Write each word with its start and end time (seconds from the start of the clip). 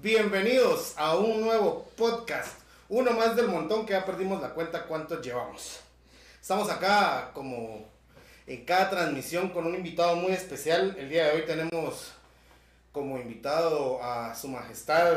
Bienvenidos 0.00 0.94
a 0.96 1.16
un 1.16 1.40
nuevo 1.40 1.90
podcast, 1.96 2.60
uno 2.88 3.10
más 3.14 3.34
del 3.34 3.48
montón 3.48 3.84
que 3.84 3.94
ya 3.94 4.04
perdimos 4.04 4.40
la 4.40 4.50
cuenta 4.50 4.84
cuántos 4.84 5.26
llevamos. 5.26 5.80
Estamos 6.40 6.70
acá 6.70 7.32
como 7.34 7.84
en 8.46 8.64
cada 8.64 8.90
transmisión 8.90 9.48
con 9.48 9.66
un 9.66 9.74
invitado 9.74 10.14
muy 10.14 10.30
especial. 10.30 10.94
El 10.96 11.08
día 11.08 11.24
de 11.24 11.32
hoy 11.32 11.46
tenemos 11.46 12.12
como 12.92 13.18
invitado 13.18 14.00
a 14.00 14.36
su 14.36 14.46
majestad 14.46 15.14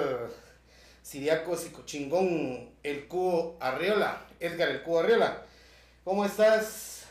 Siriaco 1.04 1.56
Chingón, 1.86 2.72
el 2.82 3.08
Cubo 3.08 3.58
Arriola, 3.60 4.26
Edgar 4.40 4.70
el 4.70 4.82
Cubo 4.82 5.02
Arriola. 5.02 5.44
¿Cómo 6.04 6.26
estás, 6.26 7.04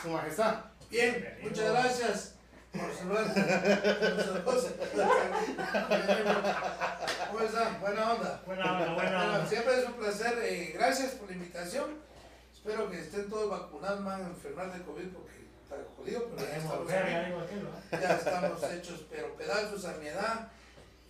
su 0.00 0.10
majestad? 0.10 0.60
Bien, 0.88 1.36
muchas 1.42 1.72
gracias. 1.72 2.35
¿Cómo 7.30 7.40
están? 7.40 7.80
Buena 7.80 8.12
onda. 8.12 8.42
Buena 8.46 8.72
onda, 8.72 8.94
buena 8.94 9.24
onda. 9.24 9.46
siempre 9.46 9.80
es 9.80 9.86
un 9.86 9.94
placer. 9.94 10.38
eh, 10.42 10.72
gracias 10.74 11.12
por 11.12 11.28
la 11.28 11.34
invitación. 11.36 11.98
Espero 12.52 12.90
que 12.90 12.98
estén 13.00 13.28
todos 13.30 13.48
vacunados, 13.50 14.00
man, 14.00 14.22
a 14.22 14.26
enfermar 14.26 14.72
de 14.72 14.82
COVID 14.84 15.08
porque 15.08 15.46
está 15.62 15.76
jodido, 15.96 16.28
pero 16.34 16.48
ya 16.48 16.56
estamos, 16.56 16.88
ya 17.90 18.16
estamos 18.16 18.62
hechos, 18.64 19.06
pero 19.10 19.34
pedazos 19.36 19.84
a 19.84 19.92
mi 19.94 20.06
edad. 20.08 20.48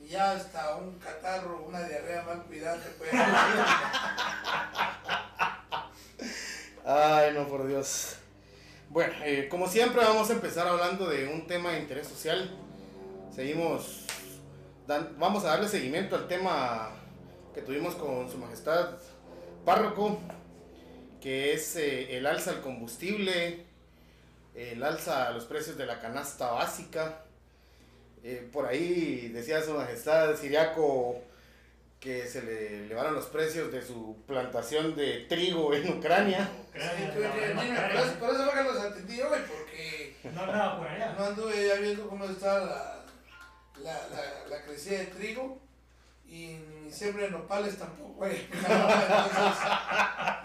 Y 0.00 0.08
ya 0.08 0.32
hasta 0.32 0.76
un 0.76 0.98
catarro, 0.98 1.62
una 1.66 1.82
diarrea 1.82 2.22
mal 2.22 2.42
cuidada 2.42 2.76
te 2.78 2.90
puede 2.90 3.10
Ay, 6.84 7.32
no, 7.34 7.48
por 7.48 7.66
Dios. 7.66 8.16
Bueno, 8.88 9.12
eh, 9.24 9.48
como 9.50 9.68
siempre 9.68 10.00
vamos 10.00 10.30
a 10.30 10.34
empezar 10.34 10.66
hablando 10.68 11.08
de 11.08 11.26
un 11.28 11.46
tema 11.46 11.72
de 11.72 11.80
interés 11.80 12.06
social. 12.06 12.48
Seguimos, 13.34 14.04
vamos 15.18 15.44
a 15.44 15.48
darle 15.48 15.68
seguimiento 15.68 16.14
al 16.14 16.28
tema 16.28 16.92
que 17.52 17.62
tuvimos 17.62 17.96
con 17.96 18.30
su 18.30 18.38
majestad 18.38 18.90
párroco, 19.64 20.18
que 21.20 21.52
es 21.52 21.74
eh, 21.76 22.16
el 22.16 22.26
alza 22.26 22.52
al 22.52 22.60
combustible, 22.60 23.64
el 24.54 24.82
alza 24.82 25.28
a 25.28 25.32
los 25.32 25.44
precios 25.44 25.76
de 25.76 25.84
la 25.84 26.00
canasta 26.00 26.52
básica. 26.52 27.24
Eh, 28.22 28.48
por 28.52 28.66
ahí 28.66 29.30
decía 29.34 29.62
su 29.62 29.72
majestad 29.72 30.36
Siriaco 30.36 31.20
que 32.00 32.26
se 32.26 32.42
le 32.42 32.84
elevaron 32.84 33.14
los 33.14 33.26
precios 33.26 33.72
de 33.72 33.82
su 33.82 34.16
plantación 34.26 34.94
de 34.96 35.26
trigo 35.28 35.72
en 35.74 35.98
Ucrania. 35.98 36.48
No, 36.74 36.84
Ucrania. 36.84 37.88
por 37.92 38.00
eso, 38.00 38.14
por 38.18 38.30
eso 38.34 38.44
fue 38.50 38.54
que 38.54 38.62
los 38.68 38.76
atendí 38.78 39.20
hoy, 39.20 39.38
porque 39.48 40.16
No 40.32 40.40
andaba 40.42 40.78
por 40.78 40.88
allá. 40.88 41.14
no 41.18 41.24
anduve 41.24 41.66
ya 41.68 41.74
viendo 41.76 42.08
cómo 42.08 42.24
está 42.26 42.58
la, 42.60 43.04
la, 43.82 43.92
la, 44.08 44.48
la 44.48 44.62
crecida 44.64 44.98
de 44.98 45.06
trigo 45.06 45.58
y 46.28 46.58
ni 46.84 46.92
siembra 46.92 47.24
de 47.24 47.30
nopales 47.30 47.78
tampoco. 47.78 48.12
güey. 48.14 48.36
Entonces, 48.52 48.66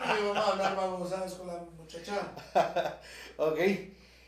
y 0.03 0.23
vamos 0.23 0.38
a 0.38 0.52
hablar 0.52 0.75
babosadas 0.75 1.33
con 1.33 1.47
la 1.47 1.57
muchacha. 1.77 2.31
Ok. 3.38 3.57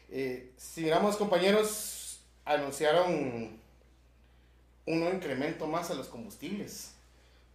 Eh, 0.09 0.51
si 0.57 0.81
miramos, 0.81 1.15
compañeros, 1.17 2.19
anunciaron 2.45 3.11
un 4.85 4.99
nuevo 4.99 5.15
incremento 5.15 5.65
más 5.67 5.89
a 5.89 5.93
los 5.95 6.07
combustibles. 6.07 6.92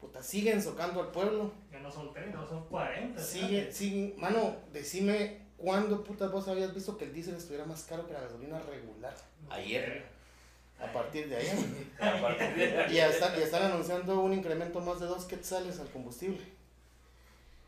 Puta, 0.00 0.22
siguen 0.22 0.62
socando 0.62 1.00
al 1.00 1.10
pueblo. 1.10 1.52
Ya 1.72 1.80
no 1.80 1.90
son 1.90 2.12
30, 2.12 2.46
son 2.48 2.64
40. 2.66 3.20
Sigue, 3.20 3.72
siguen. 3.72 4.14
Mano, 4.18 4.56
decime 4.72 5.48
cuándo 5.56 6.04
putas 6.04 6.30
vos 6.30 6.46
habías 6.48 6.72
visto 6.74 6.96
que 6.96 7.04
el 7.04 7.12
diésel 7.12 7.34
estuviera 7.34 7.64
más 7.64 7.82
caro 7.84 8.06
que 8.06 8.12
la 8.12 8.20
gasolina 8.20 8.60
regular. 8.60 9.14
Ayer. 9.50 10.06
A 10.78 10.92
partir 10.92 11.28
de 11.28 11.36
ayer. 11.36 11.56
A 12.00 12.20
partir 12.20 12.54
de 12.54 12.86
y, 12.90 12.94
ya 12.94 13.08
están, 13.08 13.36
y 13.38 13.42
están 13.42 13.64
anunciando 13.64 14.20
un 14.20 14.32
incremento 14.32 14.80
más 14.80 15.00
de 15.00 15.06
dos 15.06 15.24
quetzales 15.24 15.80
al 15.80 15.90
combustible. 15.90 16.44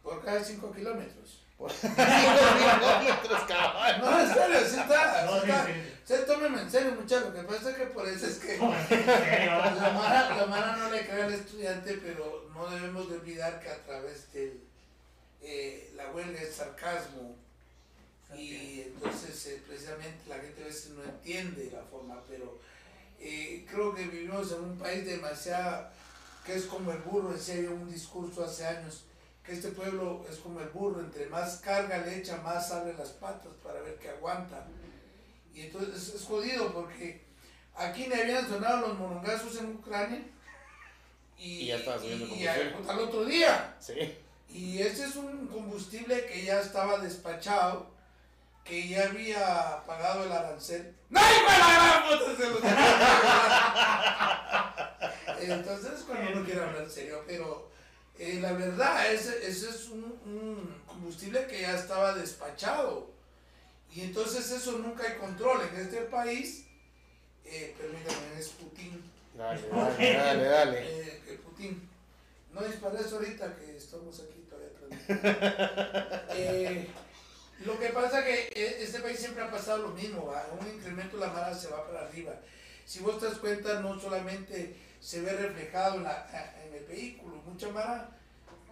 Por 0.02 0.24
cada 0.24 0.42
5 0.42 0.72
kilómetros. 0.72 1.39
No, 3.98 4.20
en 4.20 4.34
serio, 4.34 4.60
sí 4.68 4.80
está. 4.80 5.24
No. 5.26 5.40
Sí, 6.04 6.14
tómeme 6.26 6.62
en 6.62 6.70
serio, 6.70 6.92
muchachos. 6.92 7.34
Lo 7.34 7.34
que 7.34 7.42
pasa 7.46 7.76
que 7.76 7.86
por 7.86 8.08
eso 8.08 8.26
es 8.26 8.38
que. 8.38 8.56
La 8.58 9.92
Mara, 9.94 10.36
la 10.36 10.46
Mara 10.46 10.76
no 10.76 10.90
le 10.90 11.06
cree 11.06 11.22
al 11.22 11.32
estudiante, 11.32 12.00
pero 12.02 12.50
no 12.54 12.68
debemos 12.70 13.08
de 13.08 13.16
olvidar 13.16 13.60
que 13.60 13.68
a 13.68 13.82
través 13.84 14.32
de 14.32 14.60
la 15.94 16.10
huelga 16.10 16.40
es 16.40 16.54
sarcasmo 16.54 17.34
y 18.36 18.82
entonces 18.82 19.46
eh, 19.46 19.62
precisamente 19.66 20.28
la 20.28 20.36
gente 20.36 20.62
a 20.62 20.66
veces 20.66 20.90
no 20.90 21.02
entiende 21.02 21.70
la 21.72 21.82
forma, 21.82 22.22
pero 22.28 22.58
eh, 23.18 23.66
creo 23.68 23.94
que 23.94 24.04
vivimos 24.04 24.52
en 24.52 24.60
un 24.60 24.78
país 24.78 25.04
demasiado 25.04 25.88
que 26.44 26.54
es 26.54 26.64
como 26.64 26.92
el 26.92 26.98
burro, 26.98 27.32
decía 27.32 27.56
yo 27.56 27.72
un 27.72 27.90
discurso 27.90 28.44
hace 28.44 28.66
años, 28.66 29.04
que 29.44 29.52
este 29.52 29.68
pueblo 29.68 30.24
es 30.30 30.36
como 30.38 30.60
el 30.60 30.68
burro, 30.68 31.00
entre 31.00 31.26
más 31.26 31.56
carga 31.58 31.98
le 31.98 32.18
echa, 32.18 32.36
más 32.38 32.70
abre 32.72 32.94
las 32.94 33.08
patas 33.10 33.52
para 33.62 33.80
ver 33.80 33.96
que 33.96 34.08
aguanta. 34.10 34.66
Y 35.54 35.62
entonces 35.62 36.14
es 36.14 36.24
jodido 36.24 36.72
porque 36.72 37.22
aquí 37.74 38.06
le 38.06 38.22
habían 38.22 38.48
sonado 38.48 38.88
los 38.88 38.98
morongazos 38.98 39.56
en 39.58 39.74
Ucrania 39.76 40.22
y, 41.38 41.60
Y 41.62 41.66
ya 41.66 41.76
estaba 41.76 41.98
subiendo 41.98 42.26
y- 42.26 42.28
combustible. 42.28 42.74
al- 42.84 42.90
al 42.90 42.98
otro 43.00 43.24
día. 43.24 43.76
Sí. 43.80 43.94
Y 44.50 44.82
ese 44.82 45.04
es 45.06 45.16
un 45.16 45.46
combustible 45.48 46.26
que 46.26 46.44
ya 46.44 46.60
estaba 46.60 46.98
despachado, 46.98 47.86
que 48.64 48.88
ya 48.88 49.04
había 49.04 49.82
pagado 49.86 50.24
el 50.24 50.32
arancel. 50.32 50.94
¡No, 51.08 51.20
Entonces, 55.40 56.04
cuando 56.06 56.32
uno 56.32 56.44
quiere 56.44 56.60
hablar 56.62 56.82
en 56.82 56.90
serio, 56.90 57.24
pero 57.26 57.70
eh, 58.20 58.38
la 58.38 58.52
verdad, 58.52 59.10
ese, 59.10 59.48
ese 59.48 59.70
es 59.70 59.88
un, 59.88 60.04
un 60.26 60.82
combustible 60.86 61.46
que 61.46 61.62
ya 61.62 61.74
estaba 61.74 62.14
despachado. 62.14 63.10
Y 63.94 64.02
entonces 64.02 64.50
eso 64.50 64.72
nunca 64.72 65.04
hay 65.04 65.16
control. 65.16 65.62
En 65.72 65.80
este 65.80 66.02
país, 66.02 66.66
eh, 67.46 67.74
permítanme, 67.78 68.38
es 68.38 68.48
Putin. 68.50 69.02
Dale, 69.34 69.66
dale, 69.72 70.14
dale, 70.14 70.44
dale. 70.44 70.80
Eh, 70.82 71.40
Putin. 71.42 71.88
No 72.52 72.60
dispares 72.62 73.10
ahorita 73.10 73.56
que 73.56 73.76
estamos 73.76 74.20
aquí 74.20 74.46
todavía. 74.48 76.26
Eh, 76.32 76.86
lo 77.64 77.78
que 77.78 77.88
pasa 77.88 78.24
que 78.24 78.50
este 78.54 79.00
país 79.00 79.18
siempre 79.18 79.42
ha 79.42 79.50
pasado 79.50 79.78
lo 79.78 79.88
mismo, 79.88 80.26
¿va? 80.26 80.46
un 80.58 80.66
incremento 80.68 81.16
la 81.16 81.28
mara 81.28 81.54
se 81.54 81.68
va 81.68 81.86
para 81.86 82.06
arriba. 82.06 82.34
Si 82.86 83.00
vos 83.00 83.18
te 83.18 83.26
das 83.26 83.38
cuenta, 83.38 83.80
no 83.80 83.98
solamente 83.98 84.76
se 85.00 85.20
ve 85.22 85.32
reflejado 85.32 85.96
en, 85.96 86.04
la- 86.04 86.54
en 86.66 86.74
el 86.74 86.84
vehículo, 86.84 87.36
mucha 87.46 87.68
mara 87.70 88.10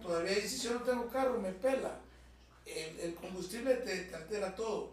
todavía 0.01 0.35
dice, 0.35 0.49
si 0.49 0.59
yo 0.67 0.73
no 0.75 0.81
tengo 0.81 1.09
carro, 1.09 1.39
me 1.39 1.51
pela. 1.51 1.99
El, 2.65 2.99
el 2.99 3.15
combustible 3.15 3.73
te, 3.75 4.03
te 4.03 4.15
altera 4.15 4.55
todo. 4.55 4.91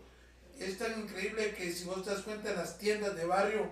Es 0.58 0.78
tan 0.78 0.98
increíble 1.02 1.54
que 1.54 1.70
si 1.72 1.84
vos 1.84 2.02
te 2.02 2.10
das 2.10 2.22
cuenta 2.22 2.50
en 2.50 2.56
las 2.56 2.78
tiendas 2.78 3.14
de 3.14 3.26
barrio, 3.26 3.68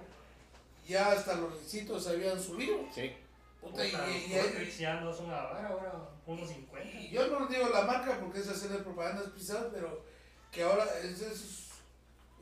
ya 0.87 1.11
hasta 1.13 1.35
los 1.37 1.55
recitos 1.59 2.07
habían 2.07 2.41
subido. 2.41 2.79
Sí. 2.95 3.13
Puta, 3.61 3.85
y- 3.87 3.91
Puta, 3.91 4.11
y- 4.11 4.25
y- 4.33 4.39
Cotrix 4.39 4.79
ya 4.79 5.01
no 5.01 5.13
son 5.13 5.31
ahora, 5.33 5.67
ahora 5.69 6.09
unos 6.27 6.49
50. 6.49 6.91
y 7.01 7.09
yo 7.11 7.27
no 7.29 7.47
digo 7.47 7.69
la 7.71 7.83
marca 7.83 8.21
porque 8.21 8.41
es 8.41 8.49
hacerle 8.49 8.79
propagandas 8.79 9.31
pisadas, 9.31 9.69
pero 9.73 10.05
que 10.53 10.63
ahora 10.63 10.85
es 11.03 11.21
esos 11.23 11.71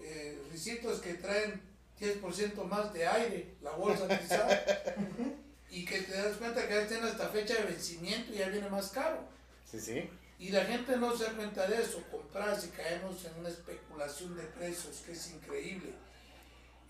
eh, 0.01 0.43
ricitos 0.51 1.01
que 1.01 1.15
traen 1.15 1.63
10% 2.03 2.65
más 2.65 2.93
de 2.93 3.07
aire, 3.07 3.55
la 3.63 3.71
bolsa 3.73 4.09
pisada, 4.09 4.65
y 5.71 5.85
que 5.85 6.01
te 6.03 6.13
das 6.13 6.37
cuenta 6.37 6.67
que 6.67 6.75
ya 6.75 6.87
tienen 6.89 7.07
hasta 7.07 7.29
fecha 7.29 7.55
de 7.55 7.65
vencimiento 7.65 8.33
y 8.33 8.39
ya 8.39 8.49
viene 8.49 8.69
más 8.69 8.89
caro. 8.91 9.21
Sí, 9.71 9.81
sí. 9.81 10.11
Y 10.39 10.49
la 10.51 10.65
gente 10.65 10.97
no 10.97 11.17
se 11.17 11.25
da 11.25 11.33
cuenta 11.35 11.67
de 11.69 11.81
eso, 11.81 12.03
comprar 12.11 12.61
si 12.61 12.69
caemos 12.71 13.25
en 13.25 13.39
una 13.39 13.49
especulación 13.49 14.37
de 14.37 14.43
precios 14.43 14.97
que 15.07 15.13
es 15.13 15.31
increíble. 15.31 15.93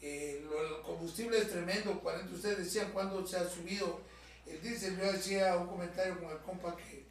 Eh, 0.01 0.43
lo- 0.49 0.79
el 0.79 0.83
combustible 0.83 1.39
es 1.39 1.49
tremendo, 1.51 2.01
40, 2.01 2.35
ustedes 2.35 2.59
decían 2.59 2.91
cuándo 2.93 3.25
se 3.27 3.37
ha 3.37 3.49
subido 3.49 4.01
el 4.47 4.61
diésel, 4.61 4.99
yo 4.99 5.11
hacía 5.11 5.57
un 5.57 5.69
comentario 5.69 6.19
con 6.19 6.31
el 6.31 6.39
compa 6.39 6.77
que, 6.77 7.05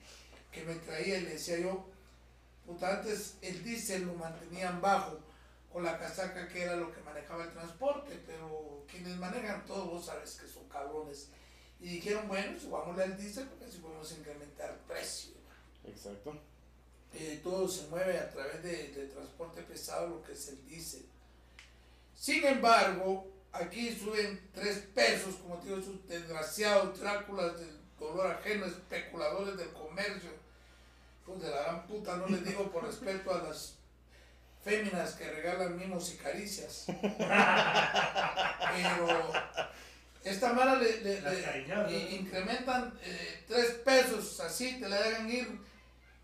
que 0.52 0.64
me 0.66 0.76
traía 0.76 1.20
y 1.20 1.22
le 1.22 1.30
decía 1.32 1.58
yo, 1.60 1.88
puta, 2.66 2.98
antes 3.00 3.36
el 3.42 3.64
diésel 3.64 4.08
lo 4.08 4.16
mantenían 4.16 4.82
bajo 4.82 5.20
con 5.72 5.84
la 5.84 5.98
casaca 5.98 6.48
que 6.48 6.64
era 6.64 6.76
lo 6.76 6.92
que 6.92 7.02
manejaba 7.02 7.44
el 7.44 7.52
transporte, 7.52 8.22
pero 8.26 8.86
quienes 8.90 9.16
manejan 9.18 9.66
todo, 9.66 9.86
vos 9.86 10.06
sabes 10.06 10.36
que 10.36 10.48
son 10.48 10.68
cabrones. 10.68 11.30
Y 11.80 11.96
dijeron, 11.96 12.28
bueno, 12.28 12.60
subámosle 12.60 13.04
al 13.04 13.18
diésel 13.18 13.48
porque 13.48 13.66
así 13.66 13.78
podemos 13.80 14.12
incrementar 14.12 14.70
el 14.70 14.78
precio 14.82 15.32
Exacto. 15.84 16.36
eh, 17.14 17.40
todo 17.44 17.68
se 17.68 17.88
mueve 17.88 18.20
a 18.20 18.30
través 18.30 18.62
de, 18.62 18.90
de 18.90 19.08
transporte 19.08 19.64
pesado, 19.64 20.08
lo 20.10 20.24
que 20.24 20.34
es 20.34 20.50
el 20.50 20.66
diésel. 20.68 21.06
Sin 22.16 22.46
embargo, 22.46 23.28
aquí 23.52 23.92
suben 23.96 24.50
3 24.54 24.78
pesos, 24.94 25.36
como 25.36 25.58
te 25.58 25.70
digo, 25.70 25.80
esos 25.80 26.08
desgraciados 26.08 27.00
Dráculas 27.00 27.60
del 27.60 27.80
dolor 28.00 28.28
ajeno, 28.32 28.66
especuladores 28.66 29.58
del 29.58 29.72
comercio. 29.74 30.30
Pues 31.26 31.42
de 31.42 31.50
la 31.50 31.62
gran 31.64 31.88
puta, 31.88 32.18
no 32.18 32.28
les 32.28 32.44
digo 32.44 32.72
por 32.72 32.84
respeto 32.86 33.34
a 33.34 33.44
las 33.44 33.76
féminas 34.64 35.16
que 35.16 35.30
regalan 35.30 35.78
mimos 35.78 36.14
y 36.14 36.18
caricias. 36.18 36.86
Pero 38.76 39.32
Esta 40.24 40.54
mara 40.54 40.76
le, 40.76 42.12
incrementan 42.12 42.94
eh, 43.04 43.44
tres 43.48 43.72
pesos, 43.84 44.40
así 44.40 44.80
te 44.80 44.88
la 44.88 45.02
dejan 45.02 45.30
ir 45.30 45.60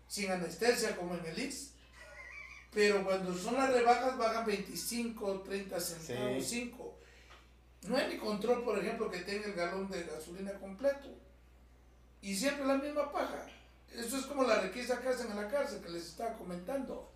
sin 0.06 0.30
anestesia 0.30 0.96
como 0.96 1.14
en 1.16 1.26
el 1.26 1.38
IX. 1.38 1.70
Pero 2.72 3.04
cuando 3.04 3.36
son 3.36 3.54
las 3.54 3.72
rebajas 3.72 4.16
bajan 4.16 4.46
25, 4.46 5.40
30 5.40 5.80
centavos, 5.80 6.44
Sí. 6.44 6.60
5. 6.70 6.98
No 7.82 7.96
hay 7.96 8.08
ni 8.08 8.18
control, 8.18 8.62
por 8.64 8.78
ejemplo, 8.78 9.10
que 9.10 9.18
tenga 9.20 9.46
el 9.46 9.54
galón 9.54 9.88
de 9.90 10.04
gasolina 10.04 10.52
completo. 10.54 11.08
Y 12.20 12.36
siempre 12.36 12.66
la 12.66 12.76
misma 12.76 13.10
paja. 13.10 13.46
Eso 13.92 14.18
es 14.18 14.26
como 14.26 14.44
la 14.44 14.60
requisa 14.60 15.00
que 15.00 15.08
hacen 15.08 15.30
en 15.30 15.36
la 15.36 15.48
cárcel, 15.48 15.80
que 15.80 15.88
les 15.88 16.06
estaba 16.06 16.34
comentando. 16.34 17.10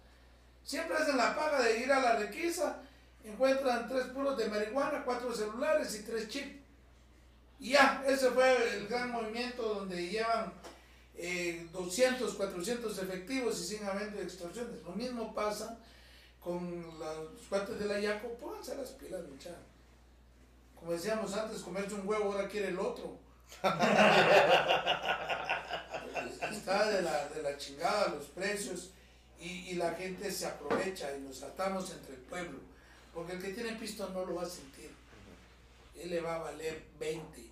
Siempre 0.65 0.97
hacen 0.97 1.17
la 1.17 1.35
paga 1.35 1.61
de 1.63 1.79
ir 1.81 1.93
a 1.93 2.01
la 2.01 2.17
requisa, 2.17 2.81
encuentran 3.25 3.89
tres 3.89 4.07
puros 4.07 4.37
de 4.37 4.49
marihuana, 4.49 5.05
cuatro 5.05 5.35
celulares 5.35 5.95
y 5.99 6.03
tres 6.03 6.29
chips. 6.29 6.63
Y 7.59 7.71
ya, 7.71 8.03
ese 8.07 8.31
fue 8.31 8.77
el 8.77 8.89
gran 8.89 9.11
movimiento 9.11 9.63
donde 9.63 10.09
llevan 10.09 10.53
eh, 11.15 11.69
200, 11.73 12.35
400 12.35 12.99
efectivos 12.99 13.61
y 13.61 13.65
sin 13.65 13.85
haber 13.85 14.13
de 14.13 14.23
extorsiones. 14.23 14.83
Lo 14.83 14.93
mismo 14.93 15.33
pasa 15.35 15.79
con 16.41 16.83
los 16.99 17.43
cuates 17.49 17.79
de 17.79 17.87
la 17.87 18.01
Yaco, 18.01 18.35
pónganse 18.35 18.77
las 18.77 18.91
pilas, 18.91 19.23
muchachos. 19.29 19.59
Como 20.75 20.93
decíamos 20.93 21.33
antes, 21.35 21.63
comerse 21.63 21.95
un 21.95 22.09
huevo, 22.09 22.33
ahora 22.33 22.49
quiere 22.49 22.69
el 22.69 22.79
otro. 22.81 23.17
Está 26.51 26.89
de 26.89 27.03
la, 27.03 27.29
de 27.29 27.43
la 27.43 27.57
chingada 27.57 28.09
los 28.09 28.27
precios 28.27 28.91
y, 29.43 29.71
y 29.71 29.75
la 29.75 29.93
gente 29.95 30.31
se 30.31 30.47
aprovecha 30.47 31.17
y 31.17 31.21
nos 31.21 31.43
atamos 31.43 31.91
entre 31.91 32.15
el 32.15 32.21
pueblo. 32.23 32.59
Porque 33.13 33.33
el 33.33 33.43
que 33.43 33.53
tiene 33.53 33.73
pisto 33.73 34.09
no 34.11 34.25
lo 34.25 34.37
va 34.37 34.43
a 34.43 34.49
sentir. 34.49 34.91
Él 35.99 36.11
le 36.11 36.21
va 36.21 36.37
a 36.37 36.39
valer 36.39 36.83
20. 36.99 37.51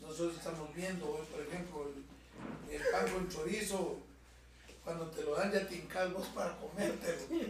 Nosotros 0.00 0.36
estamos 0.36 0.72
viendo 0.74 1.10
hoy, 1.10 1.26
por 1.26 1.40
ejemplo, 1.40 1.88
el, 1.88 2.74
el 2.74 2.82
pan 2.90 3.08
con 3.12 3.28
chorizo. 3.28 3.98
Cuando 4.84 5.10
te 5.10 5.22
lo 5.22 5.34
dan 5.34 5.52
ya 5.52 5.68
te 5.68 5.74
hincas 5.74 6.10
vos 6.14 6.28
para 6.28 6.56
comértelo. 6.56 7.18
Sí, 7.28 7.46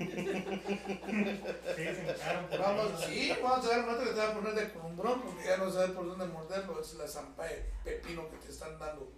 Vamos, 2.59 3.05
sí, 3.05 3.33
vamos 3.41 3.67
a 3.67 3.69
ver 3.69 3.81
momento 3.83 4.05
que 4.05 4.11
te 4.11 4.17
va 4.17 4.29
a 4.29 4.35
poner 4.35 4.55
de 4.55 4.73
columbrón 4.73 5.23
porque 5.23 5.45
ya 5.45 5.57
no 5.59 5.71
sabes 5.71 5.91
por 5.91 6.07
dónde 6.07 6.27
morderlo. 6.27 6.81
Es 6.81 6.95
la 6.95 7.07
zampa 7.07 7.45
de 7.45 7.65
pepino 7.85 8.29
que 8.31 8.39
te 8.39 8.51
están 8.51 8.77
dando 8.79 9.13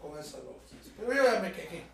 con 0.00 0.18
esas 0.18 0.42
bolsas. 0.44 0.78
Pero 0.96 1.12
yo 1.12 1.22
ya 1.22 1.40
me 1.40 1.52
quejé. 1.52 1.84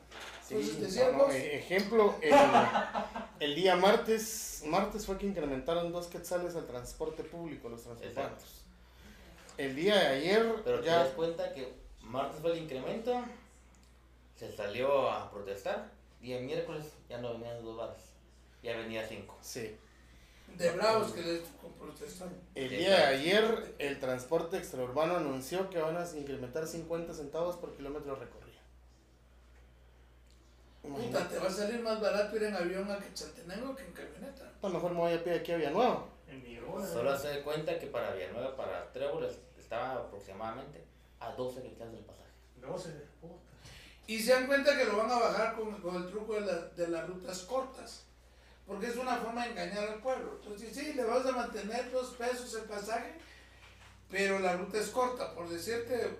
Sí, 0.60 0.78
Entonces, 1.00 1.42
e- 1.42 1.58
ejemplo, 1.58 2.14
el, 2.20 2.32
el 3.40 3.54
día 3.54 3.76
martes, 3.76 4.62
martes 4.66 5.06
fue 5.06 5.18
que 5.18 5.26
incrementaron 5.26 5.92
dos 5.92 6.06
quetzales 6.08 6.54
al 6.56 6.66
transporte 6.66 7.24
público, 7.24 7.68
los 7.68 7.82
transportantes. 7.82 8.62
El 9.58 9.76
día 9.76 9.94
de 9.96 10.06
ayer 10.08 10.54
Pero 10.64 10.80
te 10.80 10.86
ya 10.86 10.96
das 11.04 11.08
cuenta 11.10 11.52
que 11.52 11.72
martes 12.02 12.40
fue 12.40 12.52
el 12.52 12.58
incremento, 12.58 13.22
se 14.36 14.50
salió 14.52 15.10
a 15.10 15.30
protestar, 15.30 15.90
y 16.20 16.32
el 16.32 16.44
miércoles 16.44 16.84
ya 17.08 17.18
no 17.18 17.32
venían 17.34 17.62
dos 17.64 17.76
bares, 17.76 18.02
ya 18.62 18.76
venía 18.76 19.06
cinco. 19.06 19.36
sí. 19.42 19.76
De 20.56 20.70
bravos 20.72 21.12
que 21.12 21.22
les 21.22 21.40
protestan. 21.80 22.28
El 22.54 22.68
día 22.68 22.90
de 22.90 23.04
ayer 23.06 23.74
el 23.78 23.98
transporte 23.98 24.58
extraurbano 24.58 25.16
anunció 25.16 25.70
que 25.70 25.78
van 25.78 25.96
a 25.96 26.06
incrementar 26.14 26.66
50 26.66 27.14
centavos 27.14 27.56
por 27.56 27.74
kilómetro 27.74 28.14
recorrido. 28.16 28.41
Puta, 30.82 31.28
te 31.28 31.38
va 31.38 31.46
a 31.48 31.50
salir 31.50 31.80
más 31.80 32.00
barato 32.00 32.36
ir 32.36 32.42
en 32.44 32.56
avión 32.56 32.90
a 32.90 32.98
Quetzaltenango 32.98 33.76
que 33.76 33.84
en 33.84 33.92
camioneta. 33.92 34.52
a 34.62 34.66
lo 34.68 34.74
mejor 34.74 34.90
me 34.92 34.98
voy 34.98 35.12
a 35.14 35.22
pie 35.24 35.34
aquí 35.34 35.52
a 35.52 35.56
Villanueva. 35.56 36.06
En 36.28 36.42
mi 36.42 36.58
hora. 36.58 36.86
Solo 36.86 37.18
se 37.18 37.28
da 37.28 37.42
cuenta 37.44 37.78
que 37.78 37.86
para 37.86 38.12
Villanueva, 38.14 38.56
para 38.56 38.92
Trébol, 38.92 39.24
es- 39.24 39.38
estaba 39.58 39.92
aproximadamente 39.94 40.84
a 41.20 41.30
12 41.32 41.62
quetzales 41.62 41.94
del 41.94 42.04
pasaje. 42.04 42.30
12 42.60 42.88
de 42.92 43.00
puta. 43.20 43.34
Y 44.08 44.18
se 44.18 44.32
dan 44.32 44.46
cuenta 44.48 44.76
que 44.76 44.84
lo 44.84 44.96
van 44.96 45.10
a 45.10 45.18
bajar 45.18 45.54
con, 45.54 45.80
con 45.80 45.96
el 45.96 46.08
truco 46.10 46.34
de, 46.34 46.40
la- 46.42 46.66
de 46.68 46.88
las 46.88 47.06
rutas 47.08 47.38
cortas. 47.42 48.04
Porque 48.66 48.86
es 48.88 48.96
una 48.96 49.16
forma 49.16 49.44
de 49.44 49.50
engañar 49.52 49.88
al 49.88 50.00
pueblo. 50.00 50.38
Entonces, 50.42 50.74
sí, 50.74 50.92
le 50.94 51.04
vas 51.04 51.24
a 51.26 51.32
mantener 51.32 51.90
dos 51.92 52.14
pesos 52.16 52.54
el 52.54 52.62
pasaje, 52.68 53.12
pero 54.10 54.38
la 54.40 54.56
ruta 54.56 54.78
es 54.78 54.88
corta. 54.88 55.34
Por 55.34 55.48
decirte, 55.48 56.10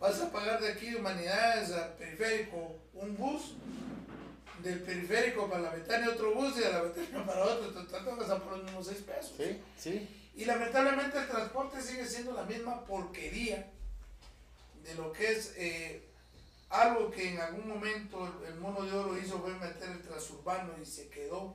vas 0.00 0.20
a 0.20 0.30
pagar 0.30 0.60
de 0.60 0.68
aquí 0.72 0.90
de 0.90 0.96
Humanidades 0.96 1.72
al 1.72 1.94
periférico 1.94 2.76
un 2.94 3.16
bus, 3.16 3.54
del 4.66 4.80
periférico 4.80 5.48
para 5.48 5.62
la 5.62 5.70
Betania 5.70 6.10
otro 6.10 6.34
bus 6.34 6.56
y 6.56 6.60
de 6.60 6.70
la 6.70 6.82
Betania 6.82 7.24
para 7.24 7.44
otro. 7.44 7.72
Vas 8.16 8.30
a 8.30 8.42
por 8.42 8.52
los 8.52 8.64
mismos 8.64 8.86
seis 8.86 8.98
pesos. 9.02 9.34
Sí, 9.36 9.60
sí. 9.78 10.08
Y 10.34 10.44
lamentablemente 10.44 11.18
el 11.18 11.28
transporte 11.28 11.80
sigue 11.80 12.04
siendo 12.04 12.32
la 12.32 12.42
misma 12.42 12.84
porquería 12.84 13.72
de 14.82 14.94
lo 14.94 15.12
que 15.12 15.32
es 15.32 15.54
eh, 15.56 16.02
algo 16.68 17.10
que 17.10 17.32
en 17.32 17.40
algún 17.40 17.68
momento 17.68 18.26
el, 18.26 18.52
el 18.52 18.60
mono 18.60 18.82
de 18.82 18.92
oro 18.92 19.18
hizo 19.18 19.38
fue 19.40 19.54
meter 19.54 19.90
el 19.90 20.02
transurbano 20.02 20.74
y 20.80 20.84
se 20.84 21.08
quedó. 21.08 21.54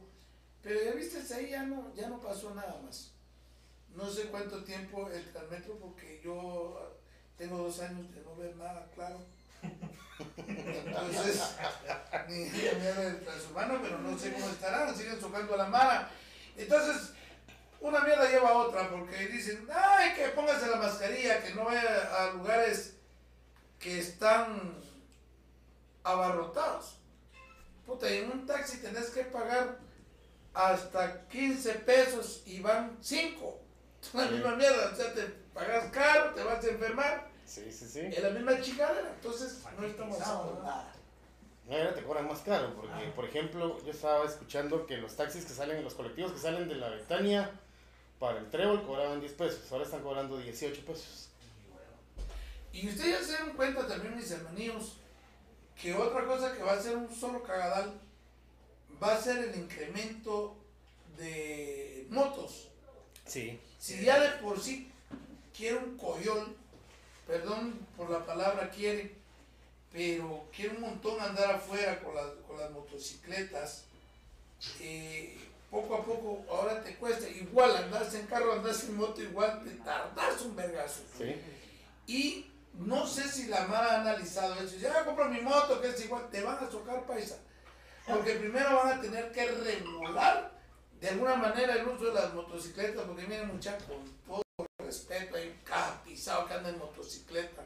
Pero 0.63 0.83
ya 0.83 0.91
viste, 0.93 1.33
ahí 1.33 1.49
ya 1.49 1.63
no, 1.63 1.93
ya 1.95 2.07
no 2.07 2.19
pasó 2.19 2.53
nada 2.55 2.79
más. 2.83 3.11
No 3.95 4.09
sé 4.09 4.27
cuánto 4.27 4.63
tiempo 4.63 5.09
el 5.09 5.31
Transmetro 5.31 5.77
porque 5.77 6.21
yo 6.23 6.97
tengo 7.37 7.57
dos 7.57 7.79
años 7.81 8.13
de 8.13 8.21
no 8.21 8.35
ver 8.35 8.55
nada 8.55 8.89
claro. 8.95 9.19
Entonces, 10.38 11.56
ni 12.29 12.44
idea 12.44 12.94
del 12.94 13.23
transurbano, 13.23 13.79
pero 13.81 13.97
no 14.00 14.18
sé 14.18 14.33
cómo 14.33 14.50
estarán, 14.50 14.95
siguen 14.95 15.19
tocando 15.19 15.53
a 15.53 15.57
la 15.57 15.65
mara. 15.65 16.09
Entonces, 16.57 17.13
una 17.79 18.01
mierda 18.01 18.29
lleva 18.29 18.50
a 18.50 18.57
otra 18.57 18.89
porque 18.89 19.27
dicen, 19.27 19.68
ay, 19.73 20.13
que 20.13 20.29
póngase 20.29 20.68
la 20.68 20.77
mascarilla, 20.77 21.41
que 21.41 21.53
no 21.56 21.65
vaya 21.65 22.23
a 22.23 22.33
lugares 22.33 22.95
que 23.79 24.00
están 24.00 24.75
abarrotados. 26.03 27.00
Puta, 27.85 28.07
en 28.07 28.31
un 28.31 28.45
taxi 28.45 28.77
tenés 28.77 29.09
que 29.09 29.23
pagar 29.23 29.79
hasta 30.53 31.27
15 31.27 31.73
pesos 31.79 32.44
y 32.45 32.59
van 32.59 32.97
5. 33.01 33.59
Es 34.01 34.13
la 34.13 34.25
misma 34.25 34.56
mierda, 34.56 34.91
o 34.91 34.95
sea, 34.95 35.13
te 35.13 35.23
pagas 35.53 35.91
caro, 35.91 36.33
te 36.33 36.44
vas 36.44 36.63
a 36.63 36.69
enfermar, 36.69 37.31
Sí, 37.51 37.69
sí, 37.69 37.86
sí. 37.86 38.00
es 38.00 38.24
la 38.24 38.30
misma 38.30 38.62
chingadera, 38.62 39.12
entonces 39.13 39.59
no 39.77 39.86
estamos 39.86 40.18
nada. 40.63 40.94
No, 41.68 41.75
ahora 41.75 41.94
te 41.94 42.01
cobran 42.01 42.25
más 42.25 42.39
caro, 42.39 42.74
porque, 42.75 43.07
por 43.13 43.25
ejemplo, 43.25 43.83
yo 43.83 43.92
estaba 43.92 44.24
escuchando 44.25 44.88
que 44.88 44.95
los 44.95 45.18
taxis 45.18 45.44
que 45.44 45.53
salen, 45.53 45.83
los 45.83 45.94
colectivos 45.94 46.31
que 46.31 46.39
salen 46.39 46.69
de 46.69 46.75
la 46.75 46.88
Betania 46.88 47.51
para 48.19 48.39
el 48.39 48.50
Trébol 48.50 48.86
cobraban 48.86 49.19
10 49.19 49.33
pesos, 49.33 49.69
ahora 49.69 49.83
están 49.83 50.01
cobrando 50.01 50.38
18 50.38 50.86
pesos. 50.86 51.27
Y 52.71 52.88
ustedes 52.88 53.19
ya 53.19 53.25
se 53.25 53.44
dan 53.44 53.54
cuenta 53.57 53.85
también, 53.85 54.16
mis 54.16 54.31
hermaníos, 54.31 54.94
que 55.75 55.94
otra 55.94 56.25
cosa 56.25 56.56
que 56.56 56.64
va 56.64 56.71
a 56.71 56.81
ser 56.81 56.95
un 56.95 57.14
solo 57.14 57.44
cagadal 57.44 57.99
va 59.04 59.16
a 59.16 59.21
ser 59.21 59.40
el 59.40 59.59
incremento 59.59 60.56
de 61.18 62.07
motos. 62.09 62.69
Sí. 63.25 63.59
Si 63.78 64.06
ya 64.06 64.21
de 64.21 64.30
por 64.42 64.57
sí 64.57 64.90
quiere 65.54 65.80
un 65.80 65.97
coyol, 65.97 66.56
perdón 67.28 67.87
por 67.97 68.09
la 68.09 68.25
palabra 68.25 68.69
quiere, 68.69 69.16
pero 69.92 70.47
quiere 70.56 70.75
un 70.75 70.81
montón 70.81 71.19
andar 71.19 71.51
afuera 71.51 71.99
con 71.99 72.16
las, 72.16 72.28
con 72.47 72.59
las 72.59 72.71
motocicletas, 72.71 73.85
eh, 74.80 75.37
poco 75.69 75.95
a 75.95 76.06
poco 76.06 76.45
ahora 76.49 76.83
te 76.83 76.95
cuesta, 76.95 77.28
igual 77.30 77.75
andarse 77.75 78.19
en 78.19 78.28
carro, 78.28 78.54
andarse 78.54 78.87
en 78.87 78.97
moto, 78.97 79.21
igual 79.21 79.63
te 79.63 79.71
tardas 79.71 80.42
un 80.42 80.56
vergazo. 80.56 81.01
Sí. 81.18 81.35
Y 82.07 82.51
no 82.73 83.06
sé 83.06 83.28
si 83.28 83.47
la 83.47 83.68
Mara 83.68 83.95
ha 83.95 84.01
analizado 84.01 84.56
eso. 84.56 84.78
Ya 84.78 85.06
compro 85.06 85.30
mi 85.30 85.42
moto, 85.42 85.81
que 85.81 85.90
es 85.90 86.06
igual, 86.06 86.30
te 86.30 86.42
van 86.42 86.63
a 86.63 86.69
chocar 86.69 87.06
paisa. 87.06 87.37
Porque 88.07 88.35
primero 88.35 88.75
van 88.78 88.99
a 88.99 89.01
tener 89.01 89.31
que 89.31 89.45
regular 89.47 90.51
de 90.99 91.09
alguna 91.09 91.35
manera 91.35 91.75
el 91.75 91.87
uso 91.87 92.06
de 92.06 92.13
las 92.13 92.33
motocicletas. 92.33 93.06
Porque 93.06 93.28
miren, 93.28 93.47
muchachos, 93.47 93.87
con 93.87 94.44
todo 94.57 94.68
respeto, 94.80 95.35
hay 95.35 95.49
un 95.49 95.59
que 96.23 96.54
anda 96.54 96.69
en 96.69 96.78
motocicleta. 96.78 97.63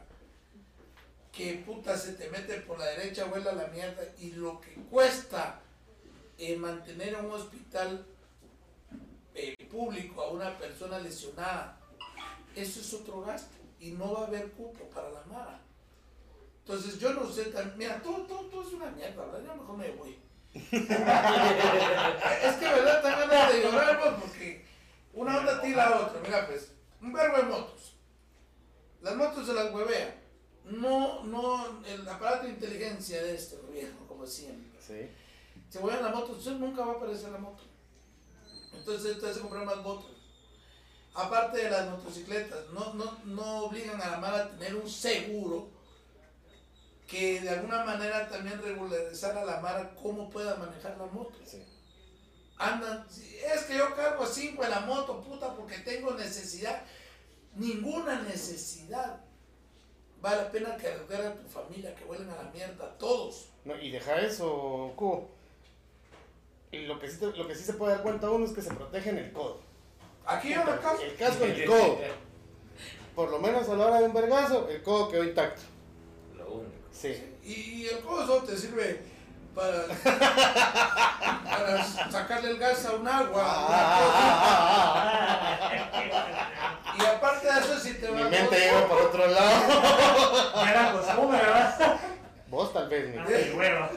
Que 1.32 1.56
puta 1.66 1.98
se 1.98 2.14
te 2.14 2.30
mete 2.30 2.62
por 2.62 2.80
la 2.80 2.86
derecha, 2.86 3.26
vuela 3.26 3.52
la 3.52 3.68
mierda. 3.68 4.02
Y 4.20 4.32
lo 4.32 4.62
que 4.62 4.74
cuesta 4.90 5.60
eh, 6.38 6.56
mantener 6.56 7.16
un 7.18 7.32
hospital 7.32 8.06
eh, 9.34 9.56
público 9.70 10.22
a 10.22 10.30
una 10.32 10.58
persona 10.58 11.00
lesionada, 11.00 11.78
eso 12.56 12.80
es 12.80 12.94
otro 12.94 13.22
gasto 13.22 13.54
y 13.82 13.92
no 13.92 14.14
va 14.14 14.22
a 14.22 14.28
haber 14.28 14.52
cupo 14.52 14.86
para 14.90 15.10
la 15.10 15.22
Mara. 15.26 15.60
Entonces 16.60 16.98
yo 17.00 17.14
no 17.14 17.30
sé, 17.30 17.46
tan- 17.46 17.78
mira, 17.78 18.02
todo, 18.02 18.20
todo, 18.22 18.46
todo 18.46 18.62
es 18.66 18.74
una 18.74 18.90
mierda, 18.92 19.26
¿verdad? 19.26 19.44
Yo 19.46 19.56
mejor 19.56 19.78
me 19.78 19.92
voy. 19.92 20.18
es 20.56 20.70
que, 22.56 22.66
¿verdad? 22.66 23.02
Tengo 23.02 23.28
ganas 23.28 23.54
de 23.54 23.62
llorar, 23.62 24.00
pues, 24.00 24.14
porque 24.22 24.66
una 25.14 25.38
onda 25.40 25.62
tira 25.62 25.90
la 25.90 26.00
otra. 26.00 26.22
Mira, 26.22 26.48
pues, 26.48 26.72
un 27.02 27.12
verbo 27.12 27.38
de 27.38 27.44
motos. 27.44 27.95
Las 29.06 29.16
motos 29.16 29.46
se 29.46 29.54
las 29.54 29.72
huevean. 29.72 30.16
No, 30.64 31.24
no, 31.26 31.86
el 31.86 32.10
aparato 32.10 32.48
de 32.48 32.54
inteligencia 32.54 33.22
de 33.22 33.36
este 33.36 33.58
gobierno, 33.58 34.08
como 34.08 34.26
siempre. 34.26 34.80
Sí. 34.82 35.12
Se 35.70 35.78
huevean 35.78 36.02
la 36.02 36.10
moto, 36.10 36.30
entonces 36.30 36.60
nunca 36.60 36.84
va 36.84 36.94
a 36.94 36.96
aparecer 36.96 37.30
la 37.30 37.38
moto. 37.38 37.62
Entonces 38.74 39.20
te 39.20 39.28
vas 39.28 39.38
a 39.38 39.42
comprar 39.42 39.64
más 39.64 39.78
motos. 39.78 40.10
aparte 41.14 41.60
de 41.60 41.70
las 41.70 41.88
motocicletas, 41.88 42.68
no, 42.74 42.96
no, 42.96 43.20
no 43.26 43.66
obligan 43.66 44.02
a 44.02 44.10
la 44.10 44.18
mala 44.18 44.38
a 44.38 44.50
tener 44.50 44.76
un 44.76 44.90
seguro 44.90 45.70
que 47.08 47.42
de 47.42 47.50
alguna 47.50 47.84
manera 47.84 48.28
también 48.28 48.60
regularizar 48.60 49.38
a 49.38 49.46
la 49.46 49.60
mara 49.60 49.94
cómo 50.02 50.32
pueda 50.32 50.56
manejar 50.56 50.98
la 50.98 51.06
moto. 51.06 51.38
Sí. 51.46 51.64
Andan, 52.58 53.06
es 53.08 53.64
que 53.66 53.78
yo 53.78 53.96
cargo 53.96 54.24
a 54.24 54.28
5 54.28 54.64
en 54.64 54.70
la 54.72 54.80
moto, 54.80 55.22
puta, 55.22 55.54
porque 55.54 55.78
tengo 55.80 56.16
necesidad. 56.16 56.82
Ninguna 57.56 58.22
necesidad. 58.22 59.22
Vale 60.22 60.38
la 60.44 60.52
pena 60.52 60.76
que 60.78 60.88
educar 60.88 61.22
a 61.22 61.36
tu 61.36 61.48
familia, 61.48 61.94
que 61.96 62.04
vuelen 62.06 62.30
a 62.30 62.36
la 62.36 62.50
mierda, 62.52 62.98
todos. 62.98 63.50
No, 63.64 63.80
y 63.80 63.92
deja 63.92 64.20
eso, 64.22 64.92
Cubo. 64.96 65.30
Y 66.72 66.86
lo 66.88 67.00
que, 67.00 67.08
sí 67.10 67.18
te- 67.20 67.28
lo 67.38 67.48
que 67.48 67.56
sí 67.56 67.64
se 67.64 67.74
puede 67.74 67.94
dar 67.94 68.02
cuenta 68.04 68.30
uno 68.30 68.46
es 68.46 68.52
que 68.52 68.62
se 68.62 68.74
protege 68.74 69.10
en 69.12 69.18
el 69.20 69.32
codo. 69.32 69.60
Aquí 70.26 70.50
yo 70.50 70.64
me 70.66 70.78
caso. 70.80 71.02
El 71.02 71.16
casco 71.16 71.44
en 71.46 71.52
el 71.52 71.66
codo. 71.66 71.98
Por 73.16 73.30
lo 73.30 73.40
menos 73.40 73.70
a 73.70 73.76
la 73.76 73.86
hora 73.88 74.00
de 74.02 74.06
un 74.08 74.14
vergazo, 74.14 74.68
el 74.68 74.82
codo 74.84 75.10
quedó 75.10 75.24
intacto. 75.24 75.62
Lo 76.36 76.52
único. 76.52 76.72
Sí. 76.92 77.14
Y, 77.44 77.52
y 77.54 77.88
el 77.88 78.00
codo 78.02 78.42
te 78.44 78.58
sirve 78.58 79.02
para, 79.56 79.86
para 81.44 81.84
sacarle 82.12 82.52
el 82.52 82.58
gas 82.60 82.86
a 82.86 82.92
un 82.92 83.08
agua. 83.08 83.44
Ah, 83.46 85.60
Y 86.98 87.02
aparte 87.06 87.48
de 87.48 87.60
eso, 87.60 87.78
si 87.80 87.94
te 87.96 88.10
Mi 88.12 88.22
va 88.24 88.30
mente 88.30 88.58
llegó 88.58 88.88
por 88.88 89.02
otro 89.02 89.28
lado. 89.28 89.82
¿verdad? 90.64 92.00
Vos 92.48 92.72
tal 92.74 92.88
vez, 92.88 93.10
mi. 93.10 93.18
Ay, 93.18 93.54
hueva. 93.58 93.90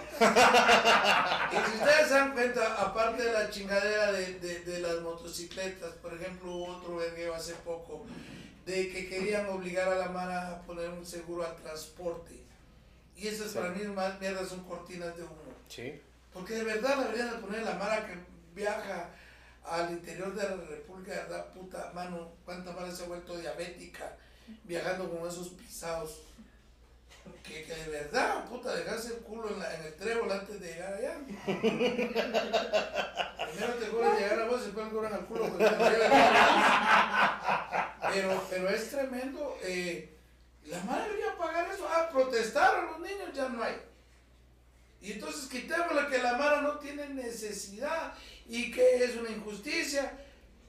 Y 1.53 1.71
si 1.71 1.77
ustedes 1.77 2.09
se 2.09 2.15
dan 2.15 2.33
cuenta, 2.33 2.75
aparte 2.81 3.23
de 3.23 3.33
la 3.33 3.51
chingadera 3.51 4.11
de, 4.13 4.35
de, 4.41 4.61
de 4.61 4.81
las 4.81 5.01
motocicletas, 5.03 5.93
por 6.03 6.15
ejemplo, 6.15 6.51
hubo 6.51 6.77
otro 6.77 6.97
vergueo 6.97 7.35
hace 7.35 7.53
poco, 7.55 8.05
de 8.67 8.89
que 8.91 9.09
querían 9.09 9.49
obligar 9.49 9.89
a 9.89 9.95
la 9.95 10.09
mara 10.09 10.49
a 10.51 10.59
poner 10.63 10.89
un 10.91 11.07
seguro 11.07 11.47
al 11.47 11.55
transporte. 11.57 12.43
Y 13.17 13.29
esas 13.29 13.53
Sí. 13.53 13.59
para 13.59 13.71
mí 13.71 13.85
más 13.85 14.19
mierdas 14.21 14.49
son 14.49 14.65
cortinas 14.65 15.17
de 15.17 15.23
humo. 15.23 15.37
Sí. 15.69 16.01
Porque 16.33 16.55
de 16.55 16.65
verdad 16.65 16.97
la 16.97 17.05
deberían 17.05 17.31
de 17.31 17.39
poner 17.39 17.63
la 17.63 17.75
mara 17.75 18.07
que 18.07 18.15
viaja 18.55 19.11
al 19.65 19.91
interior 19.91 20.35
de 20.35 20.43
la 20.43 20.57
República, 20.57 21.13
de 21.13 21.19
verdad, 21.23 21.47
puta, 21.53 21.91
mano, 21.95 22.33
cuánta 22.45 22.73
mara 22.73 22.91
se 22.91 23.05
ha 23.05 23.07
vuelto 23.07 23.37
diabética 23.37 24.17
viajando 24.65 25.11
con 25.11 25.29
esos 25.29 25.49
pisados. 25.51 26.23
Que, 27.43 27.65
que 27.65 27.75
de 27.75 27.89
verdad, 27.91 28.47
puta, 28.47 28.75
dejarse 28.75 29.09
el 29.09 29.19
culo 29.21 29.51
en, 29.51 29.59
la- 29.59 29.75
en 29.75 29.83
el 29.87 29.95
trébol 29.97 30.31
antes 30.33 30.59
de 30.61 30.67
llegar 30.73 30.95
allá. 30.95 31.19
Primero 33.51 33.75
te 33.75 33.89
cobran 33.91 34.17
llegar 34.17 34.41
a 34.41 34.45
vos 34.47 34.61
y 34.63 34.65
después 34.67 34.87
te 34.89 34.93
cobran 34.95 35.13
al 35.15 35.27
culo. 35.27 35.45
a- 35.45 35.51
Pero, 38.13 38.43
pero 38.49 38.69
es 38.71 38.91
tremendo. 38.91 39.57
eh, 39.63 40.17
la 40.67 40.79
madre 40.85 41.05
debería 41.11 41.37
pagar 41.37 41.71
eso. 41.71 41.87
Ah, 41.91 42.09
protestar 42.11 42.75
a 42.77 42.83
los 42.83 43.01
niños 43.01 43.31
ya 43.35 43.49
no 43.49 43.63
hay. 43.63 43.77
Y 45.01 45.13
entonces 45.13 45.49
quitémosle 45.49 46.09
que 46.09 46.23
la 46.23 46.37
Mara 46.37 46.61
no 46.61 46.79
tiene 46.79 47.09
necesidad 47.11 48.15
y 48.47 48.71
que 48.71 49.05
es 49.05 49.17
una 49.17 49.31
injusticia 49.31 50.19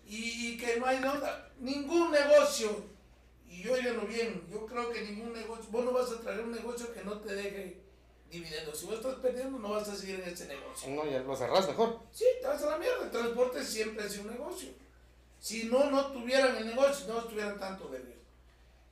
y, 0.06 0.50
y 0.50 0.58
que 0.58 0.80
no 0.80 0.86
hay 0.86 1.00
nada, 1.00 1.52
ningún 1.60 2.12
negocio. 2.12 2.86
Y 3.48 3.68
óiganlo 3.68 4.04
bien, 4.04 4.46
yo 4.50 4.66
creo 4.66 4.92
que 4.92 5.02
ningún 5.02 5.34
negocio, 5.34 5.66
vos 5.72 5.84
no 5.84 5.92
vas 5.92 6.12
a 6.12 6.20
traer 6.20 6.42
un 6.42 6.52
negocio 6.52 6.94
que 6.94 7.04
no 7.04 7.20
te 7.20 7.34
deje 7.34 7.82
dividendos. 8.30 8.80
Si 8.80 8.86
vos 8.86 8.96
estás 8.96 9.16
perdiendo, 9.16 9.58
no 9.58 9.72
vas 9.72 9.90
a 9.90 9.96
seguir 9.96 10.20
en 10.20 10.30
ese 10.30 10.48
negocio. 10.48 10.90
No, 10.92 11.06
ya 11.06 11.20
lo 11.20 11.36
cerrás 11.36 11.68
mejor. 11.68 12.00
Sí, 12.12 12.26
te 12.40 12.48
vas 12.48 12.62
a 12.62 12.70
la 12.72 12.78
mierda. 12.78 13.06
El 13.06 13.12
transporte 13.12 13.64
siempre 13.64 14.06
es 14.06 14.18
un 14.20 14.28
negocio. 14.28 14.70
Si 15.40 15.66
no, 15.66 15.90
no 15.90 16.12
tuvieran 16.12 16.56
el 16.58 16.68
negocio, 16.68 17.08
no 17.08 17.20
estuvieran 17.20 17.58
tanto 17.60 17.90
vergueo. 17.90 18.20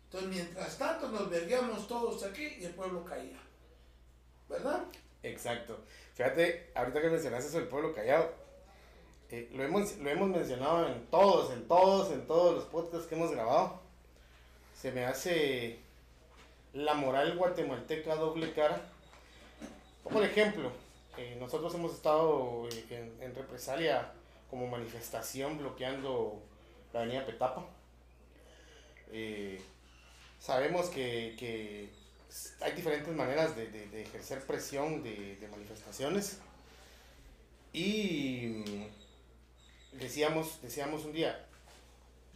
Entonces, 0.05 0.29
mientras 0.29 0.77
tanto, 0.77 1.09
nos 1.09 1.29
vergueamos 1.29 1.87
todos 1.87 2.23
aquí 2.23 2.47
y 2.59 2.65
el 2.65 2.73
pueblo 2.73 3.03
caía. 3.03 3.39
¿Verdad? 4.47 4.85
Exacto. 5.23 5.79
Fíjate, 6.13 6.71
ahorita 6.73 7.01
que 7.01 7.09
mencionaste 7.09 7.49
eso 7.49 7.59
del 7.59 7.67
pueblo 7.67 7.93
callado, 7.93 8.31
eh, 9.29 9.49
lo, 9.53 9.63
hemos, 9.63 9.97
lo 9.97 10.09
hemos 10.09 10.29
mencionado 10.29 10.87
en 10.87 11.05
todos, 11.07 11.51
en 11.51 11.67
todos, 11.67 12.11
en 12.11 12.25
todos 12.25 12.55
los 12.55 12.63
podcasts 12.65 13.07
que 13.07 13.15
hemos 13.15 13.31
grabado. 13.31 13.79
Se 14.73 14.91
me 14.91 15.05
hace 15.05 15.79
la 16.73 16.93
moral 16.93 17.35
guatemalteca 17.37 18.15
doble 18.15 18.53
cara. 18.53 18.81
Por 20.03 20.23
ejemplo, 20.23 20.71
eh, 21.17 21.35
nosotros 21.39 21.73
hemos 21.75 21.93
estado 21.93 22.67
eh, 22.71 23.11
en, 23.19 23.35
represalia 23.35 24.13
como 24.49 24.67
manifestación 24.67 25.57
bloqueando 25.57 26.41
la 26.93 27.01
avenida 27.01 27.25
Petapa. 27.25 27.65
Sabemos 30.39 30.89
que, 30.89 31.35
que 31.37 31.89
hay 32.61 32.71
diferentes 32.73 33.13
maneras 33.15 33.55
de, 33.55 33.67
de- 33.67 33.87
de 33.87 34.01
ejercer 34.03 34.45
presión 34.45 35.03
de, 35.03 35.35
de 35.37 35.47
manifestaciones. 35.47 36.37
Y 37.73 38.63
mm, 38.65 39.97
decíamos, 39.99 40.61
decíamos 40.61 41.05
un 41.05 41.13
día, 41.13 41.45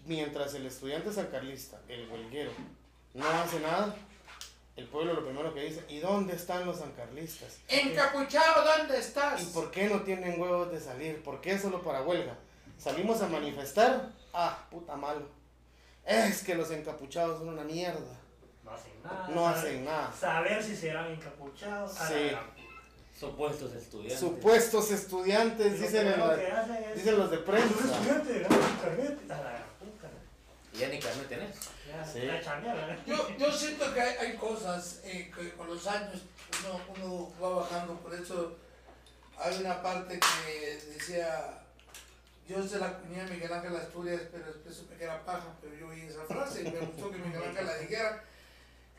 mientras 0.06 0.54
el 0.54 0.66
estudiante 0.66 1.12
sancarlista, 1.12 1.80
el 1.88 2.08
huelguero, 2.10 2.52
no 3.14 3.28
hace 3.28 3.60
nada, 3.60 3.96
el 4.76 4.88
pueblo 4.88 5.14
lo 5.14 5.26
primero 5.26 5.54
que 5.54 5.64
dice, 5.64 5.84
¿y 5.90 6.00
dónde 6.00 6.36
están 6.36 6.66
los 6.66 6.80
sancarlistas? 6.80 7.58
Encapuchado, 7.68 8.64
¿dónde 8.78 8.98
estás? 9.00 9.42
¿Y 9.42 9.46
por 9.48 9.72
qué 9.72 9.88
no 9.90 10.02
tienen 10.04 10.40
huevos 10.40 10.72
de 10.72 10.80
salir? 10.80 11.22
¿Por 11.24 11.42
qué 11.42 11.58
solo 11.60 11.82
para 11.84 12.02
huelga? 12.04 12.38
¿Salimos 12.78 13.22
a 13.22 13.28
manifestar? 13.28 14.10
Ah, 14.34 14.66
puta 14.72 14.96
malo. 14.96 15.28
Es 16.06 16.42
que 16.42 16.56
los 16.56 16.72
encapuchados 16.72 17.40
son 17.40 17.50
una 17.50 17.64
mierda. 17.64 18.18
No 18.72 18.76
hacen 18.78 19.04
nada. 19.04 19.28
No 19.30 19.48
hacen 19.48 19.86
nada. 19.86 20.14
Saber 20.20 20.64
si 20.64 20.76
serán 20.76 21.12
encapuchados. 21.12 21.92
Sí. 21.94 22.32
Supuestos 23.20 23.74
estudiantes. 23.74 24.20
Supuestos 24.20 24.92
estudiantes, 24.92 25.80
Lo 25.80 25.86
dicen, 25.88 26.20
la- 26.20 26.36
que 26.36 26.48
es- 26.48 26.96
dicen 26.96 27.20
los 27.20 27.30
de 27.32 27.38
prensa. 27.40 27.68
estudiante, 27.70 28.42
carnet, 28.82 29.32
a 29.32 29.38
la 29.38 29.66
puta. 29.80 30.08
Y 30.74 30.78
ya 30.78 30.88
ni 30.90 31.00
carnet 31.00 31.28
tenés. 31.28 31.56
Ya, 31.88 32.06
Sí. 32.06 32.20
¿no? 32.26 33.06
Yo, 33.06 33.38
yo 33.38 33.52
siento 33.52 33.94
que 33.94 34.02
hay, 34.02 34.16
hay 34.18 34.38
cosas 34.38 35.02
eh, 35.04 35.32
que 35.36 35.52
con 35.52 35.68
los 35.68 35.86
años 35.88 36.22
uno, 36.64 36.80
uno 37.06 37.34
va 37.42 37.60
bajando, 37.62 37.96
por 38.00 38.14
eso 38.16 38.58
hay 39.38 39.60
una 39.60 39.82
parte 39.84 40.20
que 40.20 40.82
decía, 40.94 41.60
yo 42.48 42.64
se 42.68 42.80
la 42.80 42.88
acuñé 42.88 43.22
a 43.22 43.26
Miguel 43.26 43.52
Ángel 43.54 43.76
Asturias, 43.76 44.22
pero 44.32 44.46
después 44.46 44.76
supe 44.76 44.96
que 44.96 45.04
era 45.04 45.24
paja, 45.26 45.48
pero 45.62 45.76
yo 45.76 45.88
oí 45.90 46.02
esa 46.02 46.24
frase 46.24 46.62
y 46.62 46.72
me 46.72 46.80
gustó 46.80 47.12
que 47.12 47.18
Miguel 47.18 47.44
Ángel 47.44 47.66
la 47.68 47.78
dijera, 47.78 48.24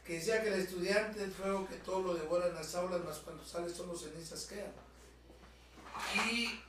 que 0.04 0.14
decía 0.14 0.42
que 0.42 0.48
el 0.48 0.60
estudiante 0.60 1.24
es 1.24 1.34
fuego 1.34 1.68
que 1.68 1.76
todo 1.76 2.02
lo 2.02 2.14
devora 2.14 2.48
en 2.48 2.54
las 2.54 2.74
aulas, 2.74 3.04
más 3.04 3.18
cuando 3.18 3.44
sale 3.44 3.72
solo 3.72 3.96
cenizas 3.96 4.46
quedan. 4.46 4.72
Y, 6.28 6.60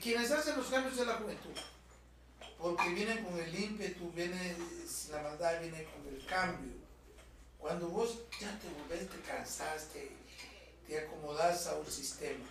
quienes 0.00 0.30
hacen 0.30 0.56
los 0.56 0.66
cambios 0.66 0.98
es 0.98 1.06
la 1.06 1.14
juventud 1.14 1.52
porque 2.58 2.88
vienen 2.90 3.24
con 3.24 3.38
el 3.38 3.54
ímpetu, 3.54 4.10
viene 4.12 4.56
la 5.10 5.22
maldad, 5.22 5.60
viene 5.60 5.84
con 5.84 6.14
el 6.14 6.24
cambio. 6.26 6.72
Cuando 7.58 7.88
vos 7.88 8.18
ya 8.40 8.58
te 8.58 8.68
volvés, 8.68 9.08
te 9.10 9.20
cansaste, 9.20 10.12
te 10.86 10.98
acomodás 10.98 11.66
a 11.66 11.76
un 11.76 11.86
sistema. 11.86 12.44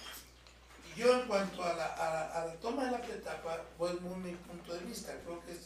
Y 0.96 1.00
yo 1.00 1.22
en 1.22 1.28
cuanto 1.28 1.64
a 1.64 1.74
la, 1.74 2.56
toma 2.62 2.86
de 2.86 2.92
la 2.92 3.06
etapa, 3.06 3.64
voy 3.78 4.00
muy 4.00 4.32
mi 4.32 4.36
punto 4.36 4.74
de 4.74 4.86
vista, 4.86 5.18
creo 5.24 5.42
que 5.44 5.58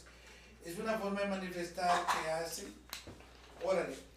es 0.64 0.78
una 0.78 0.98
forma 0.98 1.20
de 1.20 1.26
manifestar 1.26 2.06
que 2.06 2.30
hace, 2.30 2.68
órale, 3.62 4.09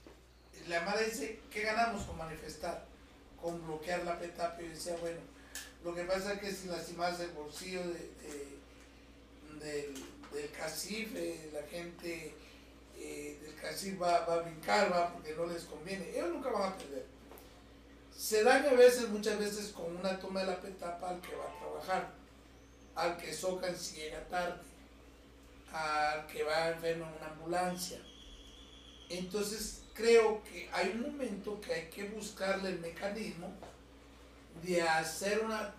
la 0.68 0.82
madre 0.82 1.06
dice, 1.06 1.40
¿qué 1.52 1.62
ganamos 1.62 2.04
con 2.04 2.18
manifestar? 2.18 2.86
Con 3.42 3.66
bloquear 3.66 4.04
la 4.04 4.18
petapa, 4.20 4.62
y 4.62 4.70
decía, 4.70 4.96
bueno, 5.02 5.20
lo 5.84 5.94
que 5.94 6.04
pasa 6.04 6.34
es 6.34 6.40
que 6.40 6.52
si 6.54 6.68
lastimas 6.68 7.20
el 7.20 7.32
bolsillo 7.32 7.82
de, 7.82 7.94
de- 7.94 8.54
del, 9.60 9.94
del 10.34 10.52
CACIF, 10.52 11.16
eh, 11.16 11.50
la 11.54 11.64
gente 11.68 12.34
eh, 12.98 13.40
del 13.42 13.56
CACIF 13.56 14.02
va, 14.02 14.26
va 14.26 14.36
a 14.36 14.42
brincar, 14.42 14.92
va, 14.92 15.12
porque 15.14 15.36
no 15.36 15.46
les 15.46 15.64
conviene. 15.64 16.10
Ellos 16.10 16.30
nunca 16.30 16.50
van 16.50 16.72
a 16.74 16.78
perder. 16.78 17.06
Se 18.18 18.44
daña 18.44 18.70
a 18.72 18.74
veces, 18.76 19.10
muchas 19.10 19.38
veces, 19.40 19.70
con 19.70 19.96
una 19.98 20.20
toma 20.20 20.42
de 20.42 20.48
la 20.48 20.62
petapa 20.62 21.10
al 21.10 21.22
que 21.22 21.36
va 21.36 21.46
a 21.46 21.60
trabajar, 21.60 22.12
al 22.96 23.18
que 23.18 23.34
socan 23.34 23.76
si 23.78 23.98
llega 23.98 24.24
tarde, 24.28 24.62
al 25.74 26.28
que 26.28 26.44
va 26.44 26.70
enfermo 26.70 27.06
en 27.08 27.14
una 27.18 27.32
ambulancia. 27.32 28.00
Entonces, 29.10 29.82
creo 29.94 30.42
que 30.44 30.70
hay 30.74 30.90
un 30.90 31.02
momento 31.02 31.60
que 31.62 31.74
hay 31.74 31.90
que 31.90 32.06
buscarle 32.06 32.70
el 32.70 32.80
mecanismo 32.80 33.52
de 34.64 34.82
hacer 34.82 35.40
una, 35.40 35.74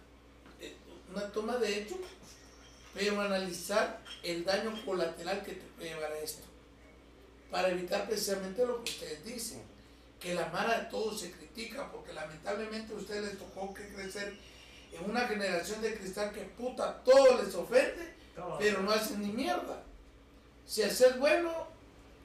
eh, 0.61 0.75
una 1.11 1.31
toma 1.33 1.57
de 1.57 1.79
hecho 1.81 1.99
pero 2.95 3.21
analizar 3.21 4.01
el 4.23 4.45
daño 4.45 4.73
colateral 4.85 5.43
que 5.43 5.53
te 5.53 5.67
puede 5.77 5.91
llevar 5.91 6.13
a 6.13 6.19
esto. 6.21 6.45
Para 7.51 7.69
evitar 7.71 8.07
precisamente 8.07 8.65
lo 8.65 8.83
que 8.85 8.93
ustedes 8.93 9.25
dicen, 9.25 9.63
que 10.21 10.35
la 10.35 10.47
mara 10.47 10.79
de 10.79 10.85
todo 10.87 11.13
se 11.17 11.33
critica, 11.33 11.91
porque 11.91 12.13
lamentablemente 12.13 12.95
a 12.95 12.97
ustedes 12.97 13.25
les 13.25 13.39
tocó 13.39 13.75
que 13.75 13.89
crecer 13.89 14.37
en 14.93 15.11
una 15.11 15.27
generación 15.27 15.83
de 15.83 15.97
cristal 15.97 16.33
que 16.33 16.43
puta 16.43 17.03
todo 17.05 17.43
les 17.43 17.55
ofende, 17.55 18.15
Todo. 18.37 18.59
pero 18.59 18.81
no 18.83 18.93
hacen 18.93 19.21
ni 19.21 19.33
mierda. 19.33 19.83
Si 20.65 20.83
haces 20.83 21.19
bueno, 21.19 21.67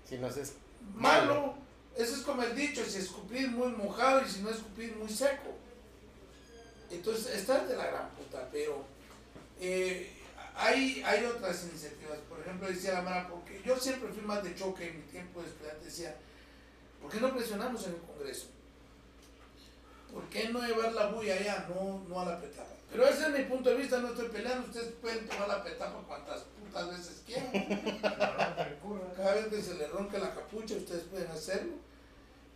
Si 0.08 0.17
no 0.17 0.27
es 0.27 0.53
malo. 0.96 1.55
Eso 1.96 2.15
es 2.15 2.22
como 2.22 2.43
el 2.43 2.55
dicho, 2.55 2.84
si 2.86 3.00
escupir 3.00 3.50
muy 3.50 3.69
mojado 3.69 4.22
y 4.25 4.29
si 4.29 4.41
no 4.41 4.50
escupir 4.50 4.96
muy 4.96 5.10
seco. 5.10 5.55
Entonces, 6.89 7.36
esta 7.36 7.62
es 7.62 7.69
de 7.69 7.75
la 7.75 7.88
gran 7.88 8.10
puta, 8.12 8.48
pero 8.51 8.86
eh, 9.60 10.12
hay, 10.55 11.03
hay 11.05 11.25
otras 11.25 11.65
iniciativas. 11.65 12.17
Por 12.29 12.39
ejemplo, 12.39 12.67
decía 12.67 12.93
la 12.93 13.01
Mara, 13.01 13.29
porque 13.29 13.62
yo 13.65 13.77
siempre 13.77 14.10
fui 14.10 14.24
más 14.24 14.43
de 14.43 14.55
choque 14.55 14.89
en 14.89 14.98
mi 14.98 15.03
tiempo 15.03 15.41
de 15.41 15.50
estudiante, 15.50 15.86
decía, 15.86 16.15
¿por 17.01 17.12
qué 17.12 17.19
no 17.19 17.36
presionamos 17.36 17.86
en 17.86 17.93
el 17.93 18.01
Congreso? 18.01 18.48
¿Por 20.13 20.24
qué 20.29 20.50
no 20.50 20.65
llevar 20.65 20.93
la 20.93 21.08
bulla 21.08 21.36
allá, 21.36 21.67
no, 21.69 22.03
no 22.08 22.22
a 22.22 22.25
la 22.25 22.41
petapa? 22.41 22.74
Pero 22.91 23.08
ese 23.08 23.27
es 23.27 23.29
mi 23.29 23.43
punto 23.43 23.69
de 23.69 23.75
vista, 23.75 24.00
no 24.00 24.10
estoy 24.10 24.29
peleando, 24.29 24.67
ustedes 24.67 24.93
pueden 25.00 25.27
tomar 25.27 25.48
la 25.48 25.63
petapa 25.63 26.01
cuantas 26.08 26.43
putas 26.69 26.89
veces 26.89 27.23
quieran. 27.25 27.51
Cada 29.15 29.33
vez 29.35 29.47
que 29.47 29.61
se 29.61 29.75
le 29.75 29.88
ronca 29.88 30.17
la 30.19 30.33
capucha, 30.33 30.75
ustedes 30.75 31.03
pueden 31.03 31.29
hacerlo. 31.31 31.73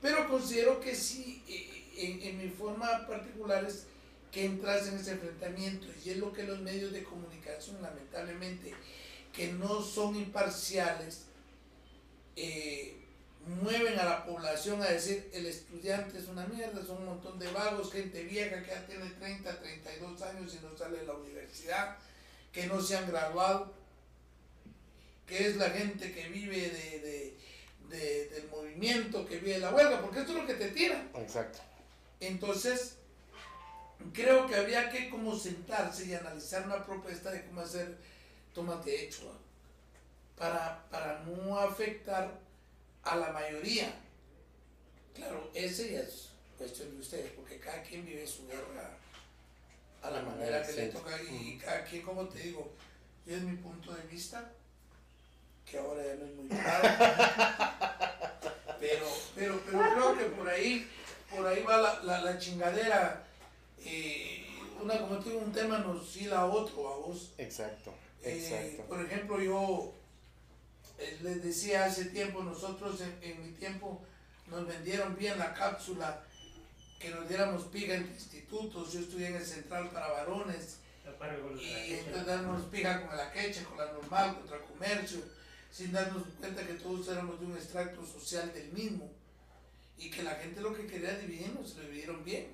Pero 0.01 0.27
considero 0.27 0.79
que 0.79 0.96
sí, 0.96 1.43
eh, 1.48 1.93
en, 1.98 2.22
en 2.22 2.38
mi 2.38 2.50
forma 2.50 3.05
particular 3.08 3.63
es 3.65 3.86
que 4.32 4.46
entras 4.46 4.88
en 4.88 4.98
ese 4.98 5.12
enfrentamiento 5.12 5.88
y 6.03 6.10
es 6.10 6.17
lo 6.17 6.34
que 6.34 6.43
los 6.43 6.60
medios 6.60 6.91
de 6.91 7.03
comunicación, 7.03 7.82
lamentablemente, 7.82 8.74
que 9.32 9.53
no 9.53 9.82
son 9.82 10.15
imparciales, 10.15 11.25
eh, 12.36 12.98
mueven 13.62 14.00
a 14.00 14.05
la 14.05 14.25
población 14.25 14.82
a 14.82 14.86
decir 14.86 15.29
el 15.34 15.46
estudiante 15.46 16.17
es 16.17 16.27
una 16.27 16.46
mierda, 16.48 16.84
son 16.86 17.00
un 17.00 17.05
montón 17.05 17.38
de 17.38 17.51
vagos, 17.51 17.91
gente 17.91 18.24
vieja 18.24 18.63
que 18.63 18.72
ya 18.72 18.86
tiene 18.88 19.10
30, 19.10 19.60
32 19.60 20.22
años 20.22 20.55
y 20.55 20.65
no 20.65 20.77
sale 20.77 21.00
de 21.00 21.05
la 21.05 21.13
universidad, 21.13 21.98
que 22.51 22.67
no 22.67 22.82
se 22.82 22.98
han 22.98 23.08
graduado, 23.08 23.74
que 25.34 25.48
es 25.48 25.56
la 25.56 25.72
gente 25.72 26.12
que 26.13 26.30
vive 26.30 26.70
de, 26.70 27.00
de- 27.00 27.38
de- 27.90 28.25
del 28.30 28.48
movimiento, 28.50 29.25
que 29.25 29.38
vive 29.40 29.54
de 29.54 29.60
la 29.62 29.72
huelga, 29.74 30.00
porque 30.00 30.20
esto 30.20 30.32
es 30.34 30.38
lo 30.38 30.46
que 30.46 30.54
te 30.54 30.70
tiran. 30.70 31.10
Exacto. 31.16 31.58
Entonces, 32.20 32.98
creo 34.13 34.46
que 34.46 34.56
había 34.56 34.92
que 34.92 35.10
como 35.10 35.36
sentarse 35.36 36.06
y 36.06 36.13
analizar 36.13 36.66
una 36.68 36.86
propuesta 36.86 37.32
de 37.32 37.46
cómo 37.46 37.62
hacer 37.62 37.98
tomas 38.54 38.86
de 38.86 39.04
hecho 39.06 39.36
para, 40.38 40.88
para 40.92 41.20
no 41.22 41.58
afectar 41.60 42.40
a 43.04 43.16
la 43.16 43.32
mayoría. 43.32 43.92
Claro, 45.16 45.50
ese 45.56 45.94
ya 45.94 46.00
es 46.02 46.30
cuestión 46.60 46.92
de 46.92 47.02
ustedes, 47.02 47.32
porque 47.32 47.60
cada 47.60 47.82
quien 47.82 48.06
vive 48.06 48.25
su 48.28 48.48
guerra 48.48 48.98
a 50.04 50.12
la 50.12 50.22
manera 50.22 50.62
que 50.66 50.74
le 50.74 50.88
toca 50.90 51.20
y 51.24 51.58
cada 51.58 51.84
quien, 51.86 52.04
como 52.04 52.28
te 52.28 52.40
digo, 52.40 52.72
es 53.25 53.42
mi 53.42 53.56
punto 53.58 53.94
de 53.94 54.04
vista, 54.04 54.52
que 55.74 55.80
ahora 55.80 56.03
ya 56.06 56.13
no 56.15 56.25
es 56.25 56.36
muy 56.36 56.48
claro, 56.50 56.88
pero, 58.80 59.08
pero, 59.36 59.62
pero 59.65 59.80
creo 59.80 60.18
que 60.18 60.25
por 60.25 60.48
ahí, 60.48 60.88
por 61.36 61.48
ahí 61.48 61.63
va 61.63 61.77
la, 61.77 62.03
la, 62.03 62.22
la 62.22 62.38
chingadera. 62.38 63.24
eh, 63.80 64.46
una, 64.80 65.00
como 65.00 65.18
te 65.18 65.30
digo, 65.30 65.42
un 65.42 65.51
tema 65.51 65.80
nos 65.80 66.15
hila 66.15 66.42
a 66.42 66.46
otro, 66.46 66.88
a 66.94 66.98
vos. 66.98 67.32
Exacto. 67.39 67.92
Eh, 68.22 68.38
Exacto. 68.38 68.84
por 68.88 69.03
ejemplo, 69.03 69.42
yo 69.42 69.94
eh, 71.00 71.18
les 71.24 71.44
decía 71.44 71.86
hace 71.86 72.06
tiempo, 72.06 72.44
nosotros 72.44 73.01
en, 73.01 73.18
en 73.24 73.44
mi 73.44 73.51
tiempo 73.53 74.01
nos 74.48 74.68
vendieron 74.68 75.15
bien 75.18 75.39
la 75.39 75.53
cápsula, 75.56 76.22
que 77.00 77.10
nos 77.10 77.27
diéramos 77.27 77.63
piga 77.63 77.96
entre 77.96 78.13
institutos. 78.13 78.94
Yo 78.94 79.00
estudié 79.00 79.27
en 79.30 79.38
el 79.38 79.46
Central 79.46 79.89
para 79.89 80.10
Varones 80.12 80.77
y 81.60 81.94
entonces 81.94 82.25
darnos 82.27 82.63
pija 82.65 83.08
con 83.08 83.18
la 83.18 83.32
quecha, 83.32 83.63
con 83.63 83.77
la 83.77 83.92
normal, 83.92 84.36
contra 84.36 84.60
comercio, 84.60 85.20
sin 85.74 85.92
darnos 85.92 86.24
cuenta 86.39 86.68
que 86.68 86.75
todos 86.75 87.08
éramos 87.08 87.39
de 87.39 87.48
un 87.48 87.53
extracto 87.53 88.06
social 88.06 88.53
del 88.53 88.72
mismo 88.74 89.12
y 89.98 90.12
que 90.12 90.22
la 90.22 90.36
gente 90.36 90.62
lo 90.62 90.72
que 90.72 90.86
quería 90.86 91.18
dividirnos, 91.18 91.72
se 91.72 91.77
lo 91.77 91.84
dividieron 91.86 92.24
bien. 92.24 92.54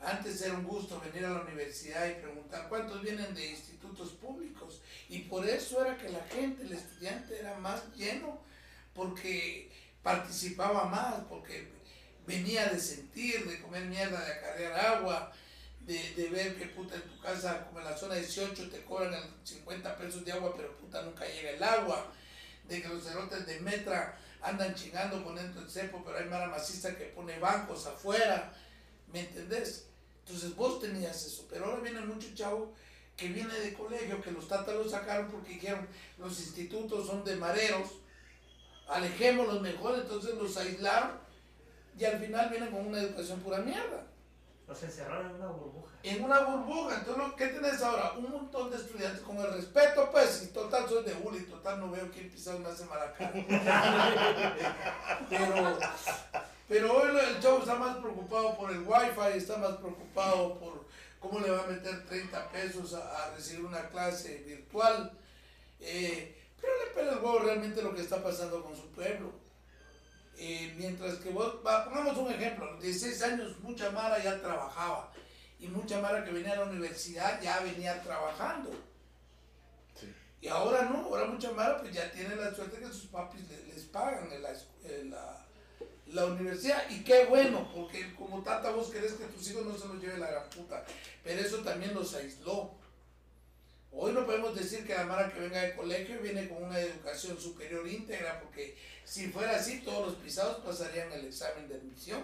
Antes 0.00 0.40
era 0.40 0.54
un 0.54 0.64
gusto 0.64 1.00
venir 1.00 1.26
a 1.26 1.30
la 1.30 1.40
universidad 1.40 2.08
y 2.08 2.22
preguntar 2.22 2.68
cuántos 2.68 3.02
vienen 3.02 3.34
de 3.34 3.50
institutos 3.50 4.12
públicos 4.12 4.80
y 5.08 5.20
por 5.20 5.48
eso 5.48 5.84
era 5.84 5.98
que 5.98 6.10
la 6.10 6.22
gente, 6.26 6.62
el 6.62 6.72
estudiante 6.72 7.40
era 7.40 7.58
más 7.58 7.92
lleno 7.96 8.40
porque 8.94 9.72
participaba 10.04 10.84
más, 10.84 11.24
porque 11.28 11.68
venía 12.24 12.66
de 12.68 12.78
sentir, 12.78 13.48
de 13.48 13.60
comer 13.60 13.86
mierda, 13.86 14.24
de 14.24 14.32
acarrear 14.32 14.72
agua, 14.78 15.32
de, 15.86 16.28
ver 16.30 16.56
que 16.56 16.66
puta 16.66 16.94
en 16.94 17.02
tu 17.02 17.20
casa, 17.20 17.66
como 17.66 17.80
en 17.80 17.86
la 17.86 17.96
zona 17.96 18.14
18, 18.14 18.70
te 18.70 18.84
cobran 18.84 19.14
el 19.14 19.22
50 19.44 19.96
pesos 19.96 20.24
de 20.24 20.32
agua, 20.32 20.54
pero 20.56 20.76
puta 20.76 21.02
nunca 21.02 21.26
llega 21.26 21.50
el 21.50 21.62
agua, 21.62 22.12
de 22.74 22.82
que 22.82 22.88
los 22.88 23.04
cerotes 23.04 23.46
de 23.46 23.60
Metra 23.60 24.18
andan 24.40 24.74
chingando 24.74 25.22
poniendo 25.22 25.60
el 25.60 25.70
cepo, 25.70 26.02
pero 26.04 26.18
hay 26.18 26.24
mara 26.26 26.48
macista 26.48 26.96
que 26.96 27.06
pone 27.06 27.38
bancos 27.38 27.86
afuera, 27.86 28.52
¿me 29.12 29.20
entendés? 29.20 29.86
Entonces 30.24 30.56
vos 30.56 30.80
tenías 30.80 31.24
eso, 31.24 31.46
pero 31.50 31.66
ahora 31.66 31.80
viene 31.80 32.00
mucho 32.00 32.28
chavo 32.34 32.72
que 33.16 33.28
viene 33.28 33.54
de 33.54 33.74
colegio, 33.74 34.22
que 34.22 34.30
los 34.30 34.48
tatas 34.48 34.74
lo 34.74 34.88
sacaron 34.88 35.30
porque 35.30 35.50
dijeron 35.50 35.86
los 36.18 36.38
institutos 36.40 37.06
son 37.06 37.24
de 37.24 37.36
mareros, 37.36 37.88
alejémoslos 38.88 39.60
mejor, 39.60 39.98
entonces 39.98 40.34
los 40.34 40.56
aislaron 40.56 41.20
y 41.98 42.04
al 42.04 42.18
final 42.18 42.48
vienen 42.48 42.70
con 42.70 42.86
una 42.86 43.00
educación 43.00 43.40
pura 43.40 43.58
mierda 43.58 44.06
Los 44.66 44.82
encerraron 44.82 45.30
en 45.30 45.36
una 45.36 45.48
burbuja. 45.48 45.91
En 46.02 46.24
una 46.24 46.40
burbuja. 46.40 46.96
Entonces, 46.98 47.16
¿lo- 47.16 47.36
¿qué 47.36 47.46
tenés 47.48 47.80
ahora? 47.82 48.12
Un 48.18 48.30
montón 48.30 48.70
de 48.70 48.76
estudiantes 48.76 49.20
con 49.22 49.36
el 49.38 49.52
respeto, 49.52 50.10
pues, 50.10 50.42
y 50.44 50.46
total 50.52 50.88
soy 50.88 51.04
de 51.04 51.14
Uli, 51.14 51.40
total 51.44 51.80
no 51.80 51.90
veo 51.90 52.10
quién 52.10 52.30
pisado 52.30 52.58
me 52.58 52.68
hace 52.68 52.84
mala 52.86 53.12
cara. 53.12 53.32
pero, 55.28 55.78
pero 56.68 56.92
hoy 56.92 57.10
el 57.18 57.40
chavo 57.40 57.58
está 57.58 57.74
más 57.76 57.96
preocupado 57.98 58.56
por 58.56 58.70
el 58.70 58.80
wifi, 58.80 59.36
está 59.38 59.58
más 59.58 59.76
preocupado 59.76 60.58
por 60.58 60.86
cómo 61.20 61.40
le 61.40 61.50
va 61.50 61.62
a 61.64 61.66
meter 61.66 62.04
30 62.06 62.48
pesos 62.50 62.94
a, 62.94 63.24
a 63.26 63.30
recibir 63.34 63.64
una 63.64 63.88
clase 63.88 64.38
virtual. 64.46 65.12
Eh, 65.80 66.38
pero 66.60 66.72
le 66.78 66.90
pela 66.94 67.12
el 67.12 67.18
huevo 67.18 67.40
realmente 67.40 67.82
lo 67.82 67.94
que 67.94 68.02
está 68.02 68.22
pasando 68.22 68.62
con 68.62 68.76
su 68.76 68.88
pueblo. 68.92 69.32
Eh, 70.38 70.74
mientras 70.76 71.16
que 71.16 71.30
vos, 71.30 71.56
pongamos 71.62 72.16
un 72.16 72.32
ejemplo, 72.32 72.66
a 72.66 72.70
los 72.72 72.80
16 72.82 73.22
años 73.22 73.58
mucha 73.60 73.90
Mara 73.90 74.18
ya 74.22 74.40
trabajaba 74.40 75.12
y 75.62 75.68
mucha 75.68 76.00
Mara 76.00 76.24
que 76.24 76.32
venía 76.32 76.52
a 76.52 76.56
la 76.56 76.64
universidad 76.64 77.40
ya 77.40 77.60
venía 77.60 78.02
trabajando. 78.02 78.70
Sí. 79.98 80.12
Y 80.40 80.48
ahora 80.48 80.82
no, 80.84 80.98
ahora 81.06 81.26
mucha 81.26 81.50
Mara 81.52 81.78
pues 81.80 81.92
ya 81.94 82.10
tiene 82.10 82.36
la 82.36 82.54
suerte 82.54 82.78
que 82.78 82.86
sus 82.88 83.06
papis 83.06 83.40
le- 83.48 83.72
les, 83.72 83.84
pagan 83.84 84.30
en 84.32 84.42
la, 84.42 84.50
en 84.84 85.10
la, 85.10 85.46
la 86.08 86.26
universidad. 86.26 86.82
Y 86.90 87.04
qué 87.04 87.26
bueno, 87.26 87.70
porque 87.74 88.14
como 88.14 88.42
tata 88.42 88.70
vos 88.70 88.88
querés 88.90 89.12
que 89.12 89.24
tus 89.26 89.48
hijos 89.50 89.64
no 89.64 89.78
se 89.78 89.86
los 89.88 90.00
lleve 90.02 90.18
la 90.18 90.30
gran 90.30 90.50
puta. 90.50 90.84
Pero 91.24 91.40
eso 91.40 91.58
también 91.58 91.94
los 91.94 92.14
aisló. 92.14 92.72
Hoy 93.94 94.12
no 94.12 94.24
podemos 94.24 94.54
decir 94.56 94.86
que 94.86 94.94
la 94.94 95.04
Mara 95.04 95.30
que 95.32 95.38
venga 95.40 95.60
de 95.60 95.74
colegio 95.76 96.18
viene 96.20 96.48
con 96.48 96.64
una 96.64 96.80
educación 96.80 97.38
superior 97.38 97.86
íntegra, 97.86 98.40
porque 98.40 98.76
si 99.04 99.28
fuera 99.28 99.56
así, 99.56 99.80
todos 99.82 100.06
los 100.06 100.14
pisados 100.16 100.64
pasarían 100.64 101.12
el 101.12 101.26
examen 101.26 101.68
de 101.68 101.74
admisión. 101.74 102.22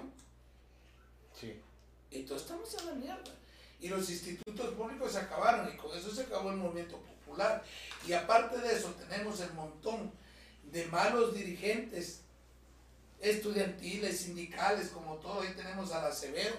Entonces 2.10 2.46
estamos 2.46 2.74
en 2.74 2.86
la 2.86 2.94
mierda. 2.94 3.34
Y 3.80 3.88
los 3.88 4.10
institutos 4.10 4.74
públicos 4.74 5.12
se 5.12 5.18
acabaron 5.18 5.72
y 5.72 5.76
con 5.76 5.96
eso 5.96 6.12
se 6.12 6.22
acabó 6.22 6.50
el 6.50 6.56
movimiento 6.56 6.98
popular. 6.98 7.62
Y 8.06 8.12
aparte 8.12 8.58
de 8.58 8.76
eso 8.76 8.88
tenemos 8.94 9.40
el 9.40 9.52
montón 9.52 10.10
de 10.64 10.86
malos 10.86 11.34
dirigentes 11.34 12.22
estudiantiles, 13.20 14.20
sindicales, 14.20 14.88
como 14.88 15.16
todo. 15.16 15.42
Ahí 15.42 15.52
tenemos 15.56 15.92
al 15.92 16.06
Acevedo, 16.06 16.56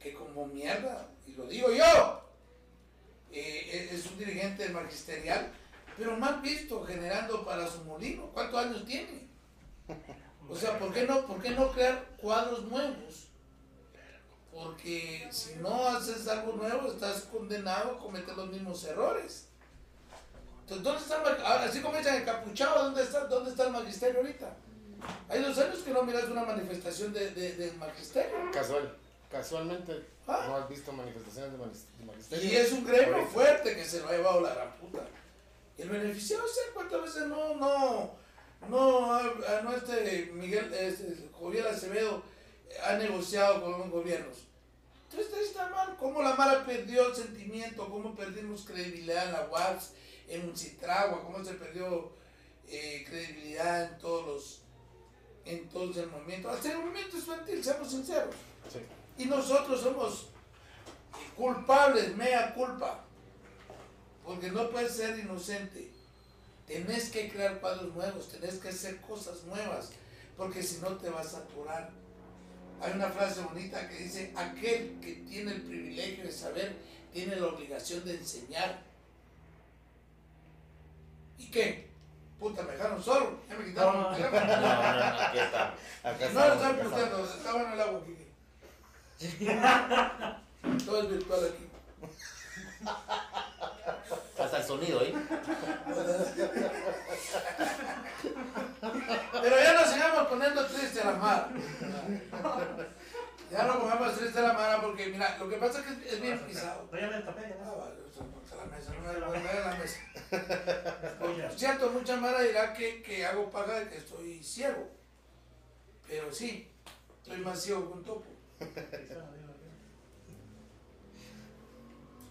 que 0.00 0.14
como 0.14 0.46
mierda, 0.46 1.08
y 1.26 1.32
lo 1.32 1.46
digo 1.46 1.72
yo, 1.72 2.22
eh, 3.32 3.88
es 3.92 4.06
un 4.06 4.18
dirigente 4.18 4.68
magisterial, 4.68 5.52
pero 5.96 6.16
mal 6.16 6.40
visto, 6.40 6.84
generando 6.84 7.44
para 7.44 7.66
su 7.68 7.82
molino. 7.84 8.30
¿Cuántos 8.32 8.64
años 8.64 8.84
tiene? 8.84 9.28
O 10.48 10.56
sea, 10.56 10.78
¿por 10.78 10.92
qué 10.92 11.04
no, 11.04 11.26
por 11.26 11.42
qué 11.42 11.50
no 11.50 11.72
crear 11.72 12.04
cuadros 12.18 12.64
nuevos? 12.64 13.28
Porque 14.54 15.26
si 15.32 15.56
no 15.56 15.88
haces 15.88 16.28
algo 16.28 16.52
nuevo, 16.52 16.92
estás 16.92 17.22
condenado 17.22 17.92
a 17.92 17.98
cometer 17.98 18.36
los 18.36 18.48
mismos 18.50 18.84
errores. 18.84 19.46
Entonces, 20.62 20.84
¿dónde 20.84 21.02
está 21.02 21.16
el 21.16 21.22
mag- 21.24 21.44
ahora, 21.44 21.64
así 21.64 21.80
como 21.80 21.98
dicen 21.98 22.14
encapuchado, 22.14 22.84
¿dónde 22.84 23.02
está, 23.02 23.24
¿dónde 23.26 23.50
está 23.50 23.64
el 23.64 23.72
magisterio 23.72 24.20
ahorita? 24.20 24.54
Hay 25.28 25.42
dos 25.42 25.58
años 25.58 25.78
que 25.80 25.90
no 25.90 26.02
miras 26.04 26.24
una 26.24 26.44
manifestación 26.44 27.12
de, 27.12 27.30
de- 27.32 27.52
del 27.56 27.76
magisterio. 27.76 28.50
Casual. 28.52 28.96
Casualmente 29.30 30.04
Ah. 30.26 30.44
no 30.46 30.56
has 30.56 30.68
visto 30.70 30.90
manifestaciones 30.92 31.52
de, 31.52 31.58
magis- 31.58 31.98
de 31.98 32.04
magisterio. 32.06 32.44
Y 32.50 32.56
es 32.56 32.72
un 32.72 32.84
gremio 32.86 33.14
Ahorita. 33.16 33.30
fuerte 33.32 33.74
que 33.76 33.84
se 33.84 34.00
lo 34.00 34.08
ha 34.08 34.12
llevado 34.12 34.40
la 34.40 34.54
gran 34.54 34.72
puta. 34.76 35.00
Y 35.76 35.82
el 35.82 35.90
beneficiado, 35.90 36.46
sé 36.48 36.60
cuántas 36.72 37.02
veces 37.02 37.26
no, 37.26 37.56
no, 37.56 38.12
no, 38.70 39.12
a, 39.12 39.18
a 39.20 39.60
no 39.62 39.72
este 39.74 40.30
Miguel, 40.32 40.72
este, 40.72 41.28
Joviel 41.32 41.66
Acevedo 41.66 42.22
ha 42.82 42.94
negociado 42.96 43.62
con 43.62 43.72
los 43.72 43.90
gobiernos. 43.90 44.38
Entonces 45.10 45.48
está 45.48 45.68
mal, 45.68 45.96
cómo 45.98 46.22
la 46.22 46.34
Mara 46.34 46.64
perdió 46.64 47.08
el 47.08 47.14
sentimiento, 47.14 47.88
cómo 47.88 48.14
perdimos 48.14 48.64
credibilidad 48.64 49.26
en 49.26 49.32
la 49.32 49.48
UAPS, 49.48 49.92
en 50.28 50.56
Citragua, 50.56 51.22
cómo 51.22 51.44
se 51.44 51.54
perdió 51.54 52.12
eh, 52.68 53.04
credibilidad 53.06 53.92
en 53.92 53.98
todos 53.98 54.26
los 54.26 54.60
en 55.44 55.68
todos 55.68 55.96
el 55.98 56.10
movimiento, 56.10 56.48
hasta 56.48 56.72
el 56.72 56.78
movimiento 56.78 57.18
estudiantil, 57.18 57.62
seamos 57.62 57.90
sinceros. 57.90 58.34
Sí. 58.72 58.78
Y 59.22 59.26
nosotros 59.26 59.82
somos 59.82 60.28
culpables, 61.36 62.16
mea 62.16 62.54
culpa, 62.54 63.04
porque 64.24 64.50
no 64.50 64.70
puedes 64.70 64.96
ser 64.96 65.18
inocente. 65.18 65.90
Tenés 66.66 67.10
que 67.10 67.28
crear 67.28 67.60
cuadros 67.60 67.94
nuevos, 67.94 68.30
tenés 68.30 68.54
que 68.54 68.68
hacer 68.68 69.00
cosas 69.02 69.42
nuevas, 69.44 69.90
porque 70.36 70.62
si 70.62 70.78
no 70.78 70.96
te 70.96 71.10
vas 71.10 71.34
a 71.34 71.38
aturar. 71.38 71.90
Hay 72.80 72.92
una 72.92 73.08
frase 73.08 73.42
bonita 73.42 73.88
que 73.88 73.96
dice, 73.96 74.32
aquel 74.36 74.98
que 75.00 75.24
tiene 75.28 75.52
el 75.52 75.62
privilegio 75.62 76.24
de 76.24 76.32
saber, 76.32 76.76
tiene 77.12 77.36
la 77.36 77.46
obligación 77.46 78.04
de 78.04 78.16
enseñar. 78.16 78.82
¿Y 81.38 81.50
qué? 81.50 81.88
Puta, 82.38 82.62
me 82.62 82.72
dejaron 82.72 83.02
solo, 83.02 83.40
ya 83.48 83.56
me 83.56 83.64
quitaron 83.64 84.02
No, 84.02 84.14
el 84.14 84.22
no, 84.22 84.28
teléfono. 84.28 84.56
No, 84.56 84.60
no, 84.60 85.20
aquí 85.20 85.38
está. 85.38 85.74
Acá 86.02 86.28
No, 86.32 86.48
lo 86.48 86.54
están 86.54 86.74
acá 86.74 86.82
puteando, 86.84 87.24
estaba 87.24 87.62
en 87.62 87.72
el 87.72 87.80
agua 87.80 88.00
aquí. 88.02 88.16
Todo 90.84 91.02
es 91.02 91.08
virtual 91.10 91.40
aquí. 91.46 91.64
Hasta 94.54 94.72
el 94.74 94.80
sonido, 94.80 95.02
¿eh? 95.02 95.12
Pero 99.42 99.56
ya 99.60 99.72
nos 99.74 99.88
sigamos 99.90 100.28
poniendo 100.28 100.64
triste 100.66 101.00
a 101.00 101.06
la 101.06 101.12
mara. 101.16 101.48
Ya 103.50 103.64
no 103.64 103.80
pongamos 103.80 104.16
triste 104.16 104.38
a 104.38 104.42
la 104.42 104.52
mara 104.52 104.80
porque, 104.80 105.08
mira, 105.08 105.36
lo 105.38 105.48
que 105.48 105.56
pasa 105.56 105.80
es 105.80 105.86
que 105.86 106.08
es 106.08 106.20
bien 106.22 106.38
pisado. 106.46 106.88
No, 106.92 107.00
ya 107.00 107.08
me 107.08 107.18
tapé, 107.18 107.42
ya 107.48 107.56
Ah, 107.64 107.72
no. 107.74 108.56
la 108.56 108.66
mesa, 108.66 108.92
no 108.94 109.00
me 109.12 109.18
no 109.18 109.30
me 109.30 109.48
hagas 109.48 109.66
la 109.66 109.74
mesa. 109.74 109.98
Por 111.18 111.58
cierto, 111.58 111.90
mucha 111.90 112.16
mara 112.16 112.40
dirá 112.42 112.72
que, 112.72 113.02
que 113.02 113.26
hago 113.26 113.50
paga 113.50 113.80
de 113.80 113.88
que 113.88 113.96
estoy 113.96 114.40
ciego. 114.40 114.88
Pero 116.06 116.32
sí, 116.32 116.70
estoy 117.22 117.38
más 117.38 117.60
ciego 117.60 117.88
que 117.88 117.92
un 117.98 118.04
topo. 118.04 118.26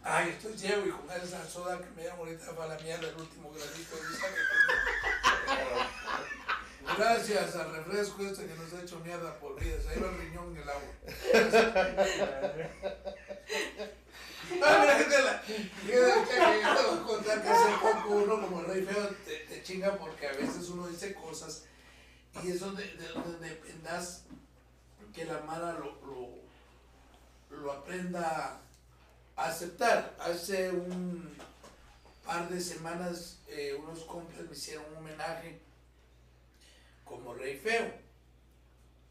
Ay, 0.03 0.29
estoy 0.31 0.57
ciego 0.57 0.85
y 0.85 0.89
con 0.91 1.09
esa 1.11 1.47
soda 1.47 1.77
que 1.79 1.89
me 1.91 2.01
dieron 2.01 2.19
ahorita 2.19 2.51
para 2.55 2.75
la 2.75 2.81
mierda 2.81 3.07
el 3.07 3.15
último 3.15 3.51
granito 3.51 3.95
de 3.95 4.17
sal 4.17 4.31
que. 4.35 4.41
Gracias 6.97 7.55
al 7.55 7.73
refresco 7.75 8.23
este 8.23 8.45
que 8.45 8.55
nos 8.55 8.73
ha 8.73 8.81
hecho 8.81 8.99
mierda 8.99 9.33
por 9.39 9.57
vida. 9.59 9.77
Se 9.81 9.97
ido 9.97 10.09
el 10.09 10.17
riñón 10.17 10.51
en 10.55 10.61
el 10.61 10.69
agua. 10.69 10.93
Ah, 14.61 14.77
mira, 14.81 14.97
que 14.97 15.03
te 15.05 15.21
la. 15.23 15.41
que 15.41 15.55
te- 15.87 15.93
voy 15.95 16.61
a 16.63 17.03
contar 17.07 17.41
que 17.41 17.49
hace 17.49 17.71
poco 17.81 18.09
uno 18.09 18.41
como 18.41 18.59
el 18.59 18.65
rey 18.67 18.83
feo 18.83 19.07
te, 19.25 19.37
te 19.47 19.63
chinga 19.63 19.95
porque 19.97 20.27
a 20.27 20.33
veces 20.33 20.67
uno 20.69 20.87
dice 20.87 21.13
cosas 21.15 21.63
y 22.43 22.51
es 22.51 22.59
donde, 22.59 22.83
de, 22.83 23.07
donde 23.07 23.49
dependas 23.49 24.25
que 25.13 25.25
la 25.25 25.39
mala 25.41 25.73
lo, 25.73 25.95
lo, 26.05 27.57
lo 27.57 27.71
aprenda 27.71 28.59
aceptar. 29.35 30.15
Hace 30.19 30.71
un 30.71 31.35
par 32.25 32.49
de 32.49 32.59
semanas 32.59 33.39
eh, 33.47 33.75
unos 33.79 33.99
compas 34.05 34.41
me 34.41 34.53
hicieron 34.53 34.85
un 34.91 34.97
homenaje 34.97 35.59
como 37.03 37.33
rey 37.33 37.57
feo. 37.57 37.91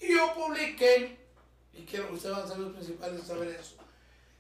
Y 0.01 0.15
yo 0.15 0.35
publiqué, 0.35 1.17
y 1.73 1.85
quiero 1.85 2.09
que 2.09 2.15
ustedes 2.15 2.35
van 2.35 2.45
a 2.45 2.49
ser 2.49 2.59
los 2.59 2.73
principales 2.73 3.25
saber 3.25 3.49
eso. 3.49 3.77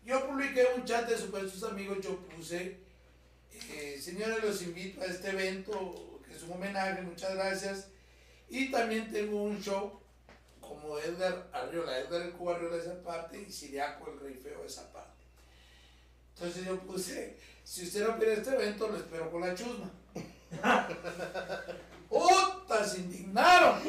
Yo 0.04 0.26
publiqué 0.26 0.66
un 0.74 0.84
chat 0.84 1.08
de 1.08 1.16
supuestos 1.16 1.62
amigos, 1.62 1.98
yo 2.00 2.16
puse, 2.26 2.78
eh, 3.70 4.00
señores, 4.02 4.42
los 4.42 4.60
invito 4.62 5.00
a 5.00 5.04
este 5.04 5.30
evento, 5.30 6.20
que 6.26 6.34
es 6.34 6.42
un 6.42 6.52
homenaje, 6.52 7.02
muchas 7.02 7.34
gracias. 7.34 7.88
Y 8.48 8.72
también 8.72 9.12
tengo 9.12 9.44
un 9.44 9.62
show 9.62 10.00
como 10.60 10.98
Edgar 10.98 11.48
Arriola, 11.52 12.00
Edgar 12.00 12.22
el 12.22 12.32
Cuba 12.32 12.56
Arriola 12.56 12.76
esa 12.76 13.00
parte 13.02 13.40
y 13.40 13.52
Siriaco 13.52 14.10
el 14.10 14.18
Rey 14.18 14.34
Feo 14.34 14.64
esa 14.64 14.92
parte. 14.92 15.11
Entonces 16.42 16.66
yo 16.66 16.76
puse, 16.80 17.36
si 17.62 17.84
usted 17.84 18.04
no 18.04 18.16
quiere 18.16 18.32
este 18.32 18.52
evento, 18.52 18.88
lo 18.88 18.96
espero 18.96 19.30
con 19.30 19.42
la 19.42 19.54
chusma. 19.54 19.88
¡Puta! 22.08 22.84
Se 22.84 22.98
indignaron. 22.98 23.80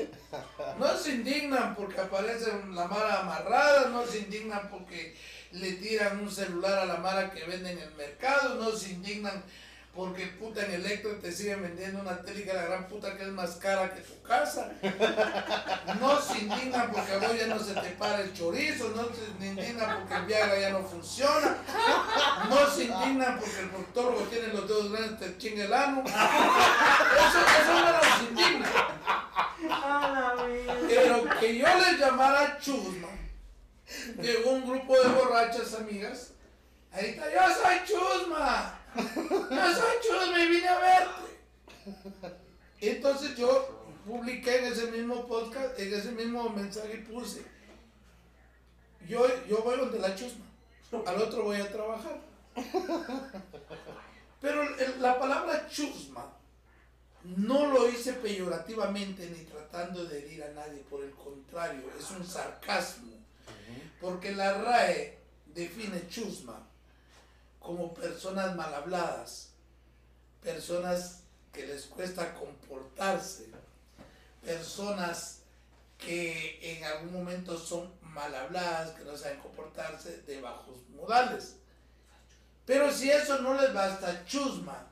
No 0.77 0.95
se 0.95 1.15
indignan 1.15 1.75
porque 1.75 1.99
aparecen 1.99 2.75
la 2.75 2.85
mara 2.85 3.21
amarrada, 3.21 3.89
no 3.89 4.05
se 4.05 4.19
indignan 4.19 4.69
porque 4.69 5.17
le 5.51 5.71
tiran 5.73 6.19
un 6.19 6.29
celular 6.29 6.77
a 6.77 6.85
la 6.85 6.97
mara 6.97 7.31
que 7.31 7.43
vende 7.43 7.71
en 7.71 7.79
el 7.79 7.95
mercado, 7.95 8.53
no 8.53 8.71
se 8.71 8.91
indignan 8.91 9.43
porque 9.95 10.25
puta 10.25 10.65
en 10.65 10.71
Electro 10.71 11.11
te 11.17 11.31
siguen 11.31 11.61
vendiendo 11.61 12.01
una 12.01 12.19
tele 12.21 12.43
que 12.43 12.51
la 12.51 12.63
gran 12.63 12.87
puta 12.87 13.15
que 13.15 13.23
es 13.23 13.29
más 13.29 13.51
cara 13.57 13.93
que 13.93 14.01
tu 14.01 14.21
casa. 14.23 14.71
No 15.99 16.19
se 16.19 16.39
indignan 16.39 16.91
porque 16.91 17.11
a 17.13 17.17
vos 17.19 17.37
ya 17.37 17.47
no 17.47 17.59
se 17.59 17.73
te 17.73 17.89
para 17.91 18.21
el 18.21 18.33
chorizo, 18.33 18.89
no 18.89 19.03
se 19.13 19.45
indignan 19.45 19.99
porque 19.99 20.15
el 20.15 20.25
Viagra 20.25 20.59
ya 20.59 20.69
no 20.71 20.83
funciona, 20.83 21.57
no 22.49 22.69
se 22.69 22.85
indignan 22.85 23.39
porque 23.39 23.59
el 23.59 23.69
proctólogo 23.69 24.21
tiene 24.21 24.47
los 24.47 24.67
dedos 24.67 24.91
grandes, 24.91 25.19
te 25.19 25.37
chinga 25.37 25.65
el 25.65 25.73
ano. 25.73 26.03
Eso, 26.05 27.39
eso 27.61 27.73
no 27.73 27.91
los 27.91 28.21
indigna. 28.29 28.69
Pero 30.87 31.39
que 31.39 31.57
yo 31.57 31.67
les 31.67 31.99
llamara 31.99 32.57
chusma, 32.59 33.09
llegó 34.21 34.51
un 34.51 34.67
grupo 34.67 34.99
de 34.99 35.09
borrachas 35.09 35.73
amigas, 35.75 36.31
ahí 36.91 37.09
está, 37.09 37.31
yo 37.31 37.41
soy 37.61 37.77
chusma, 37.85 38.79
yo 38.95 39.73
soy 39.75 40.41
y 40.43 40.47
vine 40.47 40.67
a 40.67 40.79
verte. 40.79 42.13
Entonces 42.81 43.35
yo 43.35 43.83
publiqué 44.05 44.59
en 44.59 44.73
ese 44.73 44.91
mismo 44.91 45.27
podcast, 45.27 45.79
en 45.79 45.93
ese 45.93 46.11
mismo 46.11 46.49
mensaje 46.49 46.97
puse, 47.09 47.43
yo, 49.07 49.25
yo 49.45 49.61
voy 49.63 49.77
donde 49.77 49.99
la 49.99 50.15
chusma, 50.15 50.45
al 51.05 51.21
otro 51.21 51.43
voy 51.43 51.57
a 51.57 51.71
trabajar. 51.71 52.19
Pero 54.41 54.61
el- 54.77 55.01
la 55.01 55.17
palabra 55.19 55.67
chusma 55.69 56.33
no 57.23 57.67
lo 57.67 57.87
hice 57.89 58.13
peyorativamente 58.13 59.29
ni 59.29 59.45
tratando 59.45 60.03
de 60.05 60.19
herir 60.19 60.43
a 60.43 60.51
nadie, 60.51 60.81
por 60.89 61.03
el 61.03 61.11
contrario, 61.11 61.83
es 61.97 62.11
un 62.11 62.25
sarcasmo. 62.25 63.13
Porque 64.01 64.33
la 64.33 64.61
RAE 64.61 65.17
define 65.45 66.07
chusma 66.09 66.67
como 67.63 67.93
personas 67.93 68.55
mal 68.55 68.73
habladas, 68.73 69.53
personas 70.41 71.21
que 71.53 71.65
les 71.65 71.85
cuesta 71.85 72.33
comportarse, 72.33 73.47
personas 74.43 75.39
que 75.97 76.59
en 76.61 76.83
algún 76.83 77.13
momento 77.13 77.57
son 77.57 77.89
mal 78.01 78.35
habladas, 78.35 78.91
que 78.91 79.05
no 79.05 79.15
saben 79.15 79.39
comportarse 79.39 80.23
de 80.23 80.41
bajos 80.41 80.77
modales. 80.89 81.55
Pero 82.65 82.91
si 82.91 83.09
eso 83.09 83.39
no 83.39 83.53
les 83.59 83.73
basta, 83.73 84.25
chusma 84.25 84.89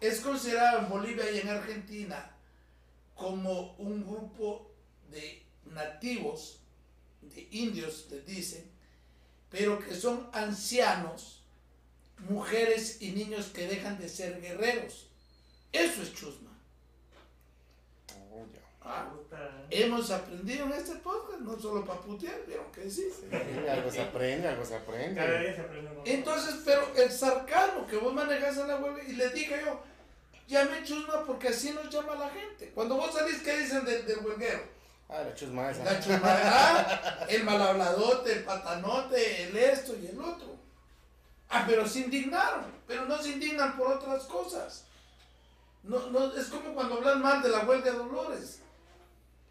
es 0.00 0.20
considerado 0.20 0.78
en 0.78 0.88
Bolivia 0.88 1.30
y 1.30 1.40
en 1.40 1.48
Argentina 1.50 2.34
como 3.14 3.74
un 3.74 4.06
grupo 4.06 4.70
de 5.10 5.44
nativos, 5.66 6.60
de 7.20 7.46
indios, 7.50 8.06
les 8.10 8.24
dicen, 8.24 8.70
pero 9.50 9.78
que 9.78 9.94
son 9.94 10.30
ancianos, 10.32 11.39
mujeres 12.28 13.00
y 13.00 13.12
niños 13.12 13.46
que 13.46 13.66
dejan 13.66 13.98
de 13.98 14.08
ser 14.08 14.40
guerreros. 14.40 15.08
Eso 15.72 16.02
es 16.02 16.14
chusma. 16.14 16.50
Oh, 18.32 18.46
ya. 18.52 18.60
Ah. 18.82 19.08
Hemos 19.70 20.10
aprendido 20.10 20.66
en 20.66 20.72
este 20.72 20.96
podcast, 20.96 21.40
no 21.40 21.58
solo 21.58 21.84
para 21.84 22.00
putear, 22.00 22.44
vieron 22.46 22.70
que 22.72 22.90
sí. 22.90 23.08
Sí, 23.10 23.68
algo 23.68 23.90
se 23.90 24.02
aprende, 24.02 24.48
algo 24.48 24.64
se 24.64 24.74
aprende. 24.74 25.20
Cada 25.20 25.40
día 25.40 25.54
se 25.54 25.60
aprende 25.60 25.90
más. 25.90 26.06
Entonces, 26.06 26.56
pero 26.64 26.92
el 26.96 27.10
sarcasmo 27.10 27.86
que 27.86 27.96
vos 27.96 28.12
manejas 28.12 28.56
en 28.56 28.68
la 28.68 28.76
web, 28.76 28.96
y 29.06 29.12
les 29.12 29.32
dije 29.32 29.60
yo, 29.64 29.80
llame 30.48 30.82
chusma 30.84 31.24
porque 31.24 31.48
así 31.48 31.70
nos 31.70 31.88
llama 31.88 32.16
la 32.16 32.30
gente. 32.30 32.70
Cuando 32.74 32.96
vos 32.96 33.14
salís, 33.14 33.38
¿qué 33.42 33.58
dicen 33.58 33.84
del, 33.84 34.04
del 34.04 34.18
huelguero? 34.18 34.62
Ah, 35.08 35.22
la 35.22 35.34
chusma 35.34 35.70
esa. 35.70 35.84
La 35.84 36.00
chusmadera, 36.00 37.26
el 37.28 37.44
malhabladote, 37.44 38.32
el 38.32 38.44
patanote, 38.44 39.44
el 39.44 39.56
esto 39.56 39.96
y 39.96 40.06
el 40.06 40.20
otro. 40.20 40.59
Ah, 41.50 41.64
pero 41.66 41.86
se 41.86 42.00
indignaron, 42.00 42.66
pero 42.86 43.04
no 43.06 43.20
se 43.20 43.30
indignan 43.30 43.76
por 43.76 43.88
otras 43.92 44.24
cosas. 44.24 44.84
No, 45.82 46.06
no, 46.10 46.32
es 46.36 46.46
como 46.46 46.74
cuando 46.74 46.96
hablan 46.96 47.22
mal 47.22 47.42
de 47.42 47.48
la 47.48 47.60
huelga 47.64 47.90
de 47.90 47.98
Dolores. 47.98 48.60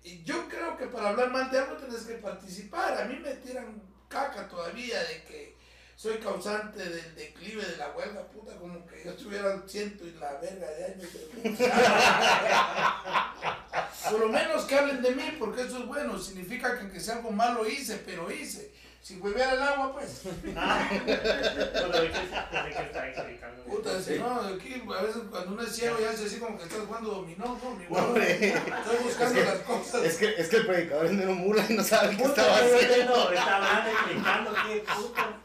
Y 0.04 0.24
yo 0.24 0.48
creo 0.48 0.78
que 0.78 0.88
para 0.88 1.10
hablar 1.10 1.30
mal 1.32 1.52
de 1.52 1.60
algo 1.60 1.76
tienes 1.76 2.04
que 2.04 2.14
participar. 2.16 3.02
A 3.02 3.06
mí 3.06 3.18
me 3.18 3.34
tiran 3.36 3.82
caca 4.08 4.48
todavía 4.48 5.00
de 5.04 5.24
que 5.24 5.58
soy 5.98 6.18
causante 6.20 6.80
del 6.80 7.16
declive 7.16 7.66
de 7.66 7.76
la 7.76 7.92
huelga, 7.92 8.26
puta, 8.28 8.56
como 8.56 8.86
que 8.88 9.04
yo 9.04 9.14
tuviera 9.16 9.62
ciento 9.68 10.08
y 10.08 10.12
la 10.12 10.34
verga 10.36 10.68
de 10.72 10.86
años. 10.86 11.14
de- 11.14 11.70
Por 14.10 14.20
lo 14.22 14.30
menos 14.30 14.64
que 14.66 14.76
hablen 14.76 15.02
de 15.02 15.12
mí, 15.12 15.36
porque 15.38 15.64
eso 15.64 15.80
es 15.80 15.86
bueno. 15.86 16.18
Significa 16.18 16.76
que 16.76 16.82
aunque 16.82 17.00
sea 17.02 17.16
algo 17.18 17.32
malo 17.32 17.68
hice, 17.68 17.98
pero 18.06 18.32
hice. 18.32 18.72
Sin 19.02 19.22
huevear 19.22 19.54
el 19.56 19.62
agua, 19.64 19.94
pues. 19.94 20.22
Ah, 20.56 20.88
bueno, 20.92 22.02
de 22.02 22.10
que 22.12 22.84
está 22.84 23.08
explicando. 23.08 23.64
Puta, 23.64 23.98
dice, 23.98 24.20
no, 24.20 24.42
aquí 24.42 24.84
a 24.98 25.02
veces 25.02 25.22
cuando 25.30 25.54
uno 25.54 25.62
es 25.64 25.76
ciego 25.76 25.98
ya 26.00 26.10
hace 26.10 26.26
así 26.26 26.38
como 26.40 26.58
que 26.58 26.64
estás 26.64 26.80
jugando 26.86 27.10
dominó, 27.12 27.46
no, 27.64 27.76
mi 27.76 27.86
No, 27.86 27.90
huevo. 27.92 28.08
hombre. 28.08 28.48
Estoy 28.50 28.98
buscando 29.04 29.40
Es 29.40 29.46
que- 29.46 29.52
las 29.52 29.60
cosas. 29.60 30.04
Es 30.04 30.16
que, 30.18 30.36
es 30.42 30.48
que 30.50 30.56
el 30.58 30.66
predicador 30.68 31.06
es 31.06 31.12
medio 31.14 31.34
mula 31.36 31.66
y 31.70 31.74
no 31.74 31.84
sabe 31.84 32.18
qué 32.18 32.24
estaba 32.24 32.56
haciendo. 32.58 33.32
está 33.32 33.56
hablando, 33.56 33.90
explicando, 33.92 34.54
qué 34.68 34.84
puta. 34.96 35.40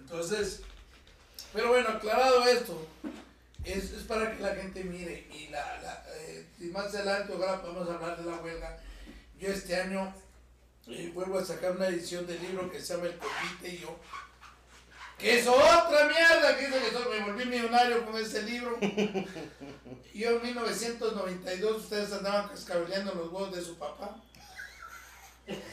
Entonces, 0.00 0.62
pero 1.52 1.68
bueno, 1.68 1.88
aclarado 1.88 2.44
esto, 2.46 2.86
es, 3.64 3.90
es 3.92 4.02
para 4.04 4.34
que 4.36 4.42
la 4.42 4.54
gente 4.54 4.84
mire 4.84 5.26
y 5.32 5.48
la, 5.48 5.80
la, 5.82 6.04
eh, 6.18 6.46
y 6.58 6.64
más 6.66 6.94
adelante 6.94 7.32
ahora 7.32 7.60
podemos 7.62 7.88
hablar 7.88 8.16
de 8.22 8.30
la 8.30 8.36
huelga. 8.38 8.78
Yo 9.38 9.48
este 9.48 9.76
año 9.80 10.12
eh, 10.90 11.10
vuelvo 11.14 11.38
a 11.38 11.44
sacar 11.44 11.72
una 11.72 11.88
edición 11.88 12.26
del 12.26 12.40
libro 12.42 12.70
que 12.70 12.80
se 12.80 12.94
llama 12.94 13.06
El 13.08 13.18
Convite 13.18 13.68
y 13.68 13.78
yo, 13.78 13.96
que 15.18 15.38
es 15.38 15.46
otra 15.46 16.06
mierda, 16.08 16.56
que 16.56 16.66
dice 16.66 16.78
que 16.80 16.90
soy- 16.90 17.18
me 17.20 17.24
volví 17.30 17.44
millonario 17.44 18.04
con 18.06 18.16
ese 18.16 18.42
libro. 18.42 18.78
Y 18.80 20.18
yo 20.20 20.30
en 20.30 20.42
1992 20.42 21.76
ustedes 21.84 22.12
andaban 22.12 22.48
cascabeleando 22.48 23.14
los 23.14 23.32
huevos 23.32 23.54
de 23.54 23.62
su 23.62 23.76
papá. 23.76 24.16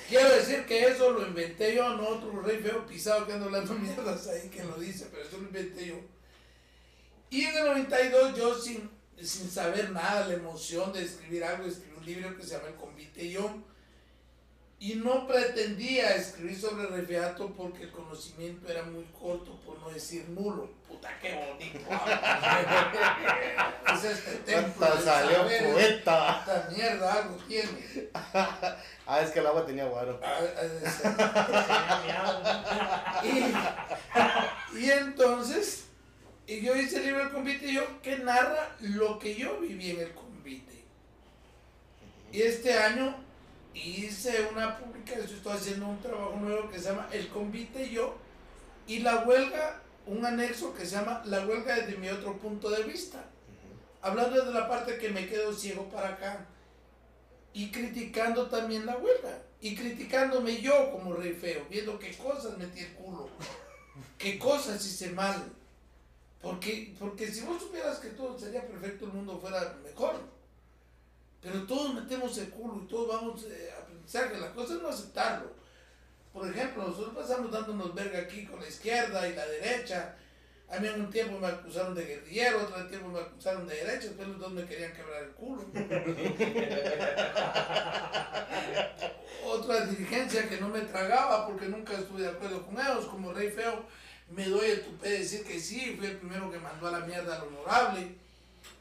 Quiero 0.09 0.29
decir 0.33 0.65
que 0.65 0.87
eso 0.87 1.11
lo 1.11 1.25
inventé 1.27 1.75
yo, 1.75 1.89
no 1.95 2.07
otro 2.07 2.41
rey 2.41 2.57
feo 2.59 2.85
pisado 2.87 3.27
que 3.27 3.33
anda 3.33 3.45
hablando 3.45 3.73
mierdas 3.75 4.27
ahí 4.27 4.49
que 4.49 4.63
lo 4.63 4.75
dice, 4.79 5.07
pero 5.11 5.23
eso 5.23 5.37
lo 5.37 5.43
inventé 5.43 5.87
yo. 5.87 5.95
Y 7.29 7.43
en 7.43 7.57
el 7.57 7.65
92 7.65 8.37
yo 8.37 8.57
sin, 8.59 8.89
sin 9.21 9.51
saber 9.51 9.91
nada, 9.91 10.25
la 10.27 10.33
emoción 10.33 10.91
de 10.93 11.03
escribir 11.03 11.43
algo, 11.43 11.65
escribí 11.67 11.95
un 11.97 12.05
libro 12.05 12.35
que 12.37 12.43
se 12.43 12.55
llama 12.55 12.69
El 12.69 12.75
Convite 12.75 13.29
Yo. 13.29 13.55
Y 14.79 14.95
no 14.95 15.25
pretendía 15.25 16.15
escribir 16.15 16.59
sobre 16.59 16.83
el 16.83 16.89
refeato 16.89 17.51
porque 17.53 17.83
el 17.83 17.91
conocimiento 17.91 18.71
era 18.71 18.83
muy 18.83 19.05
corto, 19.05 19.59
por 19.65 19.79
no 19.79 19.89
decir 19.89 20.29
nulo. 20.29 20.69
Puta, 20.87 21.09
qué 21.19 21.33
bonito. 21.33 21.89
es 23.93 24.03
este 24.03 24.31
templo 24.51 24.85
Hasta 24.85 25.01
salió 25.01 25.37
saber, 25.37 25.73
poeta. 25.73 26.39
Esta 26.39 26.69
mierda 26.69 27.13
algo 27.13 27.35
tiene. 27.47 28.09
Ah, 29.09 29.21
es 29.21 29.31
que 29.31 29.39
el 29.39 29.47
agua 29.47 29.65
tenía 29.65 29.85
guaro. 29.85 30.19
Ah, 30.21 30.41
ah, 32.03 33.21
Y, 33.23 34.77
y 34.79 34.91
entonces, 34.91 35.85
y 36.45 36.59
yo 36.59 36.75
hice 36.75 36.97
el 36.97 37.05
libro 37.05 37.23
El 37.23 37.31
Convite 37.31 37.71
yo 37.71 38.01
que 38.01 38.17
narra 38.17 38.75
lo 38.81 39.17
que 39.17 39.33
yo 39.33 39.61
viví 39.61 39.91
en 39.91 40.01
el 40.01 40.13
convite. 40.13 40.83
Y 42.33 42.41
este 42.41 42.77
año 42.77 43.15
hice 43.73 44.47
una 44.51 44.77
publicación, 44.77 45.25
estoy 45.25 45.53
haciendo 45.53 45.87
un 45.87 46.01
trabajo 46.01 46.35
nuevo 46.37 46.69
que 46.69 46.79
se 46.79 46.89
llama 46.89 47.07
El 47.11 47.27
Convite 47.29 47.89
yo 47.89 48.15
y 48.87 48.99
la 48.99 49.23
huelga, 49.25 49.81
un 50.05 50.25
anexo 50.25 50.73
que 50.73 50.85
se 50.85 50.95
llama 50.95 51.21
La 51.25 51.45
huelga 51.45 51.75
desde 51.75 51.97
mi 51.97 52.09
otro 52.09 52.37
punto 52.37 52.69
de 52.69 52.83
vista. 52.83 53.25
Hablando 54.01 54.45
de 54.45 54.53
la 54.53 54.67
parte 54.67 54.97
que 54.97 55.09
me 55.09 55.27
quedo 55.27 55.53
ciego 55.53 55.89
para 55.89 56.09
acá 56.09 56.45
y 57.53 57.71
criticando 57.71 58.47
también 58.47 58.85
la 58.85 58.97
huelga 58.97 59.41
y 59.59 59.75
criticándome 59.75 60.61
yo 60.61 60.91
como 60.91 61.15
rey 61.15 61.33
feo, 61.33 61.65
viendo 61.69 61.97
qué 61.97 62.15
cosas 62.15 62.57
metí 62.57 62.81
el 62.81 62.93
culo, 62.93 63.29
qué 64.17 64.37
cosas 64.37 64.85
hice 64.85 65.11
mal. 65.11 65.51
Porque, 66.41 66.95
porque 66.99 67.27
si 67.31 67.41
vos 67.41 67.61
supieras 67.61 67.97
que 67.97 68.09
todo 68.09 68.37
sería 68.37 68.65
perfecto, 68.65 69.05
el 69.05 69.13
mundo 69.13 69.39
fuera 69.39 69.75
mejor. 69.83 70.36
Pero 71.47 71.63
todos 71.63 71.93
metemos 71.93 72.37
el 72.39 72.49
culo 72.49 72.81
y 72.83 72.87
todos 72.87 73.07
vamos 73.07 73.45
eh, 73.45 73.71
a 73.73 73.81
aprendizaje. 73.81 74.37
La 74.37 74.51
cosa 74.51 74.73
es 74.73 74.81
no 74.81 74.89
aceptarlo. 74.89 75.55
Por 76.33 76.49
ejemplo, 76.49 76.85
nosotros 76.85 77.15
pasamos 77.15 77.49
dándonos 77.49 77.95
verga 77.95 78.19
aquí 78.19 78.45
con 78.45 78.59
la 78.59 78.67
izquierda 78.67 79.25
y 79.25 79.33
la 79.33 79.47
derecha. 79.47 80.13
A 80.69 80.77
mí 80.79 80.89
en 80.89 80.99
un 80.99 81.09
tiempo 81.09 81.39
me 81.39 81.47
acusaron 81.47 81.95
de 81.95 82.03
guerrillero, 82.03 82.63
otro 82.63 82.85
tiempo 82.87 83.07
me 83.07 83.21
acusaron 83.21 83.65
de 83.65 83.75
derecha, 83.75 84.07
después 84.07 84.27
los 84.27 84.39
dos 84.39 84.51
me 84.51 84.65
querían 84.65 84.91
quebrar 84.91 85.23
el 85.23 85.31
culo. 85.31 85.63
Otra 89.45 89.85
dirigencia 89.85 90.49
que 90.49 90.59
no 90.59 90.67
me 90.67 90.81
tragaba 90.81 91.47
porque 91.47 91.67
nunca 91.67 91.93
estuve 91.93 92.23
de 92.23 92.27
acuerdo 92.27 92.65
con 92.65 92.77
ellos, 92.77 93.05
como 93.05 93.31
rey 93.31 93.49
feo, 93.49 93.85
me 94.31 94.49
doy 94.49 94.71
el 94.71 94.81
tupé 94.81 95.11
de 95.11 95.19
decir 95.19 95.45
que 95.45 95.61
sí, 95.61 95.95
fui 95.97 96.07
el 96.07 96.17
primero 96.17 96.51
que 96.51 96.59
mandó 96.59 96.89
a 96.89 96.99
la 96.99 97.05
mierda 97.05 97.37
al 97.37 97.47
honorable, 97.47 98.17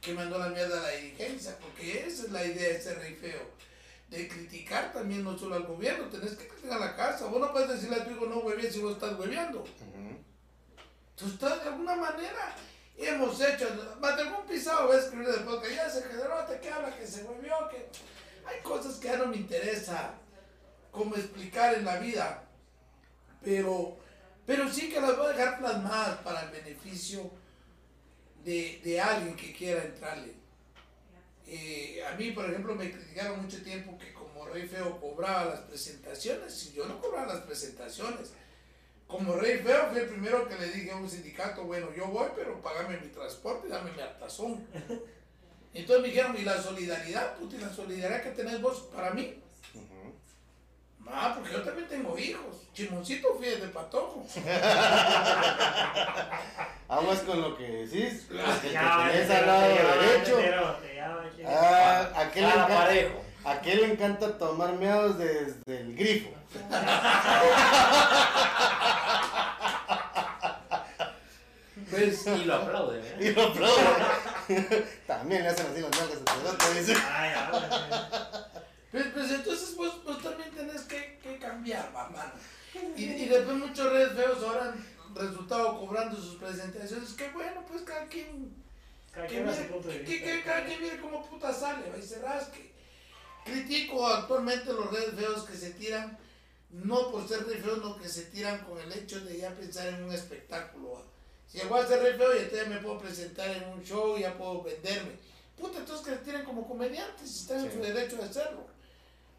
que 0.06 0.14
mandó 0.14 0.38
la 0.38 0.50
mierda 0.50 0.78
a 0.78 0.82
la 0.82 0.90
dirigencia, 0.90 1.58
porque 1.58 2.06
esa 2.06 2.26
es 2.26 2.30
la 2.30 2.44
idea 2.44 2.68
de 2.68 2.80
ser 2.80 2.96
rey 3.00 3.16
feo, 3.16 3.40
de 4.08 4.28
criticar 4.28 4.92
también 4.92 5.24
no 5.24 5.36
solo 5.36 5.56
al 5.56 5.64
gobierno, 5.64 6.08
tenés 6.08 6.36
que 6.36 6.46
criticar 6.46 6.80
a 6.80 6.86
la 6.86 6.96
casa, 6.96 7.26
vos 7.26 7.40
no 7.40 7.52
puedes 7.52 7.70
decirle 7.70 7.96
a 7.96 8.04
tu 8.04 8.12
hijo 8.12 8.26
no 8.26 8.38
huevíes 8.38 8.72
si 8.72 8.78
vos 8.78 8.92
estás 8.92 9.18
hueveando. 9.18 9.64
Tú 11.16 11.26
estás 11.26 11.60
de 11.60 11.70
alguna 11.70 11.96
manera. 11.96 12.54
Hemos 12.96 13.40
hecho, 13.40 13.66
de 13.68 14.06
algún 14.06 14.46
pisado 14.46 14.88
va 14.88 14.94
a 14.94 14.98
escribir 14.98 15.26
del 15.26 15.42
podcast, 15.42 15.74
ya 15.74 15.90
se 15.90 16.02
generó, 16.02 16.36
que 16.60 16.70
habla, 16.70 16.96
que 16.96 17.06
se 17.06 17.24
volvió, 17.24 17.68
que 17.68 17.88
hay 18.46 18.60
cosas 18.62 18.96
que 18.96 19.08
ya 19.08 19.16
no 19.16 19.26
me 19.26 19.36
interesa 19.36 20.14
cómo 20.92 21.16
explicar 21.16 21.74
en 21.74 21.84
la 21.84 21.98
vida, 21.98 22.44
pero, 23.42 23.98
pero 24.46 24.72
sí 24.72 24.88
que 24.88 25.00
las 25.00 25.16
voy 25.16 25.26
a 25.26 25.30
dejar 25.30 25.58
plasmadas 25.58 26.18
para 26.18 26.42
el 26.42 26.50
beneficio 26.50 27.28
de, 28.46 28.80
de 28.82 29.00
alguien 29.00 29.34
que 29.36 29.52
quiera 29.52 29.82
entrarle. 29.82 30.32
Eh, 31.48 32.00
a 32.08 32.14
mí, 32.16 32.30
por 32.30 32.48
ejemplo, 32.48 32.76
me 32.76 32.92
criticaron 32.92 33.42
mucho 33.42 33.60
tiempo 33.62 33.98
que 33.98 34.12
como 34.12 34.46
Rey 34.46 34.68
Feo 34.68 35.00
cobraba 35.00 35.46
las 35.46 35.60
presentaciones, 35.60 36.66
y 36.66 36.76
yo 36.76 36.86
no 36.86 37.00
cobraba 37.00 37.34
las 37.34 37.42
presentaciones. 37.42 38.32
Como 39.08 39.34
Rey 39.34 39.58
Feo 39.58 39.88
fui 39.90 39.98
el 39.98 40.08
primero 40.08 40.48
que 40.48 40.56
le 40.56 40.70
dije 40.70 40.92
a 40.92 40.96
un 40.96 41.10
sindicato, 41.10 41.64
bueno, 41.64 41.92
yo 41.92 42.06
voy, 42.06 42.28
pero 42.36 42.62
pagame 42.62 42.98
mi 42.98 43.08
transporte 43.08 43.68
dame 43.68 43.90
mi 43.92 44.00
hartazón. 44.00 44.64
Entonces 45.74 46.02
me 46.02 46.08
dijeron, 46.08 46.36
¿y 46.38 46.42
la 46.42 46.62
solidaridad? 46.62 47.36
Puta, 47.36 47.56
¿y 47.56 47.58
la 47.58 47.72
solidaridad 47.72 48.22
que 48.22 48.30
tenés 48.30 48.62
vos 48.62 48.88
para 48.94 49.10
mí? 49.10 49.42
Ah, 51.08 51.32
porque 51.34 51.52
yo 51.52 51.62
también 51.62 51.88
tengo 51.88 52.18
hijos. 52.18 52.68
Chimoncito 52.74 53.34
fui 53.36 53.46
de 53.46 53.68
patojo. 53.68 54.26
Aguas 56.88 57.20
con 57.20 57.40
lo 57.40 57.56
que 57.56 57.64
decís. 57.64 58.26
que 58.28 58.34
el 58.38 58.60
que 58.60 58.72
Ya, 58.72 59.08
tenés 59.10 59.30
al 59.30 59.46
lado 59.46 59.68
derecho. 59.68 60.38
Ah, 61.46 62.08
a 62.14 62.20
aquel, 62.20 62.42
le 62.44 62.50
encanta, 62.50 62.74
parejo. 62.76 63.22
a 63.44 63.50
aquel 63.52 63.80
le 63.80 63.86
encanta 63.92 64.36
tomar 64.38 64.72
meados 64.74 65.16
desde 65.18 65.80
el 65.80 65.96
grifo. 65.96 66.30
Pues, 71.90 72.26
Y 72.26 72.44
lo 72.44 72.54
aplauden, 72.54 73.02
¿eh? 73.04 73.16
Y 73.20 73.30
lo 73.32 73.42
aplaude. 73.44 73.82
También 75.06 75.42
le 75.42 75.48
hacen 75.48 75.66
así 75.66 75.80
las 75.80 75.90
nalgas 75.90 76.66
al 76.66 76.74
dice. 76.76 76.94
Pues, 78.90 79.04
pues 79.12 79.30
entonces 79.30 79.76
vos, 79.76 79.95
Y, 82.96 83.04
y 83.04 83.26
después 83.26 83.56
muchos 83.56 83.92
redes 83.92 84.12
feos 84.14 84.42
ahora 84.42 84.64
han 84.72 85.14
resultado 85.14 85.78
cobrando 85.80 86.16
sus 86.16 86.36
presentaciones. 86.36 87.12
Que 87.14 87.28
bueno, 87.30 87.64
pues 87.68 87.82
cada 87.82 88.06
quien 88.06 88.54
Cada 89.12 89.26
quien 89.26 89.46
mire, 89.46 89.62
punto 89.64 89.88
de 89.88 90.02
que, 90.04 90.10
vista. 90.12 90.24
que 90.26 90.42
cada 90.42 90.64
quien 90.66 90.82
mire 90.82 91.00
cómo 91.00 91.24
puta 91.26 91.52
sale, 91.52 91.86
y 91.98 92.02
se 92.02 92.20
rasque. 92.20 92.72
Critico 93.44 94.06
actualmente 94.06 94.72
los 94.72 94.90
redes 94.90 95.14
feos 95.14 95.44
que 95.44 95.56
se 95.56 95.70
tiran, 95.70 96.18
no 96.70 97.10
por 97.10 97.26
ser 97.28 97.46
re 97.46 97.56
feos, 97.58 97.78
no 97.78 97.96
que 97.96 98.08
se 98.08 98.22
tiran 98.24 98.58
con 98.64 98.78
el 98.78 98.92
hecho 98.92 99.20
de 99.20 99.38
ya 99.38 99.50
pensar 99.54 99.86
en 99.88 100.02
un 100.04 100.12
espectáculo. 100.12 100.92
¿va? 100.94 101.02
Si 101.46 101.60
voy 101.66 101.80
a 101.80 101.86
ser 101.86 102.02
re 102.02 102.14
feo, 102.14 102.28
ya 102.52 102.64
me 102.68 102.78
puedo 102.80 102.98
presentar 102.98 103.48
en 103.50 103.68
un 103.68 103.82
show, 103.84 104.18
ya 104.18 104.36
puedo 104.36 104.62
venderme. 104.64 105.12
Puta, 105.56 105.78
entonces 105.78 106.04
que 106.04 106.12
se 106.12 106.18
tiren 106.24 106.44
como 106.44 106.66
comediantes, 106.68 107.40
están 107.42 107.60
en 107.64 107.70
Sí. 107.70 107.76
su 107.78 107.82
derecho 107.82 108.16
de 108.16 108.24
hacerlo. 108.24 108.66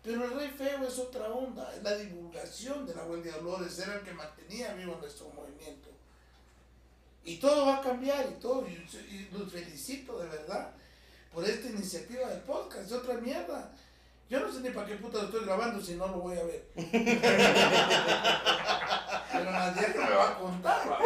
Pero 0.08 0.24
el 0.24 0.34
rey 0.36 0.50
feo 0.58 0.88
es 0.88 0.98
otra 1.00 1.28
onda, 1.28 1.70
es 1.76 1.84
la 1.84 1.98
divulgación 1.98 2.88
de 2.88 2.96
la 2.96 3.04
huelga 3.04 3.30
de 3.30 3.42
Dolores, 3.42 3.78
era 3.78 3.96
el 3.96 4.04
que 4.04 4.14
mantenía 4.14 4.74
vivo 4.74 4.98
nuestro 5.02 5.28
movimiento. 5.32 5.90
Y 7.26 7.36
todo 7.40 7.66
va 7.66 7.80
a 7.80 7.82
cambiar 7.82 8.26
y 8.26 8.40
todo, 8.40 8.66
y, 8.66 8.72
y 8.72 9.28
los 9.38 9.52
felicito 9.52 10.18
de 10.18 10.30
verdad 10.30 10.72
por 11.34 11.44
esta 11.44 11.68
iniciativa 11.68 12.30
del 12.30 12.40
podcast, 12.40 12.86
es 12.86 12.94
otra 12.94 13.16
mierda. 13.16 13.70
Yo 14.30 14.40
no 14.40 14.50
sé 14.50 14.62
ni 14.62 14.70
para 14.70 14.88
qué 14.88 14.96
puta 14.96 15.18
lo 15.18 15.26
estoy 15.26 15.44
grabando 15.44 15.84
si 15.84 15.96
no 15.96 16.08
lo 16.08 16.20
voy 16.20 16.38
a 16.38 16.44
ver. 16.46 16.70
Pero 19.34 19.52
nadie 19.52 19.88
me 19.90 20.10
va 20.10 20.30
a 20.30 20.38
contar. 20.40 20.90
¿va? 20.90 21.00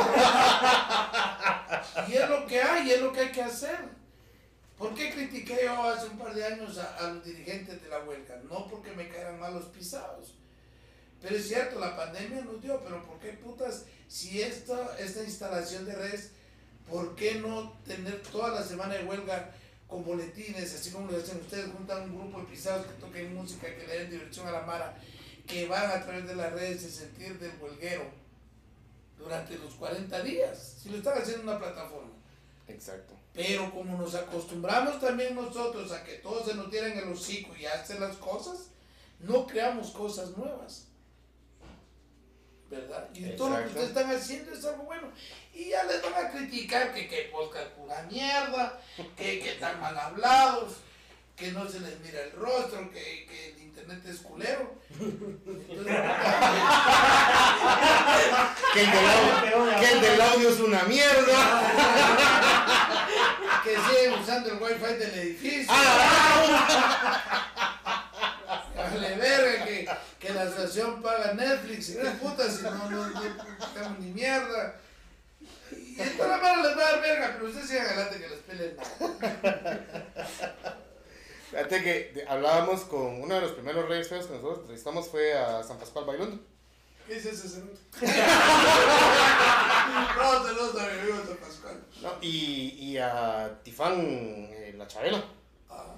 Y 2.07 2.13
es 2.13 2.29
lo 2.29 2.45
que 2.45 2.61
hay, 2.61 2.87
y 2.87 2.91
es 2.91 3.01
lo 3.01 3.11
que 3.11 3.21
hay 3.21 3.31
que 3.31 3.41
hacer. 3.41 3.79
¿Por 4.81 4.95
qué 4.95 5.11
critiqué 5.11 5.59
yo 5.63 5.83
hace 5.83 6.07
un 6.07 6.17
par 6.17 6.33
de 6.33 6.43
años 6.43 6.75
a, 6.79 7.11
los 7.11 7.23
dirigentes 7.23 7.83
de 7.83 7.87
la 7.87 7.99
huelga? 7.99 8.41
No 8.49 8.67
porque 8.67 8.91
me 8.93 9.07
caeran 9.07 9.39
mal 9.39 9.53
los 9.53 9.65
pisados. 9.65 10.33
Pero 11.21 11.35
es 11.35 11.47
cierto, 11.47 11.79
la 11.79 11.95
pandemia 11.95 12.41
nos 12.41 12.59
dio, 12.63 12.81
pero 12.83 13.05
¿por 13.05 13.19
qué 13.19 13.33
putas, 13.33 13.85
si 14.07 14.41
esta, 14.41 14.97
esta 14.97 15.23
instalación 15.23 15.85
de 15.85 15.93
redes, 15.93 16.31
¿por 16.89 17.15
qué 17.15 17.35
no 17.35 17.73
tener 17.85 18.23
toda 18.23 18.59
la 18.59 18.63
semana 18.63 18.95
de 18.95 19.03
huelga 19.03 19.51
con 19.87 20.03
boletines, 20.03 20.73
así 20.73 20.89
como 20.89 21.11
lo 21.11 21.17
hacen 21.19 21.37
ustedes, 21.37 21.71
juntan 21.71 22.09
un 22.09 22.17
grupo 22.17 22.39
de 22.39 22.47
pisados 22.47 22.87
que 22.87 22.93
toquen 22.93 23.35
música, 23.35 23.67
que 23.67 23.85
le 23.85 23.99
den 23.99 24.09
diversión 24.09 24.47
a 24.47 24.51
la 24.51 24.61
mara, 24.61 24.97
que 25.45 25.67
van 25.67 25.91
a 25.91 26.03
través 26.03 26.25
de 26.25 26.33
las 26.33 26.51
redes 26.53 26.81
de 26.81 26.89
sentir 26.89 27.37
del 27.37 27.51
huelguero 27.61 28.05
durante 29.15 29.59
los 29.59 29.75
40 29.75 30.23
días, 30.23 30.77
si 30.81 30.89
lo 30.89 30.97
están 30.97 31.19
haciendo 31.19 31.43
en 31.43 31.49
una 31.49 31.59
plataforma. 31.59 32.13
Exacto. 32.67 33.20
Pero 33.33 33.71
como 33.71 33.97
nos 33.97 34.13
acostumbramos 34.15 34.99
también 34.99 35.35
nosotros 35.35 35.91
a 35.91 36.03
que 36.03 36.15
todos 36.15 36.47
se 36.47 36.55
nos 36.55 36.69
tiren 36.69 36.97
el 36.97 37.09
hocico 37.11 37.55
y 37.55 37.65
hacen 37.65 38.01
las 38.01 38.17
cosas, 38.17 38.71
no 39.19 39.47
creamos 39.47 39.91
cosas 39.91 40.35
nuevas. 40.37 40.87
¿Verdad? 42.69 43.09
Y 43.13 43.29
todo 43.35 43.49
lo 43.49 43.57
que 43.57 43.67
ustedes 43.67 43.89
están 43.89 44.09
haciendo 44.11 44.53
es 44.53 44.63
algo 44.65 44.83
bueno. 44.83 45.09
Y 45.53 45.69
ya 45.69 45.83
les 45.83 46.01
van 46.01 46.25
a 46.25 46.29
criticar 46.29 46.93
que 46.93 47.07
que 47.07 47.29
podcast 47.31 47.67
pura 47.71 48.01
mierda, 48.03 48.79
que, 49.17 49.39
que 49.39 49.51
están 49.53 49.79
mal 49.81 49.97
hablados, 49.97 50.75
que 51.35 51.51
no 51.51 51.67
se 51.69 51.79
les 51.81 51.99
mira 51.99 52.21
el 52.21 52.31
rostro, 52.31 52.89
que, 52.91 53.25
que 53.25 53.49
el 53.51 53.61
internet 53.61 54.05
es 54.05 54.19
culero. 54.19 54.75
Entonces, 54.99 55.85
Que 58.73 58.81
el 58.83 58.91
del 58.91 59.05
audio, 59.05 59.79
que 59.79 59.91
el 59.91 60.01
del 60.01 60.21
audio 60.21 60.49
es 60.49 60.59
una 60.59 60.83
mierda. 60.83 62.81
que 63.63 63.75
siguen 63.77 64.13
usando 64.19 64.51
el 64.51 64.61
wifi 64.61 64.93
del 64.95 65.19
edificio. 65.19 65.73
Vale 68.75 69.15
verga 69.15 69.65
que, 69.65 69.87
que 70.19 70.33
la 70.33 70.43
estación 70.43 71.01
paga 71.01 71.33
Netflix 71.33 71.89
y 71.89 71.93
qué 71.95 72.09
puta 72.21 72.49
si 72.49 72.63
no, 72.63 72.89
no, 72.89 73.07
no 73.09 73.21
ni 73.99 74.11
mierda. 74.11 74.75
Y 75.71 76.01
esto 76.01 76.27
la 76.27 76.37
mano 76.37 76.63
les 76.63 76.77
va 76.77 76.87
a 76.87 76.91
dar 76.91 77.01
verga, 77.01 77.31
pero 77.33 77.47
ustedes 77.47 77.69
sigan 77.69 77.87
adelante 77.87 78.19
que 78.19 78.29
les 78.29 78.39
peleen 78.39 78.77
nada. 78.77 78.91
Fíjate 81.51 81.83
que 81.83 82.25
hablábamos 82.27 82.81
con 82.81 83.21
uno 83.21 83.35
de 83.35 83.41
los 83.41 83.51
primeros 83.51 83.87
reyes 83.87 84.07
feos 84.07 84.25
que 84.25 84.33
nosotros 84.33 84.59
entrevistamos 84.59 85.09
fue 85.09 85.33
a 85.33 85.63
San 85.63 85.77
Pascual 85.77 86.05
Bailondo. 86.05 86.50
¿Qué 87.11 87.17
dice 87.17 87.31
ese 87.31 87.49
cerote? 87.49 87.77
No, 90.15 90.43
saludos 90.45 90.79
a 90.79 90.85
mi 90.85 90.91
amigo 90.99 91.17
San 91.27 91.35
Pascual. 91.35 91.83
¿no? 92.01 92.09
Y, 92.21 92.69
y 92.79 92.97
a 92.99 93.59
Tifán 93.63 93.99
eh, 93.99 94.73
La 94.77 94.87
Chabela. 94.87 95.21
Ah, 95.69 95.95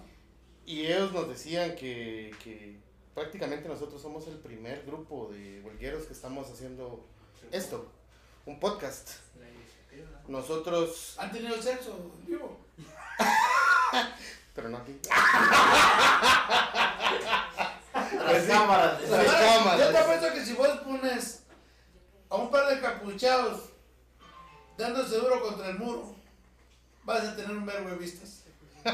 Y 0.65 0.87
ellos 0.87 1.11
nos 1.11 1.29
decían 1.29 1.75
que, 1.75 2.33
que 2.43 2.79
prácticamente 3.13 3.69
nosotros 3.69 4.01
somos 4.01 4.25
el 4.27 4.39
primer 4.39 4.85
grupo 4.87 5.29
de 5.31 5.61
huelgueros 5.61 6.05
que 6.05 6.13
estamos 6.13 6.49
haciendo 6.49 7.05
esto, 7.51 7.91
un 8.47 8.59
podcast. 8.59 9.11
La 9.39 9.47
iniciativa. 9.47 10.19
Nosotros, 10.27 11.13
¿Han 11.19 11.31
tenido 11.31 11.61
sexo 11.61 12.11
en 12.21 12.25
vivo? 12.25 12.59
pero 14.55 14.69
no 14.69 14.77
aquí. 14.77 14.99
Las 18.31 18.43
cámaras. 18.43 19.01
Las 19.09 19.27
Ahora, 19.27 19.39
cámaras. 19.39 19.79
Yo 19.79 19.89
te 19.91 19.97
apuesto 19.97 20.33
que 20.33 20.45
si 20.45 20.53
vos 20.53 20.67
pones 20.79 21.43
a 22.29 22.35
un 22.35 22.49
par 22.49 22.67
de 22.67 22.79
capuchados 22.81 23.61
dándose 24.77 25.15
duro 25.17 25.41
contra 25.41 25.67
el 25.69 25.79
muro, 25.79 26.15
vas 27.03 27.23
a 27.23 27.35
tener 27.35 27.51
un 27.51 27.65
verbo 27.65 27.89
de 27.89 27.95
vistas. 27.97 28.39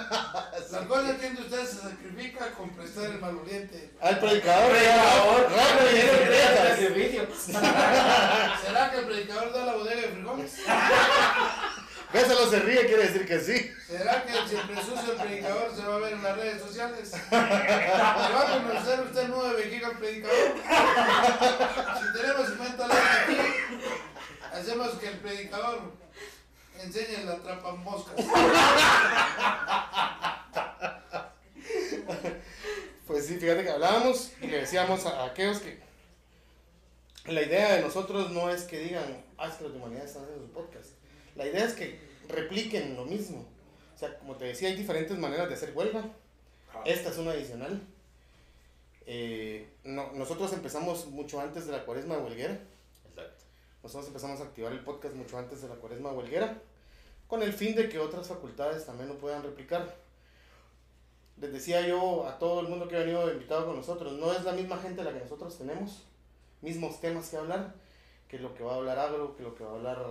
La 0.72 0.86
cosa 0.88 1.10
es 1.12 1.18
que 1.18 1.42
usted 1.42 1.66
se 1.66 1.82
sacrifica 1.82 2.52
con 2.54 2.70
prestar 2.70 3.06
el 3.06 3.20
maloliente. 3.20 3.92
Al 4.00 4.20
predicador, 4.20 4.70
Predicador. 4.70 5.50
¿Será 8.64 8.92
que 8.92 8.98
el 9.00 9.06
predicador 9.06 9.52
da 9.52 9.66
la 9.66 9.74
bodega 9.74 10.02
de 10.02 10.08
frijoles? 10.10 10.58
Bésalo 12.12 12.50
se 12.50 12.60
ríe, 12.60 12.88
quiere 12.88 13.04
decir 13.08 13.28
que 13.28 13.40
sí. 13.40 13.72
¿Será 13.88 14.26
que 14.26 14.38
el 14.38 14.48
siempre 14.48 14.76
sucio 14.78 15.14
el 15.14 15.18
predicador 15.18 15.76
se 15.76 15.84
va 15.84 15.96
a 15.96 16.00
ver 16.00 16.14
en 16.14 16.24
las 16.24 16.38
redes 16.38 16.62
sociales? 16.62 17.12
¿Le 17.32 17.38
va 17.38 18.56
a 18.56 18.64
conocer 18.66 19.00
usted 19.02 19.22
el 19.26 19.32
de 19.32 19.64
vejiga 19.64 19.88
al 19.90 19.98
predicador? 19.98 20.56
Si 22.00 22.20
tenemos 22.20 22.48
50 22.48 22.88
likes 22.88 23.08
aquí, 23.22 23.38
hacemos 24.54 24.90
que 24.96 25.08
el 25.08 25.18
predicador 25.20 25.82
enseñe 26.82 27.26
la 27.26 27.38
trapa 27.38 27.74
moscas. 27.74 28.16
Pues 33.06 33.26
sí, 33.26 33.40
fíjate 33.40 33.64
que 33.64 33.72
hablábamos 33.72 34.34
y 34.40 34.46
le 34.46 34.60
decíamos 34.60 35.04
a, 35.08 35.26
aquellos 35.26 35.58
que 35.60 35.80
la 37.26 37.42
idea 37.42 37.74
de 37.74 37.82
nosotros 37.82 38.30
no 38.30 38.52
es 38.52 38.66
que 38.66 38.78
digan, 38.78 39.26
ah, 39.40 39.48
es 39.48 39.56
que 39.56 39.64
los 39.64 39.74
de 39.74 39.80
humanidad 39.80 40.06
están 40.06 40.24
haciendo 40.26 40.46
su 40.46 40.54
podcast. 40.54 40.99
La 41.40 41.48
idea 41.48 41.64
es 41.66 41.74
que 41.74 41.98
repliquen 42.28 42.96
lo 42.98 43.06
mismo. 43.06 43.46
O 43.96 43.98
sea, 43.98 44.20
como 44.20 44.36
te 44.36 44.44
decía, 44.46 44.68
hay 44.68 44.76
diferentes 44.76 45.18
maneras 45.18 45.48
de 45.48 45.56
hacer 45.56 45.72
huelga. 45.74 46.04
Esta 46.86 47.10
es 47.10 47.18
una 47.18 47.32
adicional. 47.32 47.82
Eh, 49.06 49.70
no- 49.86 50.12
nosotros 50.14 50.52
empezamos 50.54 51.08
mucho 51.08 51.40
antes 51.40 51.66
de 51.66 51.72
la 51.72 51.86
cuaresma 51.86 52.18
huelguera. 52.18 52.60
Exacto. 53.08 53.44
Nosotros 53.82 54.08
empezamos 54.08 54.42
a 54.42 54.44
activar 54.44 54.72
el 54.74 54.82
podcast 54.82 55.16
mucho 55.16 55.38
antes 55.38 55.62
de 55.62 55.70
la 55.70 55.76
cuaresma 55.76 56.12
huelguera, 56.12 56.62
con 57.28 57.42
el 57.42 57.54
fin 57.54 57.74
de 57.74 57.88
que 57.90 58.00
otras 58.00 58.28
facultades 58.28 58.86
también 58.86 59.08
lo 59.10 59.18
puedan 59.18 59.42
replicar. 59.42 59.96
Les 61.38 61.54
decía 61.54 61.88
yo 61.88 62.28
a 62.28 62.38
todo 62.38 62.60
el 62.60 62.68
mundo 62.68 62.88
que 62.90 62.98
ha 62.98 63.00
venido 63.00 63.32
invitado 63.32 63.66
con 63.66 63.78
nosotros, 63.78 64.12
no 64.14 64.34
es 64.34 64.44
la 64.44 64.52
misma 64.52 64.78
gente 64.78 65.04
la 65.06 65.14
que 65.14 65.20
nosotros 65.22 65.58
tenemos, 65.58 66.04
mismos 66.62 67.00
temas 67.00 67.30
que 67.30 67.38
hablar, 67.38 67.74
que 68.28 68.40
lo 68.40 68.54
que 68.54 68.64
va 68.64 68.74
a 68.74 68.76
hablar 68.76 69.00
agro, 69.00 69.38
que 69.38 69.44
lo 69.44 69.56
que 69.56 69.64
va 69.64 69.72
a 69.72 69.76
hablar 69.76 70.06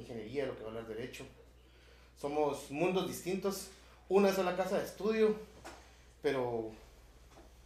ingeniería, 0.00 0.46
lo 0.46 0.56
que 0.56 0.62
va 0.62 0.68
a 0.68 0.70
hablar 0.72 0.86
derecho. 0.86 1.24
Somos 2.20 2.70
mundos 2.70 3.06
distintos, 3.06 3.68
una 4.08 4.32
sola 4.32 4.56
casa 4.56 4.78
de 4.78 4.84
estudio, 4.84 5.36
pero 6.22 6.72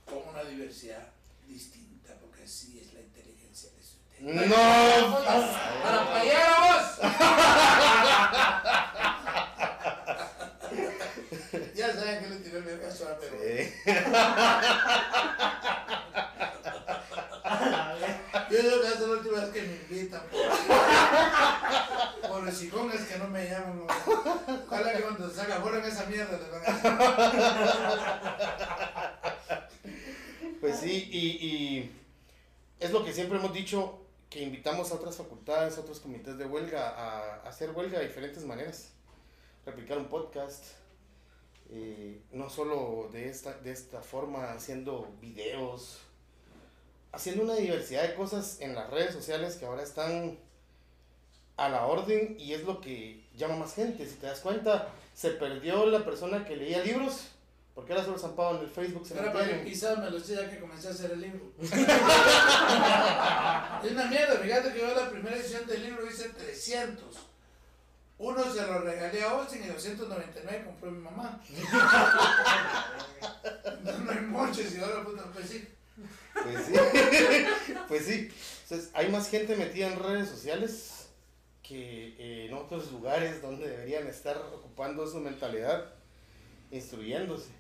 Con 0.05 0.29
una 0.29 0.43
diversidad 0.45 1.09
distinta, 1.47 2.15
porque 2.21 2.43
así 2.45 2.79
es 2.81 2.93
la 2.93 3.01
inteligencia 3.01 3.71
de 3.71 3.83
su 3.83 3.97
no... 4.23 5.23
¡Para 5.83 6.13
payar 6.13 6.53
Ya 11.75 11.93
saben 11.95 12.21
que 12.23 12.29
le 12.29 12.37
tiré 12.37 12.59
el 12.59 12.65
vergazo 12.65 13.09
a 13.09 13.19
pero 13.19 13.37
Eh, 13.43 13.73
Yo 18.51 18.59
creo 18.59 18.81
que 18.81 18.87
esa 18.87 18.95
es 18.95 19.01
la 19.01 19.07
última 19.09 19.41
vez 19.41 19.51
que 19.51 19.63
me 19.63 19.75
invitan. 19.77 20.23
Los 22.53 22.95
es 22.95 23.07
que 23.07 23.19
no 23.19 23.29
me 23.29 23.49
llaman. 23.49 23.87
Ojalá 24.67 24.93
que 24.93 25.03
cuando 25.03 25.31
salga 25.31 25.57
fuera 25.57 25.87
esa 25.87 26.05
mierda 26.05 26.39
Pues 30.61 30.79
sí, 30.79 31.09
y, 31.11 31.47
y 31.47 31.91
es 32.79 32.91
lo 32.91 33.03
que 33.05 33.15
siempre 33.15 33.39
hemos 33.39 33.55
dicho, 33.55 34.01
que 34.29 34.43
invitamos 34.43 34.93
a 34.93 34.97
otras 34.97 35.17
facultades, 35.17 35.79
a 35.79 35.81
otros 35.81 36.01
comités 36.01 36.37
de 36.37 36.45
huelga 36.45 36.91
a, 36.91 37.37
a 37.37 37.49
hacer 37.49 37.71
huelga 37.71 37.99
de 37.99 38.09
diferentes 38.09 38.45
maneras. 38.45 38.91
Replicar 39.65 39.97
un 39.97 40.11
podcast, 40.11 40.67
eh, 41.71 42.21
no 42.33 42.51
solo 42.51 43.09
de 43.13 43.31
esta, 43.31 43.55
de 43.55 43.73
esta 43.73 44.03
forma, 44.03 44.53
haciendo 44.53 45.11
videos, 45.23 46.01
haciendo 47.13 47.45
una 47.45 47.55
diversidad 47.55 48.03
de 48.03 48.15
cosas 48.15 48.61
en 48.61 48.75
las 48.75 48.91
redes 48.91 49.15
sociales 49.15 49.57
que 49.57 49.65
ahora 49.65 49.83
están 49.83 50.39
a 51.57 51.69
la 51.69 51.87
orden 51.87 52.37
y 52.39 52.55
es 52.55 52.63
lo 52.65 52.81
que 52.81 53.23
llama 53.37 53.57
más 53.57 53.75
gente. 53.75 54.07
Si 54.07 54.15
te 54.17 54.27
das 54.27 54.41
cuenta, 54.41 54.89
se 55.15 55.31
perdió 55.31 55.87
la 55.87 56.05
persona 56.05 56.45
que 56.45 56.57
leía 56.57 56.83
libros, 56.83 57.29
porque 57.75 57.93
ahora 57.93 58.05
solo 58.05 58.19
zampado 58.19 58.59
en 58.59 58.65
el 58.65 58.71
Facebook. 58.71 59.07
Se 59.07 59.17
Era 59.19 59.33
para 59.33 59.65
quizás 59.65 59.97
me 59.99 60.11
lo 60.11 60.19
ya 60.19 60.51
que 60.51 60.59
comencé 60.59 60.89
a 60.89 60.91
hacer 60.91 61.13
el 61.13 61.21
libro. 61.21 61.53
es 61.61 61.73
una 63.93 64.07
mierda, 64.07 64.35
fíjate 64.37 64.73
que 64.73 64.81
yo 64.81 64.93
la 64.95 65.11
primera 65.11 65.37
edición 65.37 65.67
del 65.67 65.83
libro 65.83 66.07
hice 66.07 66.31
300. 66.31 67.29
Uno 68.19 68.53
se 68.53 68.67
lo 68.67 68.81
regalé 68.81 69.25
a 69.25 69.31
Austin 69.33 69.65
y 69.65 69.67
299 69.67 70.65
compró 70.65 70.91
mi 70.93 71.01
mamá. 71.01 71.41
no, 73.83 73.99
no 73.99 74.13
hay 74.13 74.21
moches 74.21 74.77
y 74.77 74.81
ahora 74.81 75.03
puta, 75.03 75.25
pues 75.33 75.49
sí. 75.49 75.69
Pues 76.33 76.67
sí, 76.67 76.73
pues 77.89 78.07
sí. 78.07 78.33
Entonces, 78.63 78.91
hay 78.95 79.11
más 79.11 79.29
gente 79.29 79.57
metida 79.57 79.89
en 79.89 79.99
redes 79.99 80.29
sociales 80.29 80.92
que 81.63 82.17
eh, 82.19 82.47
en 82.47 82.55
otros 82.55 82.91
lugares 82.93 83.41
donde 83.41 83.69
deberían 83.69 84.07
estar 84.09 84.37
ocupando 84.53 85.07
su 85.07 85.19
mentalidad, 85.21 85.87
instruyéndose. 86.71 87.51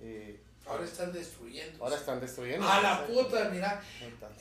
Eh, 0.00 0.40
Ahora 0.66 0.84
están 0.84 1.12
destruyendo. 1.12 1.84
ahora 1.84 1.96
están 1.96 2.20
destruyendo. 2.20 2.66
A 2.66 2.80
la 2.80 3.06
puta, 3.06 3.50
mira. 3.50 3.82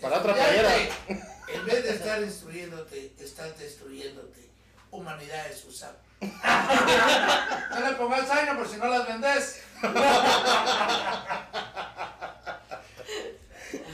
Para 0.02 0.20
otra 0.20 0.34
playera. 0.34 0.72
En 1.10 1.66
vez 1.66 1.84
de 1.84 1.90
estar 1.96 2.22
instruyéndote, 2.24 3.14
estás 3.20 3.60
destruyéndote. 3.60 4.50
Humanidad 4.92 5.48
es 5.52 5.66
usar. 5.66 5.98
No 7.72 7.80
le 7.90 7.96
pongas 7.96 8.30
año 8.30 8.56
por 8.58 8.68
si 8.68 8.78
no 8.78 8.88
las 8.88 9.08
vendes. 9.08 9.62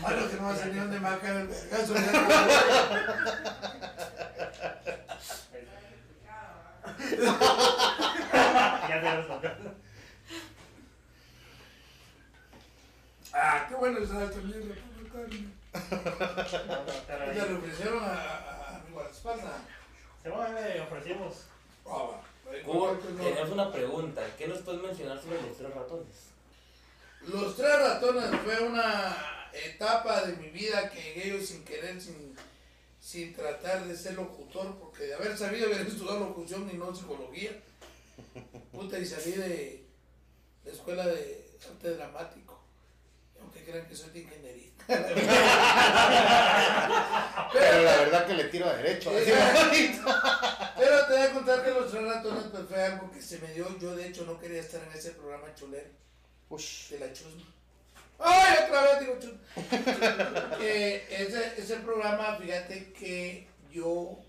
Malo 0.01 0.29
que 0.29 0.35
no 0.37 0.43
va 0.43 0.53
a 0.53 0.55
salir 0.55 0.75
donde 0.75 0.99
me 0.99 1.09
va 1.09 1.15
a 1.15 1.19
caer 1.19 1.35
el 1.37 1.47
vergazo. 1.47 1.93
Ya 8.89 9.01
te 9.01 9.63
lo. 9.63 9.79
Ah, 13.33 13.65
qué 13.69 13.75
bueno 13.75 13.99
está 13.99 14.23
este 14.23 14.41
libro. 14.41 14.73
ahí. 15.15 15.53
Le 17.35 17.53
ofrecieron 17.55 18.03
a, 18.03 18.81
guardaespaldas. 18.91 19.61
Se 20.23 20.29
va, 20.29 20.49
le 20.49 20.81
ofrecimos. 20.81 21.45
Ah, 21.85 22.21
tenemos 22.45 23.49
una 23.51 23.71
pregunta. 23.71 24.21
¿Qué 24.37 24.47
nos 24.47 24.59
puedes 24.59 24.81
mencionar 24.81 25.19
sobre 25.19 25.41
los 25.41 25.57
tres 25.57 25.73
ratones? 25.73 26.29
Los 27.21 27.55
tres 27.55 27.79
ratones 27.79 28.29
fue 28.43 28.59
una 28.61 29.38
etapa 29.65 30.25
de 30.25 30.35
mi 30.37 30.49
vida 30.49 30.89
que 30.89 31.01
llegué 31.01 31.29
yo 31.29 31.41
sin 31.45 31.63
querer, 31.63 32.01
sin, 32.01 32.35
sin 32.99 33.33
tratar 33.33 33.85
de 33.85 33.95
ser 33.95 34.15
locutor, 34.15 34.77
porque 34.79 35.03
de 35.05 35.13
haber 35.15 35.37
sabido 35.37 35.67
haber 35.67 35.81
estudiado 35.87 36.19
locución 36.19 36.69
y 36.71 36.77
no 36.77 36.93
psicología. 36.95 37.51
Puta, 38.71 38.99
y 38.99 39.05
salí 39.05 39.31
de 39.31 39.85
la 40.65 40.71
escuela 40.71 41.07
de 41.07 41.49
arte 41.67 41.91
dramático. 41.91 42.59
Aunque 43.41 43.63
crean 43.63 43.87
que 43.87 43.95
soy 43.95 44.09
de 44.11 44.19
ingeniería. 44.19 44.69
Pero 47.53 47.83
la 47.83 47.97
verdad 47.97 48.25
que 48.27 48.33
le 48.33 48.45
tiro 48.45 48.65
a 48.67 48.73
derecho. 48.73 49.11
Pero 50.77 51.05
te 51.05 51.13
voy 51.13 51.21
a 51.21 51.33
contar 51.33 51.63
que 51.63 51.71
los 51.71 51.91
tres 51.91 52.03
ratones 52.03 52.45
pues, 52.51 52.63
fue 52.67 52.83
algo 52.83 53.11
que 53.11 53.21
se 53.21 53.39
me 53.39 53.53
dio. 53.53 53.77
Yo 53.79 53.95
de 53.95 54.07
hecho 54.07 54.25
no 54.25 54.39
quería 54.39 54.59
estar 54.61 54.81
en 54.83 54.91
ese 54.97 55.11
programa 55.11 55.53
chulero. 55.55 55.89
Ush. 56.49 56.89
de 56.89 56.99
la 56.99 57.13
chusma. 57.13 57.45
¡Ay, 58.19 58.55
otra 58.65 58.81
vez 58.83 58.99
digo 58.99 59.17
chusma! 59.19 60.57
Eh, 60.61 61.05
ese, 61.09 61.61
ese 61.61 61.75
programa, 61.77 62.35
fíjate 62.37 62.91
que 62.93 63.47
yo 63.71 64.19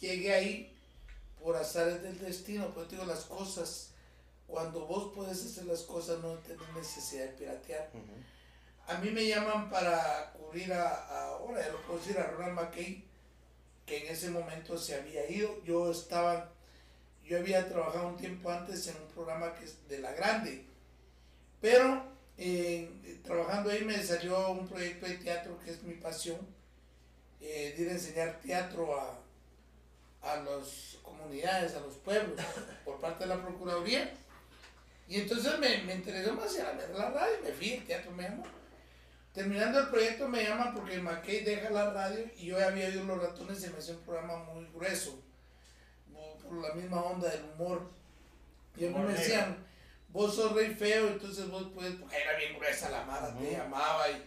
llegué 0.00 0.34
ahí 0.34 0.76
por 1.42 1.56
azares 1.56 2.02
del 2.02 2.18
destino, 2.18 2.68
pues 2.74 2.88
digo 2.90 3.04
las 3.04 3.24
cosas, 3.24 3.90
cuando 4.46 4.86
vos 4.86 5.12
puedes 5.14 5.44
hacer 5.44 5.64
las 5.64 5.82
cosas 5.82 6.18
no 6.20 6.34
tenés 6.38 6.68
necesidad 6.74 7.24
de 7.24 7.30
piratear. 7.32 7.90
A 8.86 8.94
mí 8.98 9.10
me 9.10 9.26
llaman 9.26 9.68
para 9.70 10.32
cubrir 10.32 10.72
a, 10.72 10.88
a- 10.88 11.24
ahora 11.28 11.60
ya 11.64 11.72
lo 11.72 11.82
puedo 11.82 11.98
decir, 11.98 12.18
a 12.18 12.24
Ronald 12.26 12.54
McKay, 12.54 13.04
que 13.86 14.06
en 14.06 14.12
ese 14.12 14.30
momento 14.30 14.76
se 14.78 14.94
había 14.94 15.28
ido. 15.30 15.62
Yo 15.64 15.90
estaba, 15.90 16.50
yo 17.24 17.38
había 17.38 17.68
trabajado 17.68 18.08
un 18.08 18.16
tiempo 18.16 18.50
antes 18.50 18.86
en 18.88 18.96
un 18.96 19.08
programa 19.08 19.54
que 19.54 19.64
es 19.64 19.88
de 19.88 19.98
La 19.98 20.12
Grande, 20.12 20.64
pero 21.60 22.02
eh, 22.38 23.20
trabajando 23.24 23.70
ahí 23.70 23.84
me 23.84 24.02
salió 24.02 24.50
un 24.52 24.66
proyecto 24.68 25.06
de 25.06 25.16
teatro 25.18 25.58
que 25.64 25.70
es 25.72 25.82
mi 25.82 25.94
pasión, 25.94 26.38
eh, 27.40 27.74
de 27.76 27.82
ir 27.82 27.88
a 27.88 27.92
enseñar 27.92 28.40
teatro 28.40 28.98
a, 28.98 29.18
a 30.22 30.36
las 30.42 30.96
comunidades, 31.02 31.74
a 31.74 31.80
los 31.80 31.94
pueblos, 31.96 32.40
por 32.84 33.00
parte 33.00 33.24
de 33.24 33.34
la 33.34 33.42
Procuraduría. 33.42 34.12
Y 35.08 35.20
entonces 35.20 35.58
me, 35.58 35.78
me 35.84 35.94
interesó 35.94 36.34
más 36.34 36.54
ir 36.54 36.62
a 36.62 36.72
ver 36.72 36.90
la 36.90 37.10
radio, 37.10 37.36
me 37.42 37.50
fui, 37.52 37.72
el 37.74 37.84
teatro 37.86 38.10
me 38.12 38.24
llamó. 38.24 38.44
Terminando 39.32 39.78
el 39.80 39.88
proyecto 39.88 40.28
me 40.28 40.42
llaman 40.44 40.74
porque 40.74 40.98
McKay 41.00 41.44
deja 41.44 41.70
la 41.70 41.90
radio 41.92 42.26
y 42.36 42.46
yo 42.46 42.64
había 42.64 42.88
oído 42.88 43.04
Los 43.04 43.22
Ratones 43.22 43.64
y 43.64 43.70
me 43.70 43.78
hacía 43.78 43.94
un 43.94 44.00
programa 44.02 44.44
muy 44.44 44.66
grueso, 44.74 45.22
por- 46.42 46.60
la 46.62 46.74
misma 46.74 47.02
onda 47.02 47.28
del 47.30 47.44
humor. 47.44 47.90
Y 48.76 48.86
a 48.86 48.90
mí 48.90 48.98
me 48.98 49.12
decían, 49.12 49.66
vos 50.08 50.34
sos 50.34 50.52
rey 50.52 50.74
feo, 50.74 51.08
entonces 51.08 51.48
vos 51.48 51.68
puedes, 51.74 51.94
porque 51.96 52.16
era 52.16 52.36
bien 52.36 52.58
gruesa 52.58 52.90
la 52.90 53.04
mara, 53.04 53.34
te 53.36 53.52
llamaba 53.52 54.06
y, 54.10 54.24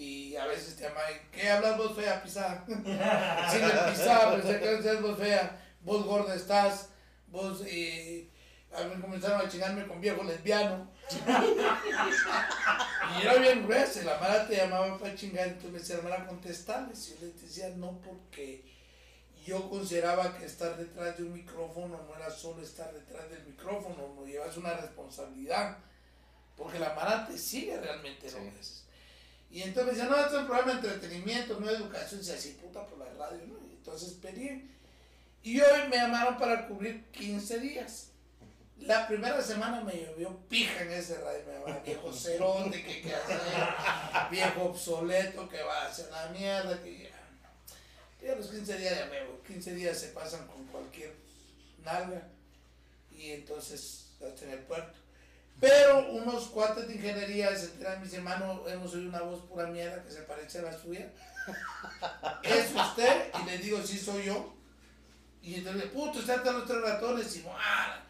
y 0.00 0.36
a 0.36 0.46
veces 0.46 0.76
te 0.76 0.84
llamaba, 0.84 1.10
y, 1.10 1.36
¿qué 1.36 1.50
hablas 1.50 1.76
vos 1.76 1.94
fea, 1.94 2.22
pisada? 2.22 2.64
Sí, 3.50 3.58
le 3.58 3.92
pisaba, 3.92 4.36
pensé 4.36 4.58
que 4.58 4.64
eres 4.64 5.02
vos 5.02 5.18
fea, 5.18 5.60
vos 5.82 6.04
gorda 6.04 6.34
estás, 6.34 6.90
vos, 7.28 7.62
eh, 7.66 8.28
a 8.74 8.84
mí 8.84 9.00
comenzaron 9.00 9.40
a 9.40 9.48
chingarme 9.48 9.86
con 9.86 10.00
viejo 10.00 10.24
lesbiano. 10.24 10.90
y 13.16 13.22
era 13.22 13.34
bien 13.34 13.66
gruesa, 13.66 14.00
y 14.00 14.04
la 14.04 14.18
mala 14.18 14.48
te 14.48 14.56
llamaba 14.56 14.98
para 14.98 15.14
chingar, 15.14 15.46
entonces 15.46 15.72
me 15.72 15.78
decía, 15.78 15.96
hermana, 15.96 16.26
contestarles. 16.26 17.08
Y 17.08 17.14
yo 17.14 17.26
les 17.26 17.40
decía, 17.40 17.68
no, 17.76 18.00
porque 18.00 18.73
yo 19.44 19.68
consideraba 19.68 20.36
que 20.36 20.46
estar 20.46 20.76
detrás 20.76 21.16
de 21.18 21.24
un 21.24 21.32
micrófono 21.34 22.00
no 22.08 22.16
era 22.16 22.30
solo 22.30 22.62
estar 22.62 22.92
detrás 22.92 23.28
del 23.30 23.44
micrófono, 23.44 24.14
no 24.16 24.24
llevas 24.26 24.56
una 24.56 24.74
responsabilidad, 24.74 25.78
porque 26.56 26.78
la 26.78 26.94
mala 26.94 27.26
te 27.26 27.36
sigue 27.38 27.78
realmente 27.80 28.28
Sí. 28.28 28.36
lo 28.36 28.42
que 28.44 28.58
haces. 28.60 28.84
Y 29.50 29.62
entonces 29.62 29.84
me 29.84 29.98
decía, 29.98 30.08
no, 30.10 30.16
esto 30.20 30.34
es 30.36 30.40
un 30.42 30.46
programa 30.48 30.80
de 30.80 30.88
entretenimiento, 30.88 31.60
no 31.60 31.66
de 31.66 31.74
educación, 31.76 32.20
decía, 32.20 32.34
así 32.34 32.58
puta 32.60 32.84
por 32.86 32.98
la 32.98 33.06
radio, 33.12 33.46
¿no? 33.46 33.54
Y 33.68 33.72
entonces 33.74 34.08
esperé. 34.12 34.64
Y 35.42 35.60
hoy 35.60 35.88
me 35.90 35.96
llamaron 35.96 36.38
para 36.38 36.66
cubrir 36.66 37.04
15 37.12 37.60
días. 37.60 38.08
La 38.78 39.06
primera 39.06 39.40
semana 39.40 39.80
me 39.82 39.92
llovió 39.92 40.36
pija 40.48 40.82
en 40.82 40.90
ese 40.92 41.20
radio, 41.20 41.44
me 41.46 41.52
llamaban 41.52 41.82
viejo 41.84 42.12
cerote, 42.12 42.82
que 42.82 43.02
qué 43.02 43.14
hacer, 43.14 43.38
viejo 44.30 44.64
obsoleto, 44.64 45.48
que 45.48 45.62
va 45.62 45.82
a 45.82 45.86
hacer 45.88 46.10
la 46.10 46.28
mierda, 46.30 46.82
que. 46.82 47.13
Y 48.24 48.28
a 48.28 48.36
los 48.36 48.46
15 48.48 48.78
días 48.78 48.98
ya 48.98 49.06
me 49.06 49.22
voy, 49.26 49.36
15 49.46 49.74
días 49.74 49.98
se 49.98 50.08
pasan 50.08 50.46
con 50.46 50.64
cualquier 50.68 51.12
nalga 51.84 52.22
y 53.10 53.32
entonces 53.32 54.12
hasta 54.26 54.46
en 54.46 54.52
el 54.52 54.60
puerto. 54.60 54.98
Pero 55.60 56.10
unos 56.10 56.46
cuates 56.46 56.88
de 56.88 56.94
ingeniería 56.94 57.54
se 57.54 57.66
enteran, 57.66 58.00
mis 58.00 58.14
hermanos, 58.14 58.62
hemos 58.66 58.94
oído 58.94 59.10
una 59.10 59.20
voz 59.20 59.44
pura 59.44 59.66
mierda 59.66 60.02
que 60.02 60.10
se 60.10 60.22
parece 60.22 60.60
a 60.60 60.62
la 60.62 60.78
suya. 60.78 61.12
¿Es 62.42 62.74
usted? 62.74 63.30
Y 63.42 63.46
le 63.46 63.58
digo, 63.58 63.82
sí, 63.82 63.98
soy 63.98 64.24
yo. 64.24 64.54
Y 65.42 65.56
entonces, 65.56 65.90
puto, 65.90 66.18
usted 66.18 66.36
está 66.36 66.52
los 66.52 66.66
tres 66.66 66.80
ratones. 66.80 67.36
Y, 67.36 67.44
¡ah! 67.46 68.02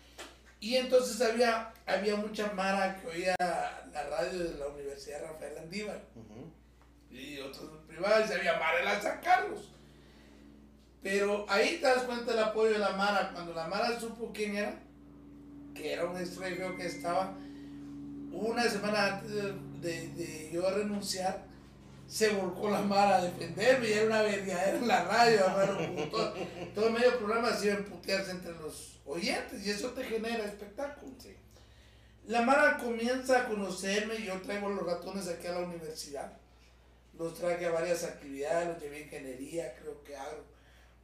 y 0.61 0.77
entonces 0.77 1.21
había, 1.21 1.75
había 1.87 2.15
mucha 2.17 2.53
mara 2.53 3.01
que 3.01 3.09
oía 3.09 3.35
la 3.39 4.03
radio 4.09 4.39
de 4.39 4.59
la 4.59 4.69
Universidad 4.69 5.23
Rafael 5.23 5.59
Andívar 5.59 6.01
y 7.11 7.39
otros 7.41 7.71
privados, 7.87 8.31
y 8.31 8.33
había 8.33 8.59
Mara 8.59 8.79
en 8.79 8.85
la 8.85 9.01
San 9.01 9.21
Carlos. 9.21 9.71
Pero 11.05 11.45
ahí 11.49 11.77
te 11.81 11.87
das 11.87 12.03
cuenta 12.05 12.33
del 12.33 12.43
apoyo 12.43 12.73
de 12.73 12.79
la 12.79 12.93
Mara. 12.97 13.31
Cuando 13.33 13.53
la 13.55 13.69
Mara 13.69 14.01
supo 14.01 14.33
quién 14.35 14.57
era, 14.57 14.81
que 15.75 15.93
era 15.93 16.07
un 16.07 16.17
extranjero 16.17 16.77
que 16.77 16.87
estaba 16.87 17.35
una 18.33 18.65
semana 18.69 19.19
antes 19.19 19.31
de, 19.31 20.09
de- 20.09 20.51
yo 20.53 20.69
renunciar, 20.71 21.45
se 22.09 22.31
volcó 22.31 22.71
la 22.71 22.81
Mara 22.81 23.17
a 23.19 23.23
defenderme 23.25 23.89
y 23.89 23.93
era 23.93 24.07
una 24.07 24.23
vergadera 24.23 24.79
en 24.79 24.89
la 24.89 25.05
radio. 25.05 25.45
todo, 26.11 26.35
todo 26.75 26.91
medio 26.91 27.19
programa 27.19 27.53
se 27.53 27.67
iba 27.67 27.75
a 27.75 27.79
emputearse 27.79 28.31
entre 28.33 28.53
los 28.53 29.01
oyentes 29.05 29.65
y 29.67 29.71
eso 29.71 29.91
te 29.91 30.05
genera 30.05 30.45
espectáculo. 30.45 31.13
La 32.27 32.41
Mara 32.41 32.79
comienza 32.79 33.43
a 33.43 33.47
conocerme, 33.49 34.23
yo 34.25 34.41
traigo 34.41 34.71
los 34.71 34.87
ratones 34.87 35.29
aquí 35.29 35.47
a 35.47 35.53
la 35.53 35.67
universidad. 35.67 36.33
Los 37.19 37.35
traje 37.35 37.67
a 37.67 37.71
varias 37.71 38.03
actividades, 38.03 38.69
los 38.69 38.83
llevé 38.83 38.97
a 38.97 39.01
ingeniería, 39.03 39.75
creo 39.79 40.03
que 40.03 40.17
hago. 40.17 40.54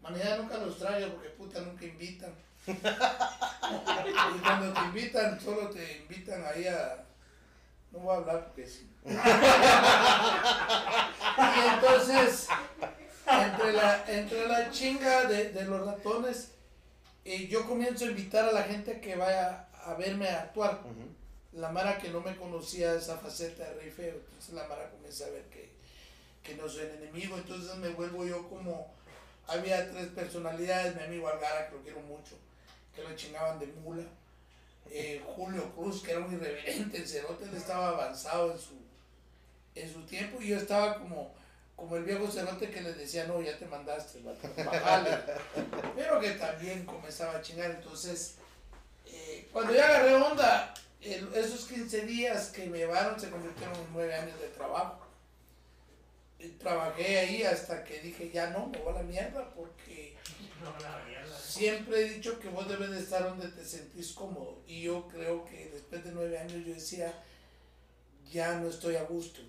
Manera 0.00 0.36
nunca 0.36 0.58
los 0.58 0.78
traigo 0.78 1.14
porque 1.14 1.28
puta 1.30 1.60
nunca 1.60 1.84
invitan. 1.84 2.34
y 2.66 2.74
cuando 4.40 4.72
te 4.72 4.80
invitan, 4.80 5.40
solo 5.40 5.70
te 5.70 5.98
invitan 5.98 6.44
ahí 6.44 6.66
a. 6.66 7.04
No 7.92 7.98
voy 8.00 8.14
a 8.14 8.18
hablar 8.18 8.46
porque 8.46 8.66
sí. 8.66 8.88
y 9.04 9.10
entonces, 11.74 12.48
entre 13.26 13.72
la, 13.72 14.04
entre 14.06 14.46
la 14.46 14.70
chinga 14.70 15.24
de, 15.24 15.50
de 15.50 15.64
los 15.64 15.84
ratones, 15.84 16.52
eh, 17.24 17.48
yo 17.48 17.66
comienzo 17.66 18.04
a 18.04 18.08
invitar 18.08 18.48
a 18.48 18.52
la 18.52 18.62
gente 18.62 19.00
que 19.00 19.16
vaya 19.16 19.68
a 19.84 19.94
verme 19.94 20.28
a 20.28 20.42
actuar 20.42 20.80
la 21.52 21.70
Mara 21.70 21.98
que 21.98 22.10
no 22.10 22.20
me 22.20 22.36
conocía 22.36 22.94
esa 22.94 23.18
faceta 23.18 23.64
de 23.64 23.74
rey 23.74 23.90
feo, 23.90 24.14
entonces 24.14 24.54
la 24.54 24.66
Mara 24.68 24.90
comienza 24.90 25.26
a 25.26 25.30
ver 25.30 25.44
que, 25.44 25.70
que 26.42 26.54
no 26.54 26.68
soy 26.68 26.82
el 26.82 27.02
enemigo, 27.02 27.36
entonces 27.36 27.74
me 27.76 27.88
vuelvo 27.88 28.24
yo 28.24 28.48
como, 28.48 28.94
había 29.50 29.90
tres 29.90 30.08
personalidades, 30.08 30.94
mi 30.96 31.02
amigo 31.02 31.28
Algara, 31.28 31.68
que 31.68 31.76
lo 31.76 31.82
quiero 31.82 32.00
mucho, 32.00 32.36
que 32.94 33.02
lo 33.02 33.14
chingaban 33.16 33.58
de 33.58 33.66
mula, 33.66 34.04
eh, 34.90 35.22
Julio 35.36 35.72
Cruz, 35.74 36.02
que 36.02 36.12
era 36.12 36.20
un 36.20 36.32
irreverente, 36.32 36.98
el 36.98 37.08
cerote 37.08 37.44
estaba 37.56 37.88
avanzado 37.88 38.52
en 38.52 38.58
su, 38.58 38.74
en 39.74 39.92
su 39.92 40.02
tiempo, 40.02 40.40
y 40.40 40.48
yo 40.48 40.56
estaba 40.56 40.98
como, 40.98 41.34
como 41.76 41.96
el 41.96 42.04
viejo 42.04 42.30
cerote 42.30 42.70
que 42.70 42.80
les 42.80 42.96
decía, 42.96 43.26
no, 43.26 43.40
ya 43.40 43.58
te 43.58 43.66
mandaste, 43.66 44.20
vato, 44.20 44.48
bájale", 44.64 45.18
pero 45.96 46.20
que 46.20 46.30
también 46.32 46.84
comenzaba 46.86 47.38
a 47.38 47.42
chingar, 47.42 47.70
entonces, 47.70 48.36
eh, 49.06 49.48
cuando 49.52 49.74
ya 49.74 49.86
agarré 49.86 50.14
onda, 50.14 50.74
esos 51.00 51.66
15 51.66 52.02
días 52.02 52.48
que 52.48 52.66
me 52.66 52.78
llevaron 52.78 53.18
se 53.18 53.30
convirtieron 53.30 53.74
en 53.74 53.92
9 53.92 54.14
años 54.14 54.38
de 54.38 54.48
trabajo. 54.48 55.09
Trabajé 56.58 57.18
ahí 57.18 57.42
hasta 57.42 57.84
que 57.84 58.00
dije, 58.00 58.30
ya 58.30 58.50
no, 58.50 58.66
me 58.68 58.78
voy 58.78 58.94
a 58.94 58.98
la 58.98 59.02
mierda 59.02 59.52
porque 59.54 60.16
No, 60.62 60.70
la 60.80 61.02
mierda. 61.06 61.38
siempre 61.38 62.00
he 62.00 62.14
dicho 62.14 62.38
que 62.38 62.48
vos 62.48 62.68
debes 62.68 62.90
de 62.90 62.98
estar 62.98 63.24
donde 63.24 63.48
te 63.48 63.64
sentís 63.64 64.12
cómodo. 64.12 64.62
Y 64.66 64.82
yo 64.82 65.06
creo 65.08 65.44
que 65.44 65.70
después 65.70 66.04
de 66.04 66.12
9 66.12 66.38
años 66.38 66.66
yo 66.66 66.74
decía, 66.74 67.12
ya 68.30 68.56
no 68.58 68.68
estoy 68.68 68.96
a 68.96 69.04
gusto. 69.04 69.40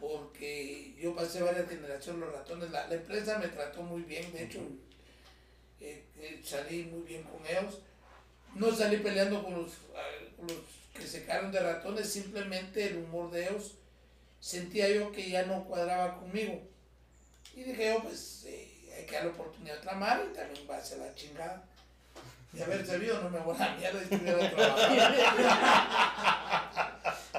Porque 0.00 0.94
yo 1.00 1.14
pasé 1.14 1.42
varias 1.42 1.68
generaciones 1.68 2.20
los 2.22 2.32
ratones. 2.32 2.70
La, 2.70 2.88
la 2.88 2.94
empresa 2.94 3.38
me 3.38 3.48
trató 3.48 3.82
muy 3.82 4.02
bien, 4.02 4.32
de 4.32 4.44
hecho, 4.44 4.58
eh, 5.80 6.04
eh, 6.18 6.40
salí 6.44 6.84
muy 6.84 7.02
bien 7.02 7.22
con 7.22 7.46
ellos. 7.46 7.80
No 8.54 8.74
salí 8.74 8.98
peleando 8.98 9.42
con 9.42 9.54
los, 9.54 9.72
con 10.36 10.46
los 10.48 10.58
que 10.92 11.06
se 11.06 11.22
quedaron 11.22 11.52
de 11.52 11.60
ratones, 11.60 12.08
simplemente 12.12 12.84
el 12.86 12.98
humor 12.98 13.30
de 13.30 13.48
ellos 13.48 13.76
sentía 14.42 14.88
yo 14.88 15.12
que 15.12 15.30
ya 15.30 15.46
no 15.46 15.64
cuadraba 15.64 16.18
conmigo. 16.18 16.60
Y 17.54 17.62
dije 17.62 17.94
yo, 17.94 18.02
pues 18.02 18.42
eh, 18.46 18.92
hay 18.98 19.06
que 19.06 19.14
dar 19.14 19.26
la 19.26 19.30
oportunidad 19.30 19.76
a 19.76 19.80
otra 19.80 19.94
madre 19.94 20.24
y 20.30 20.34
también 20.34 20.66
va 20.68 20.76
a 20.76 20.84
ser 20.84 20.98
la 20.98 21.14
chingada. 21.14 21.64
De 22.52 22.62
haber 22.62 22.84
sabido, 22.84 23.22
no 23.22 23.30
me 23.30 23.38
voy 23.38 23.56
a 23.56 23.60
la 23.60 23.76
mierda 23.76 24.00
y 24.00 24.02
estuviera 24.02 24.50
trabajando. 24.50 25.02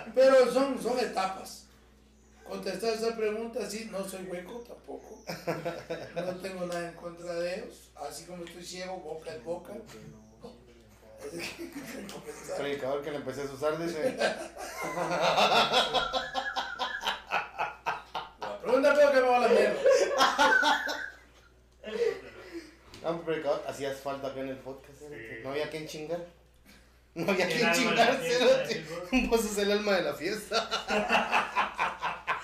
Pero 0.16 0.52
son, 0.52 0.82
son 0.82 0.98
etapas. 0.98 1.66
Contestar 2.48 2.94
esa 2.94 3.16
pregunta, 3.16 3.70
sí, 3.70 3.90
no 3.92 4.08
soy 4.08 4.24
hueco 4.24 4.62
tampoco. 4.62 5.22
No 6.16 6.36
tengo 6.38 6.66
nada 6.66 6.90
en 6.90 6.96
contra 6.96 7.34
de 7.34 7.60
ellos. 7.60 7.92
Así 7.96 8.26
como 8.26 8.44
estoy 8.44 8.64
ciego, 8.64 8.98
boca 8.98 9.32
en 9.34 9.44
boca. 9.44 9.74
Predicador 12.58 13.04
que 13.04 13.12
le 13.12 13.18
empecé 13.18 13.42
a 13.42 13.46
usar, 13.46 13.78
dice. 13.78 14.18
Pregunta 18.64 18.94
creo 18.94 19.12
que 19.12 19.20
me 19.20 19.28
va 19.28 19.36
a 19.36 19.40
la 19.42 19.48
mierda. 19.50 19.82
Predicador, 23.26 23.62
hacías 23.68 24.00
falta 24.00 24.30
acá 24.30 24.40
en 24.40 24.48
el 24.48 24.58
podcast. 24.58 25.02
¿eh? 25.02 25.36
Sí. 25.36 25.44
No 25.44 25.50
había 25.50 25.70
quien 25.70 25.86
chingar. 25.86 26.26
No 27.14 27.30
había 27.30 27.48
quien 27.48 27.74
chingarse. 27.74 28.86
vos. 29.28 29.42
Sos 29.42 29.58
el 29.58 29.70
alma 29.74 29.98
de 29.98 30.04
la 30.04 30.14
fiesta. 30.14 30.70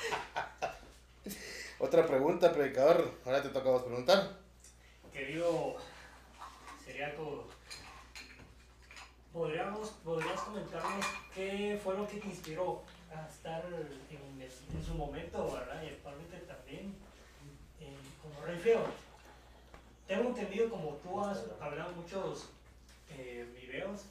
Otra 1.80 2.06
pregunta, 2.06 2.52
predicador. 2.52 3.14
Ahora 3.26 3.42
te 3.42 3.48
toca 3.50 3.70
a 3.70 3.72
vos 3.72 3.84
preguntar. 3.84 4.40
Querido 5.14 5.78
Seriaco, 6.84 7.48
¿podríamos, 9.32 9.92
¿podrías 10.04 10.42
comentarnos 10.42 11.06
qué 11.34 11.80
fue 11.82 11.96
lo 11.96 12.06
que 12.06 12.18
te 12.18 12.28
inspiró 12.28 12.84
a 13.14 13.28
estar 13.28 13.64
en, 14.10 14.42
en 14.42 14.86
su 14.86 14.94
momento, 14.94 15.52
¿verdad? 15.52 15.82
Y 15.84 15.88
actualmente 15.88 16.38
también 16.40 16.96
eh, 17.80 17.96
como 18.22 18.46
Rey 18.46 18.58
Feo. 18.58 18.86
Tengo 20.08 20.30
entendido, 20.30 20.70
como 20.70 20.94
tú 20.96 21.22
has 21.22 21.44
hablado 21.60 21.92
muchos 21.94 22.50
eh, 23.12 23.46
videos, 23.60 24.06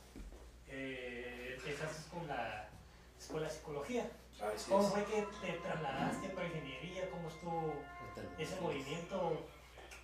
eh, 0.69 1.57
empezaste 1.59 2.09
con 2.11 2.27
la 2.29 2.69
escuela 3.19 3.49
de 3.49 3.55
psicología. 3.55 4.11
¿Cómo 4.69 4.85
fue 4.85 5.05
que 5.05 5.27
te 5.41 5.53
trasladaste 5.55 6.29
para 6.29 6.47
ingeniería? 6.47 7.11
¿Cómo 7.11 7.29
estuvo 7.29 7.75
ese 8.39 8.61
movimiento? 8.61 9.45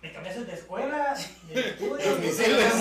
¿Me 0.05 0.13
cambiaste 0.13 0.45
de 0.45 0.53
escuela? 0.53 1.15
¿De 1.47 1.59
estudios? 1.69 2.05
Los 2.05 2.19
misiles. 2.19 2.73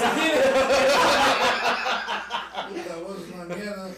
Puta 2.68 2.97
voz, 3.03 3.18
una 3.33 3.45
mierda. 3.55 3.89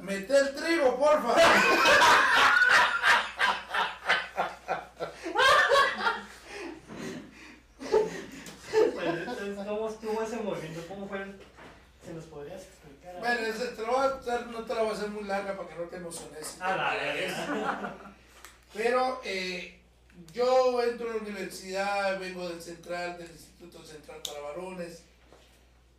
Mete 0.00 0.36
el 0.38 0.54
trigo, 0.56 0.98
porfa. 0.98 1.34
Pues, 7.80 9.06
entonces, 9.06 9.56
¿cómo 9.56 9.88
estuvo 9.88 10.22
ese 10.22 10.36
movimiento? 10.38 10.80
¿Cómo 10.88 11.08
fue? 11.08 11.24
¿Se 12.04 12.12
nos 12.12 12.24
podrías 12.24 12.62
explicar? 12.62 13.18
Bueno, 13.20 13.46
ese 13.46 13.66
te 13.68 13.82
lo 13.82 13.92
voy 13.92 14.06
a 14.06 14.08
hacer- 14.18 14.46
no 14.48 14.64
te 14.64 14.74
la 14.74 14.82
voy 14.82 14.90
a 14.90 14.94
hacer 14.94 15.08
muy 15.10 15.24
larga 15.24 15.56
para 15.56 15.68
que 15.68 15.74
no 15.76 15.82
te 15.84 15.96
emociones. 15.96 16.56
Ah, 16.60 16.76
dale. 16.76 17.32
Pero 18.74 19.20
eh, 19.24 19.80
yo 20.32 20.82
entro 20.82 21.10
a 21.10 21.14
la 21.14 21.22
universidad, 21.22 22.18
vengo 22.20 22.48
del 22.48 22.60
central, 22.60 23.18
del 23.18 23.30
Instituto 23.30 23.84
Central 23.84 24.20
para 24.24 24.40
Varones. 24.40 25.02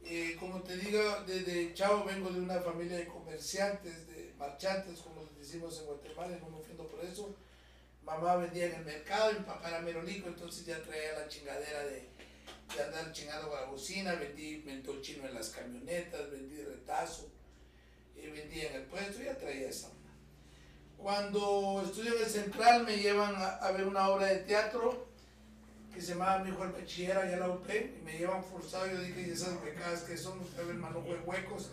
Eh, 0.03 0.35
como 0.39 0.61
te 0.61 0.77
digo, 0.77 1.01
desde 1.25 1.73
chavo 1.73 2.05
vengo 2.05 2.29
de 2.29 2.39
una 2.39 2.59
familia 2.61 2.97
de 2.97 3.07
comerciantes, 3.07 4.07
de 4.07 4.33
marchantes, 4.37 4.99
como 4.99 5.23
les 5.23 5.39
decimos 5.39 5.79
en 5.79 5.85
Guatemala, 5.87 6.37
no 6.39 6.49
me 6.49 6.83
por 6.83 7.03
eso. 7.03 7.35
Mamá 8.03 8.35
vendía 8.35 8.67
en 8.67 8.75
el 8.75 8.85
mercado, 8.85 9.33
mi 9.33 9.39
papá 9.39 9.69
era 9.69 9.81
merolico, 9.81 10.27
entonces 10.27 10.65
ya 10.65 10.81
traía 10.83 11.19
la 11.19 11.27
chingadera 11.27 11.85
de, 11.85 12.07
de 12.75 12.83
andar 12.83 13.11
chingando 13.11 13.49
con 13.49 13.59
la 13.59 13.65
bocina, 13.65 14.13
vendí 14.13 14.61
mentol 14.63 15.01
chino 15.01 15.27
en 15.27 15.33
las 15.33 15.49
camionetas, 15.49 16.29
vendí 16.29 16.61
retazo, 16.61 17.27
y 18.15 18.27
vendí 18.27 18.61
en 18.61 18.75
el 18.75 18.83
puesto, 18.83 19.23
ya 19.23 19.35
traía 19.35 19.69
esa. 19.69 19.89
Cuando 20.97 21.83
estudio 21.85 22.15
en 22.15 22.23
el 22.23 22.29
Central 22.29 22.83
me 22.83 22.97
llevan 22.97 23.35
a, 23.37 23.71
ver 23.71 23.87
una 23.87 24.09
obra 24.09 24.27
de 24.27 24.37
teatro 24.37 25.07
que 25.93 26.01
se 26.01 26.13
llamaba 26.13 26.39
Mi 26.39 26.49
hijo 26.49 26.63
el 26.63 26.71
bachiller 26.71 27.17
allá 27.17 27.37
la 27.37 27.49
UP 27.49 27.69
y 27.69 28.01
me 28.03 28.17
llevan 28.17 28.43
forzado. 28.43 28.87
Yo 28.87 28.99
dije, 28.99 29.27
¿y 29.27 29.31
esas 29.31 29.63
becadas 29.63 30.01
que 30.01 30.17
son? 30.17 30.39
Usted 30.39 30.65
ve 30.65 30.71
el 30.71 30.79
manojo 30.79 31.07
de 31.07 31.19
huecos. 31.19 31.69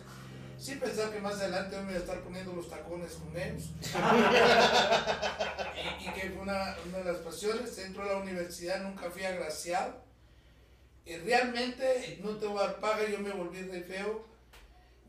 Sin 0.57 0.79
pensar 0.79 1.11
que 1.11 1.19
más 1.19 1.35
adelante 1.35 1.75
me 1.77 1.85
voy 1.85 1.95
a 1.95 1.97
estar 1.97 2.21
poniendo 2.21 2.53
los 2.53 2.69
tacones 2.69 3.13
con 3.13 3.35
ellos. 3.35 3.71
y, 5.99 6.09
que 6.11 6.29
fue 6.29 6.41
una, 6.41 6.75
de 6.75 7.03
las 7.03 7.17
pasiones. 7.17 7.77
Entro 7.79 8.03
a 8.03 8.13
la 8.13 8.17
universidad, 8.17 8.83
nunca 8.83 9.09
fui 9.09 9.25
agraciado. 9.25 10.03
Y 11.05 11.17
realmente, 11.17 12.19
no 12.23 12.37
te 12.37 12.47
voy 12.47 12.63
a 12.63 12.77
dar 12.79 13.09
yo 13.09 13.19
me 13.19 13.31
volví 13.31 13.61
re 13.63 13.81
feo 13.81 14.25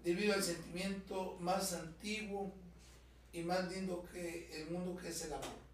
debido 0.02 0.34
al 0.34 0.42
sentimiento 0.42 1.36
más 1.40 1.72
antiguo 1.72 2.52
y 3.34 3.42
más 3.42 3.68
lindo 3.70 4.06
que 4.12 4.48
el 4.62 4.70
mundo 4.70 4.96
que 5.00 5.08
es 5.08 5.22
el 5.22 5.32
amor. 5.32 5.64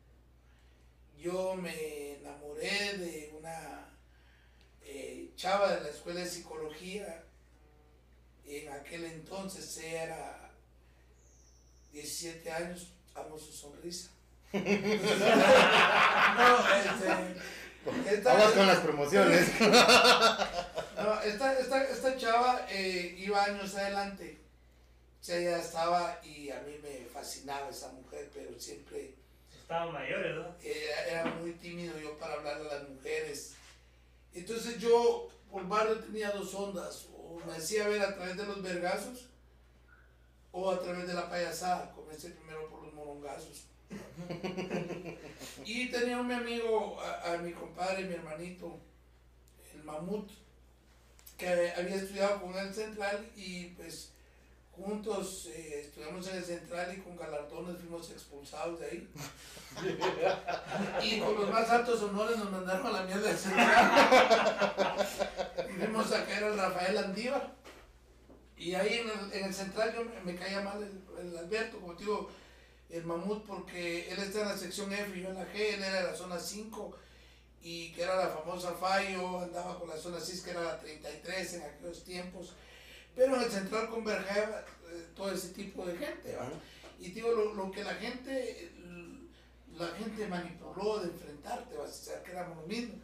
Yo 1.19 1.55
me 1.55 2.15
enamoré 2.15 2.97
de 2.97 3.35
una 3.39 3.87
eh, 4.83 5.31
chava 5.37 5.75
de 5.77 5.83
la 5.83 5.91
escuela 5.91 6.21
de 6.21 6.27
psicología. 6.27 7.23
En 8.47 8.73
aquel 8.73 9.05
entonces 9.05 9.77
era 9.77 10.51
17 11.93 12.51
años, 12.51 12.95
amo 13.15 13.39
su 13.39 13.53
sonrisa. 13.53 14.09
no, 14.53 14.61
este, 16.75 18.17
esta- 18.17 18.35
Vamos 18.35 18.53
con 18.55 18.67
las 18.67 18.79
promociones. 18.79 19.61
no, 19.61 21.21
esta, 21.23 21.59
esta, 21.59 21.85
esta 21.85 22.17
chava 22.17 22.67
eh, 22.71 23.15
iba 23.19 23.45
años 23.45 23.75
adelante. 23.75 24.40
O 25.21 25.25
sea, 25.25 25.37
ella 25.37 25.59
estaba 25.59 26.21
y 26.25 26.51
a 26.51 26.61
mí 26.63 26.73
me 26.83 27.05
fascinaba 27.07 27.69
esa 27.69 27.93
mujer, 27.93 28.31
pero 28.33 28.59
siempre 28.59 29.15
Estaban 29.71 29.93
mayores, 29.93 30.35
¿no? 30.35 30.57
era, 30.65 31.07
era 31.07 31.25
muy 31.37 31.53
tímido 31.53 31.97
yo 32.01 32.19
para 32.19 32.35
hablarle 32.35 32.69
a 32.69 32.75
las 32.75 32.89
mujeres. 32.89 33.55
Entonces 34.35 34.79
yo 34.81 35.29
por 35.49 35.69
barrio 35.69 36.01
tenía 36.01 36.33
dos 36.33 36.53
ondas, 36.55 37.07
o 37.15 37.41
me 37.47 37.53
hacía 37.53 37.87
ver 37.87 38.03
a 38.03 38.15
través 38.17 38.37
de 38.37 38.47
los 38.47 38.63
vergazos 38.63 39.29
o 40.51 40.73
a 40.73 40.81
través 40.81 41.07
de 41.07 41.15
la 41.15 41.31
payasada. 41.31 41.93
Comencé 41.93 42.31
primero 42.31 42.69
por 42.69 42.83
los 42.83 42.95
morongazos. 42.95 43.67
y 45.65 45.89
tenía 45.89 46.19
un 46.19 46.27
mi 46.27 46.35
amigo, 46.35 47.01
a, 47.01 47.35
a 47.35 47.39
mi 47.39 47.53
compadre, 47.53 48.07
mi 48.07 48.15
hermanito, 48.15 48.77
el 49.73 49.85
mamut, 49.85 50.31
que 51.39 51.49
había 51.49 51.95
estudiado 51.95 52.43
con 52.43 52.57
el 52.57 52.75
central 52.75 53.31
y 53.37 53.67
pues 53.69 54.11
juntos 54.81 55.49
eh, 55.53 55.83
estudiamos 55.85 56.27
en 56.29 56.37
el 56.37 56.45
central 56.45 56.95
y 56.97 57.01
con 57.01 57.17
galardones 57.17 57.79
fuimos 57.79 58.11
expulsados 58.11 58.81
de 58.81 58.87
ahí. 58.87 59.09
Y 61.03 61.21
con 61.21 61.35
los 61.37 61.49
más 61.49 61.71
altos 61.71 62.03
honores 62.03 62.37
nos 62.39 62.51
mandaron 62.51 62.87
a 62.87 62.91
la 62.91 63.03
mierda 63.03 63.29
del 63.29 63.39
central. 63.39 64.99
Y 65.71 65.73
fuimos 65.73 66.13
a 66.13 66.25
caer 66.25 66.45
al 66.45 66.59
Rafael 66.59 66.99
Andívar. 66.99 67.55
Y 68.57 68.75
ahí 68.75 68.99
en 68.99 69.09
el, 69.09 69.33
en 69.33 69.45
el 69.47 69.55
central 69.55 69.95
yo 69.95 70.05
me, 70.05 70.33
me 70.33 70.39
caía 70.39 70.61
mal 70.61 70.83
el, 70.83 71.27
el 71.27 71.39
Alberto, 71.39 71.81
como 71.81 71.95
digo, 71.95 72.29
el 72.91 73.05
mamut, 73.05 73.47
porque 73.47 74.11
él 74.11 74.19
está 74.19 74.43
en 74.43 74.49
la 74.49 74.57
sección 74.59 74.93
F 74.93 75.17
y 75.17 75.23
yo 75.23 75.29
en 75.29 75.37
la 75.37 75.47
G, 75.53 75.55
él 75.55 75.83
era 75.83 76.03
de 76.03 76.11
la 76.11 76.17
zona 76.17 76.39
5 76.39 76.97
y 77.63 77.93
que 77.93 78.03
era 78.03 78.17
la 78.17 78.29
famosa 78.29 78.73
Fallo, 78.73 79.41
andaba 79.41 79.79
con 79.79 79.89
la 79.89 79.97
zona 79.97 80.19
6 80.19 80.41
que 80.43 80.51
era 80.51 80.63
la 80.63 80.79
33 80.79 81.55
en 81.55 81.63
aquellos 81.63 82.05
tiempos. 82.05 82.55
Pero 83.15 83.37
en 83.37 83.43
el 83.43 83.51
central 83.51 83.89
convergía 83.91 84.65
eh, 84.91 85.07
todo 85.15 85.33
ese 85.33 85.49
tipo 85.49 85.85
de 85.85 85.97
gente. 85.97 86.37
¿va? 86.37 86.51
Y 86.99 87.11
digo, 87.11 87.31
lo, 87.33 87.55
lo 87.55 87.71
que 87.71 87.83
la 87.85 87.95
gente, 87.95 88.73
la 89.77 89.89
gente 89.89 90.27
manipuló 90.27 91.01
de 91.01 91.09
enfrentarte, 91.09 91.77
vas 91.77 91.91
a 91.91 91.93
saber 91.93 92.23
que 92.23 92.31
éramos 92.33 92.57
lo 92.59 92.67
mismo. 92.67 92.95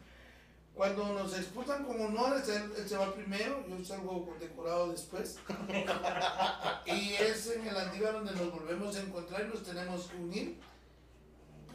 Cuando 0.73 1.11
nos 1.11 1.35
expulsan 1.35 1.85
con 1.85 1.99
honores, 1.99 2.47
él, 2.49 2.71
él 2.77 2.87
se 2.87 2.95
va 2.95 3.11
primero, 3.11 3.65
yo 3.67 3.83
salgo 3.83 4.23
condecorado 4.27 4.91
después. 4.91 5.39
y 6.85 7.13
es 7.13 7.47
en 7.47 7.67
el 7.67 7.75
Andívar 7.75 8.13
donde 8.13 8.33
nos 8.33 8.51
volvemos 8.51 8.95
a 8.95 9.01
encontrar 9.01 9.45
y 9.45 9.49
nos 9.49 9.63
tenemos 9.63 10.05
que 10.05 10.17
unir 10.17 10.59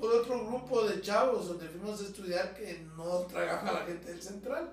por 0.02 0.12
otro 0.14 0.46
grupo 0.46 0.82
de 0.84 1.00
chavos 1.00 1.46
donde 1.46 1.68
fuimos 1.68 2.00
a 2.00 2.04
estudiar 2.04 2.54
que 2.54 2.86
no 2.96 3.20
tragaba 3.20 3.70
a 3.70 3.72
la 3.72 3.86
gente 3.86 4.06
del 4.12 4.20
central. 4.20 4.72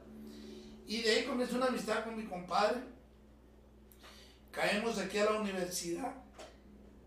Y 0.88 1.04
de 1.04 1.10
ahí 1.12 1.26
comenzó 1.26 1.58
una 1.58 1.68
amistad 1.68 2.04
con 2.04 2.18
mi 2.18 2.26
compadre. 2.26 2.82
Caemos 4.52 4.98
aquí 4.98 5.20
a 5.20 5.26
la 5.26 5.34
universidad. 5.40 6.14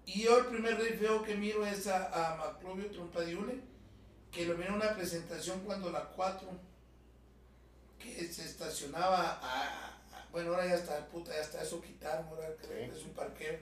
Y 0.04 0.22
yo 0.22 0.38
el 0.38 0.46
primer 0.46 0.76
rey 0.78 0.92
feo 0.94 1.22
que 1.22 1.34
miro 1.36 1.64
es 1.66 1.86
a, 1.86 2.32
a 2.32 2.36
Maclovio 2.36 2.90
Trompadiule, 2.90 3.60
que 4.30 4.46
lo 4.46 4.56
miro 4.56 4.70
en 4.70 4.74
una 4.76 4.94
presentación 4.94 5.60
cuando 5.60 5.90
la 5.90 6.04
4, 6.10 6.48
que 7.98 8.32
se 8.32 8.44
estacionaba 8.44 9.38
a, 9.40 9.88
a- 9.88 9.98
bueno, 10.32 10.50
ahora 10.50 10.66
ya 10.66 10.74
está, 10.74 11.06
puta, 11.08 11.32
ya 11.32 11.40
está 11.40 11.62
eso 11.62 11.80
quitaron, 11.82 12.26
ahora 12.26 12.48
Sí. 12.62 12.90
es 12.96 13.04
un 13.04 13.12
parqueo. 13.12 13.58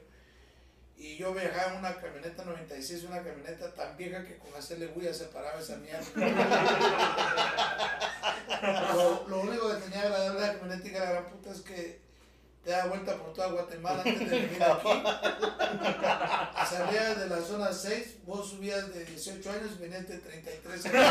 Y 0.96 1.16
yo 1.16 1.32
viajaba 1.34 1.72
en 1.72 1.78
una 1.78 1.96
camioneta 1.98 2.44
96, 2.44 3.04
una 3.04 3.22
camioneta 3.24 3.72
tan 3.74 3.96
vieja 3.96 4.24
que 4.24 4.38
con 4.38 4.54
hacerle 4.54 4.86
bulla 4.88 5.12
se 5.14 5.24
paraba 5.26 5.60
esa 5.60 5.76
mierda. 5.76 6.04
lo, 8.94 9.28
lo 9.28 9.40
único 9.40 9.68
que 9.68 9.80
tenía 9.82 10.02
agradable 10.02 10.40
de 10.40 10.46
la 10.46 10.52
camioneta 10.58 10.88
y 10.88 10.92
la 10.92 11.10
gran 11.10 11.30
puta 11.30 11.50
es 11.50 11.60
que 11.62 12.00
te 12.64 12.70
da 12.70 12.86
vuelta 12.86 13.16
por 13.16 13.32
toda 13.32 13.52
Guatemala 13.52 14.02
antes 14.04 14.30
de 14.30 14.40
venir 14.40 14.62
aquí. 14.62 14.88
Salías 16.74 17.18
de 17.20 17.28
la 17.28 17.40
zona 17.40 17.72
6, 17.72 18.18
vos 18.26 18.50
subías 18.50 18.92
de 18.92 19.04
18 19.04 19.50
años 19.50 19.70
y 19.76 19.78
venías 19.78 20.06
de 20.06 20.18
33 20.18 20.86
años. 20.86 21.06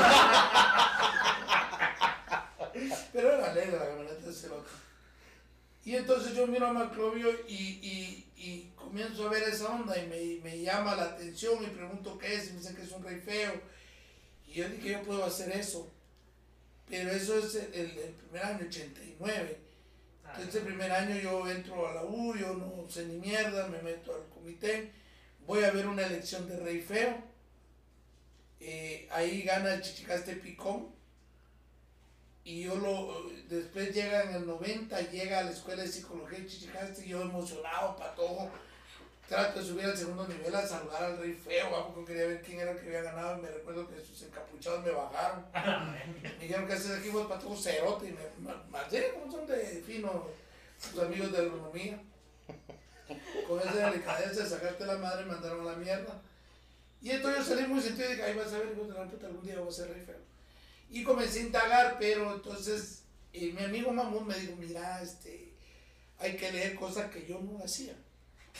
Pero 3.11 3.33
era 3.33 3.51
alegre 3.51 3.79
la 3.79 3.87
camioneta 3.87 4.25
de 4.25 4.31
ese 4.31 4.47
loco. 4.49 4.69
Y 5.83 5.95
entonces 5.95 6.35
yo 6.35 6.45
miro 6.45 6.67
a 6.67 6.73
Maclovio 6.73 7.31
y, 7.47 7.79
y, 7.81 8.31
y 8.37 8.71
comienzo 8.75 9.27
a 9.27 9.31
ver 9.31 9.43
esa 9.43 9.69
onda 9.69 9.97
y 9.97 10.05
me, 10.07 10.39
me, 10.47 10.61
llama 10.61 10.95
la 10.95 11.05
atención 11.05 11.63
y 11.63 11.67
pregunto 11.67 12.17
qué 12.19 12.35
es 12.35 12.49
y 12.49 12.53
me 12.53 12.59
dicen 12.59 12.75
que 12.75 12.83
es 12.83 12.91
un 12.91 13.03
rey 13.03 13.19
feo. 13.19 13.59
Y 14.45 14.53
yo 14.53 14.69
dije, 14.69 14.91
yo 14.91 15.01
puedo 15.03 15.25
hacer 15.25 15.51
eso. 15.51 15.91
Pero 16.87 17.09
eso 17.09 17.39
es 17.39 17.55
el, 17.55 17.97
el 17.97 18.13
primer 18.13 18.45
año, 18.45 18.67
89. 18.67 19.68
Entonces 20.32 20.55
el 20.55 20.67
primer 20.67 20.91
año 20.91 21.15
yo 21.19 21.49
entro 21.49 21.88
a 21.88 21.93
la 21.95 22.03
U, 22.03 22.36
yo 22.36 22.53
no 22.53 22.89
sé 22.89 23.05
ni 23.05 23.17
mierda, 23.17 23.67
me 23.67 23.82
meto 23.82 24.13
al 24.13 24.27
comité, 24.30 24.91
voy 25.45 25.63
a 25.63 25.71
ver 25.71 25.88
una 25.88 26.05
elección 26.05 26.47
de 26.47 26.59
rey 26.59 26.82
feo. 26.82 27.17
Eh, 28.59 29.07
ahí 29.11 29.41
gana 29.43 29.73
el 29.73 29.82
Chichicaste 29.82 30.36
Picón 30.36 30.89
y 32.43 32.63
yo 32.63 32.75
lo, 32.75 33.30
después 33.47 33.93
llega 33.93 34.23
en 34.23 34.36
el 34.36 34.47
90, 34.47 34.99
llega 35.11 35.39
a 35.39 35.43
la 35.43 35.51
escuela 35.51 35.84
de 35.84 35.88
psicología 35.88 36.39
de 36.39 36.47
Chichicaste, 36.47 37.05
y 37.05 37.09
yo 37.09 37.21
emocionado, 37.21 37.95
todo 38.15 38.49
trato 39.30 39.59
de 39.59 39.65
subir 39.65 39.86
al 39.86 39.95
segundo 39.95 40.27
nivel 40.27 40.53
a 40.55 40.67
saludar 40.67 41.03
al 41.03 41.19
rey 41.19 41.34
feo, 41.34 41.93
porque 41.93 42.13
quería 42.13 42.27
ver 42.27 42.41
quién 42.41 42.59
era 42.59 42.71
el 42.71 42.80
que 42.80 42.88
había 42.88 43.03
ganado, 43.03 43.38
y 43.38 43.41
me 43.43 43.49
recuerdo 43.49 43.88
que 43.88 44.03
sus 44.03 44.23
encapuchados 44.23 44.84
me 44.84 44.91
bajaron, 44.91 45.45
me 46.23 46.43
dijeron 46.43 46.65
que 46.65 46.73
haces 46.73 46.97
aquí 46.97 47.09
vos 47.09 47.27
patojo 47.27 47.55
cerote, 47.55 48.07
y 48.07 48.11
me, 48.11 48.21
me, 48.41 49.09
como 49.13 49.32
son 49.32 49.45
de 49.45 49.84
fino 49.86 50.27
sus 50.80 50.99
amigos 50.99 51.32
de 51.32 51.38
agronomía, 51.38 52.01
con 53.47 53.59
esa 53.59 53.91
delicadeza 53.91 54.43
de 54.43 54.49
sacarte 54.49 54.86
la 54.86 54.97
madre, 54.97 55.25
me 55.25 55.34
mandaron 55.34 55.61
a 55.61 55.71
la 55.73 55.77
mierda, 55.77 56.21
y 57.01 57.11
entonces 57.11 57.47
yo 57.47 57.55
salí 57.55 57.67
muy 57.67 57.82
sentido 57.82 58.07
y 58.09 58.13
dije, 58.13 58.23
ahí 58.23 58.36
vas 58.36 58.51
a 58.51 58.57
ver, 58.57 58.73
puta, 58.73 58.99
algún 58.99 59.45
día 59.45 59.59
voy 59.59 59.69
a 59.69 59.71
ser 59.71 59.93
rey 59.93 60.03
feo. 60.03 60.17
Y 60.89 61.03
comencé 61.03 61.39
a 61.39 61.43
indagar, 61.43 61.97
pero 61.99 62.34
entonces 62.34 63.03
eh, 63.32 63.53
mi 63.53 63.63
amigo 63.63 63.91
Mamón 63.91 64.25
me 64.27 64.38
dijo, 64.38 64.55
mira, 64.57 65.01
este, 65.03 65.53
hay 66.17 66.36
que 66.36 66.51
leer 66.51 66.75
cosas 66.75 67.11
que 67.11 67.27
yo 67.27 67.39
no 67.39 67.63
hacía. 67.63 67.93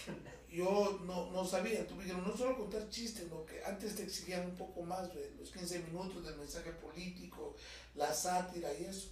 Yo 0.50 1.00
no, 1.06 1.30
no 1.32 1.46
sabía, 1.46 1.84
dijeron, 1.84 2.28
no 2.28 2.36
solo 2.36 2.58
contar 2.58 2.90
chistes, 2.90 3.30
lo 3.30 3.46
que 3.46 3.64
antes 3.64 3.96
te 3.96 4.04
exigían 4.04 4.46
un 4.46 4.56
poco 4.56 4.82
más, 4.82 5.10
los 5.38 5.52
15 5.52 5.80
minutos 5.80 6.26
del 6.26 6.38
mensaje 6.38 6.72
político, 6.72 7.56
la 7.96 8.14
sátira 8.14 8.74
y 8.74 8.86
eso. 8.86 9.10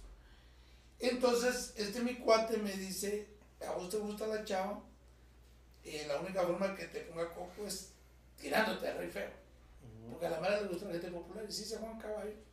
Entonces, 0.98 1.74
este 1.76 2.00
mi 2.00 2.16
cuate 2.16 2.56
me 2.56 2.72
dice, 2.72 3.28
a 3.64 3.72
vos 3.72 3.88
te 3.88 3.98
gusta 3.98 4.26
la 4.26 4.44
chava, 4.44 4.82
eh, 5.84 6.06
la 6.08 6.20
única 6.20 6.42
forma 6.42 6.74
que 6.74 6.86
te 6.86 7.00
ponga 7.02 7.32
coco 7.32 7.66
es 7.66 7.90
tirándote 8.36 8.88
a 8.88 8.94
rey 8.94 9.08
feo. 9.08 9.30
Porque 10.10 10.26
a 10.26 10.30
la 10.30 10.40
madre 10.40 10.62
le 10.62 10.68
gusta 10.68 10.86
la 10.86 10.92
gente 10.92 11.10
popular 11.10 11.44
y 11.48 11.52
sí 11.52 11.64
se 11.64 11.78
Juan 11.78 11.98
Caballo. 11.98 12.47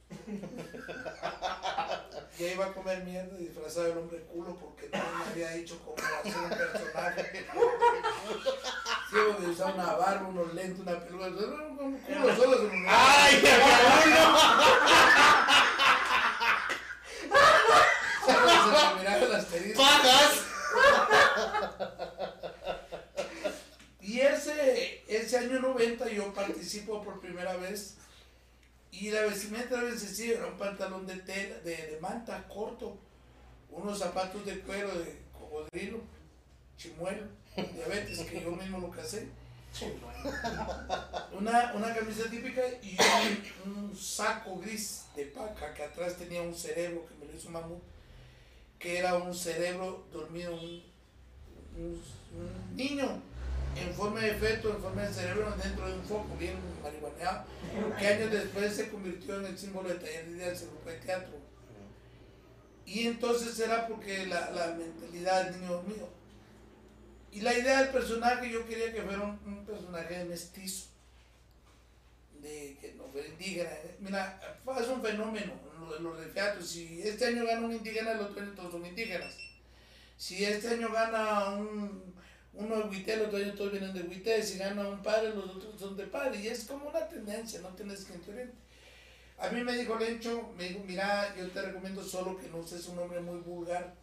Y 2.37 2.43
ahí 2.43 2.53
iba 2.53 2.65
a 2.65 2.73
comer 2.73 3.03
mierda 3.03 3.37
disfrazado 3.37 3.87
del 3.87 3.97
hombre 3.97 4.19
culo 4.31 4.55
porque 4.55 4.89
no 4.91 4.99
me 4.99 5.31
había 5.31 5.51
dicho 5.51 5.79
cómo 5.83 5.95
hacer 5.97 6.35
un 6.41 6.49
personaje. 6.49 7.45
Ciego 9.09 9.33
de 9.39 9.47
usar 9.47 9.73
una 9.73 9.93
barba, 9.93 10.27
unos 10.27 10.53
lentes, 10.53 10.79
una 10.79 10.99
peluca. 10.99 11.27
Un 11.27 11.97
culo 11.97 12.35
solo 12.35 12.57
se 12.57 12.75
me 12.75 12.87
¡Ay, 12.89 13.41
qué 13.41 13.51
culo! 14.03 14.35
¡Pagas! 19.75 20.41
Y 24.01 24.19
ese, 24.19 25.03
ese 25.07 25.37
año 25.37 25.59
90 25.59 26.09
yo 26.09 26.33
participo 26.33 27.01
por 27.03 27.19
primera 27.19 27.55
vez 27.57 27.97
y 28.99 29.11
la 29.11 29.21
vestimenta 29.21 29.81
era 29.81 29.97
sencilla, 29.97 30.35
era 30.35 30.47
un 30.47 30.57
pantalón 30.57 31.05
de 31.05 31.17
tela, 31.17 31.59
de, 31.59 31.75
de, 31.75 31.99
manta 31.99 32.47
corto, 32.47 32.97
unos 33.69 33.99
zapatos 33.99 34.45
de 34.45 34.59
cuero 34.61 34.87
de 34.87 35.19
cocodrilo, 35.33 35.99
chimuelo, 36.77 37.23
diabetes, 37.55 38.21
que 38.21 38.41
yo 38.41 38.51
mismo 38.51 38.79
lo 38.79 38.89
casé. 38.89 39.27
Una, 41.37 41.73
una 41.73 41.93
camisa 41.93 42.29
típica 42.29 42.61
y 42.81 42.97
un, 43.65 43.73
un, 43.73 43.95
saco 43.95 44.57
gris 44.59 45.03
de 45.17 45.25
paca 45.25 45.73
que 45.73 45.83
atrás 45.83 46.15
tenía 46.15 46.41
un 46.41 46.55
cerebro 46.55 47.05
que 47.05 47.15
me 47.15 47.29
lo 47.29 47.37
hizo 47.37 47.49
mamut, 47.49 47.83
que 48.79 48.99
era 48.99 49.15
un 49.15 49.35
cerebro 49.35 50.05
dormido, 50.13 50.53
un, 50.53 50.81
un, 51.75 52.01
un 52.37 52.75
niño 52.77 53.21
en 53.75 53.93
forma 53.93 54.21
de 54.21 54.33
feto, 54.35 54.69
en 54.71 54.81
forma 54.81 55.01
de 55.03 55.13
cerebro, 55.13 55.53
dentro 55.61 55.87
de 55.87 55.93
un 55.93 56.03
foco 56.03 56.35
bien 56.37 56.55
marihuaneado, 56.81 57.45
que 57.99 58.07
años 58.07 58.31
después 58.31 58.75
se 58.75 58.89
convirtió 58.89 59.39
en 59.39 59.45
el 59.47 59.57
símbolo 59.57 59.89
de 59.89 59.95
taller 59.95 60.25
de 60.25 60.37
ideas 60.37 60.59
del 60.61 60.69
grupo 60.69 60.89
de 60.89 60.97
teatro. 60.97 61.33
Y 62.85 63.07
entonces 63.07 63.59
era 63.59 63.87
porque 63.87 64.27
la, 64.27 64.51
la 64.51 64.67
mentalidad 64.75 65.45
del 65.45 65.61
niño 65.61 65.81
mío. 65.83 66.07
Y 67.31 67.41
la 67.41 67.53
idea 67.53 67.81
del 67.81 67.89
personaje, 67.89 68.49
yo 68.49 68.65
quería 68.65 68.93
que 68.93 69.01
fuera 69.01 69.21
un, 69.21 69.65
personaje 69.65 70.23
mestizo, 70.23 70.87
de 72.39 72.77
que 72.79 72.93
no 72.93 73.05
fuera 73.11 73.27
indígena. 73.27 73.69
Mira, 73.99 74.39
es 74.79 74.87
un 74.87 75.01
fenómeno 75.01 75.53
en 75.97 76.03
los 76.03 76.17
de 76.17 76.27
teatro. 76.27 76.61
Si 76.61 77.01
este 77.01 77.25
año 77.25 77.45
gana 77.45 77.65
un 77.65 77.73
indígena, 77.73 78.13
el 78.13 78.21
otro 78.21 78.41
año 78.41 78.53
todos 78.53 78.71
son 78.71 78.85
indígenas. 78.85 79.35
Si 80.15 80.45
este 80.45 80.69
año 80.69 80.93
gana 80.93 81.49
un 81.55 82.15
uno 82.57 82.79
es 82.79 82.85
Huité, 82.89 83.17
los 83.17 83.27
otros 83.27 83.55
todos 83.55 83.71
vienen 83.71 83.93
de 83.93 84.01
Huité, 84.01 84.41
si 84.41 84.57
gana 84.57 84.87
un 84.87 85.01
padre, 85.01 85.33
los 85.33 85.55
otros 85.55 85.79
son 85.79 85.97
de 85.97 86.05
padre, 86.05 86.39
y 86.39 86.47
es 86.47 86.65
como 86.65 86.89
una 86.89 87.07
tendencia, 87.07 87.59
no 87.61 87.69
tienes 87.69 88.05
que 88.05 88.13
entender. 88.13 88.51
A 89.37 89.49
mí 89.49 89.63
me 89.63 89.73
dijo 89.73 89.97
Lencho, 89.97 90.53
me 90.57 90.69
dijo, 90.69 90.79
mira, 90.85 91.35
yo 91.35 91.49
te 91.49 91.61
recomiendo 91.61 92.01
solo 92.03 92.37
que 92.37 92.47
no 92.47 92.57
uses 92.59 92.87
un 92.87 92.95
nombre 92.95 93.19
muy 93.19 93.39
vulgar, 93.39 93.93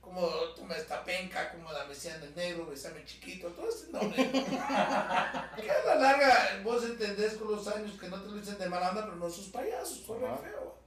como 0.00 0.26
toma 0.56 0.76
esta 0.76 1.04
penca, 1.04 1.50
como 1.52 1.72
la 1.72 1.84
Mesiana 1.84 2.18
del 2.18 2.34
Negro, 2.34 2.66
besame 2.66 3.04
chiquito, 3.04 3.48
todo 3.48 3.68
ese 3.68 3.90
nombre. 3.90 4.30
que 4.30 5.70
a 5.70 5.84
la 5.86 5.94
larga 5.96 6.60
vos 6.64 6.84
entendés 6.84 7.34
con 7.34 7.50
los 7.50 7.66
años 7.68 7.98
que 8.00 8.08
no 8.08 8.20
te 8.20 8.28
lo 8.28 8.36
dicen 8.36 8.58
de 8.58 8.68
mala 8.68 8.90
onda, 8.90 9.04
pero 9.04 9.16
no 9.16 9.28
sos 9.28 9.48
payasos, 9.48 9.98
sos 9.98 10.16
uh 10.16 10.42
feo. 10.42 10.78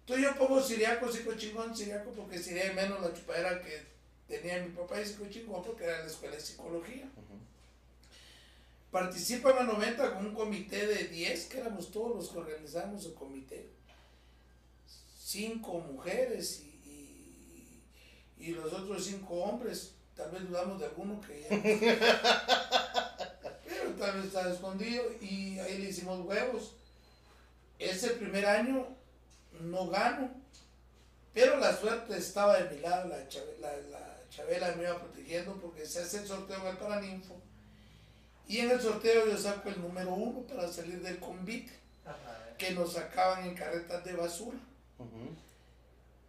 Entonces 0.00 0.24
yo 0.26 0.38
pongo 0.38 0.62
siriaco, 0.62 1.10
sico 1.10 1.34
chingón, 1.34 1.76
siriaco, 1.76 2.10
porque 2.10 2.38
sería 2.38 2.72
menos 2.72 3.00
la 3.00 3.12
chupadera 3.12 3.60
que 3.60 3.95
tenía 4.28 4.62
mi 4.62 4.70
papá 4.70 5.00
y 5.00 5.04
chingón 5.30 5.62
porque 5.62 5.84
era 5.84 6.00
la 6.00 6.06
escuela 6.06 6.34
de 6.34 6.40
psicología. 6.40 7.08
Participo 8.90 9.50
en 9.50 9.56
la 9.56 9.64
90 9.64 10.14
con 10.14 10.26
un 10.26 10.34
comité 10.34 10.86
de 10.86 11.08
10, 11.08 11.46
que 11.46 11.58
éramos 11.58 11.90
todos 11.90 12.16
los 12.16 12.28
que 12.30 12.38
organizamos 12.38 13.04
el 13.04 13.12
comité. 13.14 13.68
Cinco 15.18 15.80
mujeres 15.80 16.62
y, 16.62 17.82
y, 18.38 18.52
los 18.52 18.72
otros 18.72 19.04
cinco 19.04 19.34
hombres. 19.34 19.92
Tal 20.14 20.30
vez 20.30 20.48
dudamos 20.48 20.78
de 20.78 20.86
alguno 20.86 21.20
que 21.20 21.42
ya. 21.42 21.48
Pero 23.66 23.90
tal 23.98 24.16
vez 24.16 24.26
estaba 24.26 24.52
escondido 24.52 25.02
y 25.20 25.58
ahí 25.58 25.78
le 25.78 25.90
hicimos 25.90 26.24
huevos. 26.24 26.76
Ese 27.78 28.10
primer 28.10 28.46
año 28.46 28.86
no 29.60 29.88
gano, 29.88 30.30
pero 31.34 31.58
la 31.58 31.76
suerte 31.76 32.16
estaba 32.16 32.58
de 32.58 32.74
mi 32.74 32.80
lado, 32.80 33.08
la, 33.08 33.18
la 33.60 33.76
Chabela 34.36 34.72
me 34.72 34.82
iba 34.82 35.00
protegiendo 35.00 35.54
porque 35.54 35.86
se 35.86 36.00
hace 36.00 36.18
el 36.18 36.26
sorteo 36.26 36.60
en 36.60 36.66
el 36.66 36.76
Paraninfo. 36.76 37.34
Y 38.46 38.58
en 38.58 38.70
el 38.70 38.80
sorteo 38.80 39.26
yo 39.26 39.36
saco 39.38 39.70
el 39.70 39.80
número 39.80 40.12
uno 40.12 40.42
para 40.42 40.68
salir 40.68 41.00
del 41.00 41.18
convite, 41.18 41.72
que 42.58 42.72
nos 42.72 42.92
sacaban 42.92 43.44
en 43.44 43.54
carretas 43.54 44.04
de 44.04 44.12
basura. 44.12 44.58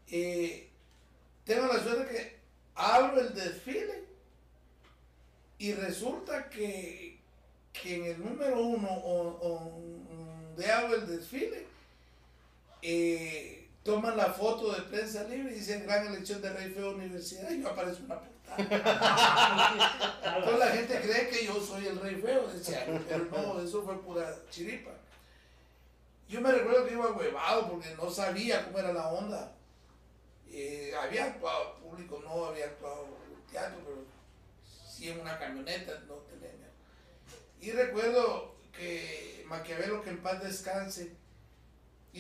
Eh, 0.10 0.70
tengo 1.44 1.68
la 1.68 1.84
suerte 1.84 2.14
que 2.14 2.38
abro 2.76 3.20
el 3.20 3.34
desfile 3.34 4.04
y 5.60 5.74
resulta 5.74 6.50
que, 6.50 7.20
que 7.74 7.96
en 7.96 8.06
el 8.06 8.24
número 8.24 8.62
uno 8.62 8.88
o, 8.90 9.82
de 10.56 10.72
hago 10.72 10.96
el 10.96 11.08
desfile, 11.08 11.66
eh, 12.82 13.57
toman 13.88 14.18
la 14.18 14.34
foto 14.34 14.74
de 14.74 14.82
prensa 14.82 15.24
libre 15.24 15.54
y 15.54 15.60
dicen 15.60 15.86
gran 15.86 16.06
elección 16.08 16.42
de 16.42 16.52
Rey 16.52 16.70
Feo 16.72 16.92
Universidad 16.92 17.50
y 17.50 17.62
yo 17.62 17.70
aparezco 17.70 18.04
una 18.04 18.20
portada. 18.20 18.58
Entonces 20.38 20.60
la 20.60 20.72
gente 20.72 21.00
cree 21.00 21.30
que 21.30 21.46
yo 21.46 21.62
soy 21.62 21.88
el 21.88 21.98
Rey 21.98 22.16
Feo, 22.16 22.50
decía, 22.50 22.86
pero 23.08 23.26
no, 23.32 23.62
eso 23.62 23.84
fue 23.84 23.98
pura 24.02 24.36
chiripa. 24.50 24.92
Yo 26.28 26.42
me 26.42 26.52
recuerdo 26.52 26.86
que 26.86 26.96
iba 26.96 27.14
huevado 27.14 27.70
porque 27.70 27.96
no 27.96 28.12
sabía 28.12 28.66
cómo 28.66 28.80
era 28.80 28.92
la 28.92 29.08
onda. 29.08 29.54
Eh, 30.52 30.92
había 31.02 31.24
actuado 31.24 31.76
público, 31.78 32.22
no 32.26 32.48
había 32.48 32.66
actuado 32.66 33.08
teatro, 33.50 33.80
pero 33.86 34.04
sí 34.86 35.12
en 35.12 35.22
una 35.22 35.40
camioneta, 35.40 35.98
no 36.10 36.16
tenía. 36.16 36.52
Y 37.62 37.72
recuerdo 37.72 38.54
que 38.74 39.46
Maquiavelo, 39.48 40.02
que 40.02 40.10
en 40.10 40.22
paz 40.22 40.44
descanse, 40.44 41.16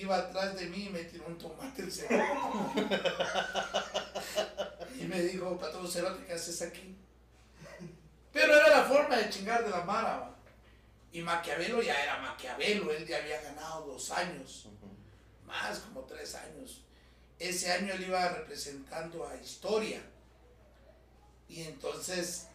iba 0.01 0.17
atrás 0.17 0.55
de 0.55 0.67
mí 0.67 0.85
y 0.85 0.89
me 0.89 1.03
tiró 1.03 1.25
un 1.27 1.37
tomate 1.37 1.81
el 1.81 1.91
segundo. 1.91 2.73
y 4.99 5.03
me 5.05 5.21
dijo, 5.21 5.57
Pato 5.57 5.87
Cerote, 5.87 6.25
¿qué 6.25 6.33
haces 6.33 6.61
aquí? 6.61 6.95
Pero 8.31 8.55
era 8.55 8.69
la 8.69 8.83
forma 8.83 9.15
de 9.15 9.29
chingar 9.29 9.63
de 9.63 9.71
la 9.71 9.83
mara. 9.83 10.17
¿va? 10.17 10.35
Y 11.11 11.21
Maquiavelo 11.21 11.81
ya 11.81 12.03
era 12.03 12.17
Maquiavelo, 12.19 12.91
él 12.91 13.07
ya 13.07 13.17
había 13.17 13.41
ganado 13.41 13.87
dos 13.87 14.11
años, 14.11 14.67
más 15.45 15.79
como 15.79 16.01
tres 16.01 16.35
años. 16.35 16.83
Ese 17.39 17.71
año 17.71 17.93
él 17.93 18.03
iba 18.03 18.29
representando 18.29 19.27
a 19.27 19.35
Historia. 19.37 20.01
Y 21.49 21.63
entonces, 21.63 22.47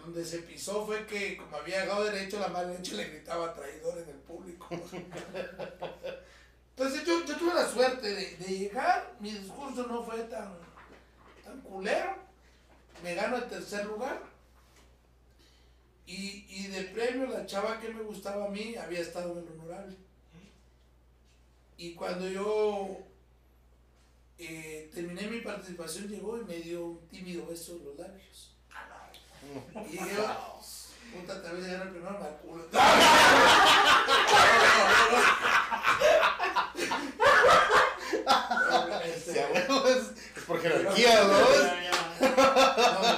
donde 0.00 0.24
se 0.24 0.38
pisó 0.38 0.86
fue 0.86 1.06
que 1.06 1.36
como 1.36 1.56
había 1.56 1.80
llegado 1.80 2.04
derecho, 2.04 2.38
la 2.38 2.48
mala 2.48 2.72
leche 2.72 2.94
le 2.94 3.04
gritaba 3.04 3.52
traidor 3.52 3.98
en 3.98 4.08
el 4.08 4.18
público. 4.18 4.68
Entonces 6.76 7.06
yo, 7.06 7.24
yo 7.24 7.38
tuve 7.38 7.54
la 7.54 7.66
suerte 7.66 8.14
de, 8.14 8.36
llegar, 8.46 9.16
mi 9.18 9.32
discurso 9.32 9.86
no 9.86 10.02
fue 10.02 10.18
tan, 10.24 10.58
tan 11.42 11.58
culero, 11.62 12.16
me 13.02 13.14
gano 13.14 13.36
el 13.36 13.48
tercer 13.48 13.86
lugar. 13.86 14.20
Y, 16.04 16.44
y 16.50 16.66
de 16.66 16.82
premio 16.82 17.26
la 17.26 17.46
chava 17.46 17.80
que 17.80 17.88
me 17.88 18.02
gustaba 18.02 18.44
a 18.44 18.50
mí 18.50 18.76
había 18.76 19.00
estado 19.00 19.32
en 19.32 19.38
el 19.38 19.58
honorable. 19.58 19.96
Y 21.78 21.94
cuando 21.94 22.28
yo 22.28 22.98
eh, 24.38 24.90
terminé 24.94 25.28
mi 25.28 25.40
participación, 25.40 26.08
llegó 26.08 26.38
y 26.38 26.44
me 26.44 26.56
dio 26.56 26.84
un 26.84 27.08
tímido 27.08 27.46
beso 27.46 27.72
en 27.72 27.86
los 27.86 27.96
labios. 27.96 28.52
Y 29.88 29.92
dije, 29.92 30.14
puta, 31.14 31.42
tal 31.42 31.56
vez 31.56 31.64
llegar 31.64 31.86
el 31.86 31.92
primero 31.92 32.18
me 32.18 32.28
culo. 32.46 32.66
Huevo 39.52 39.88
es, 39.88 40.02
es 40.36 40.42
por 40.44 40.60
jerarquía, 40.60 41.22
¿no? 41.24 41.38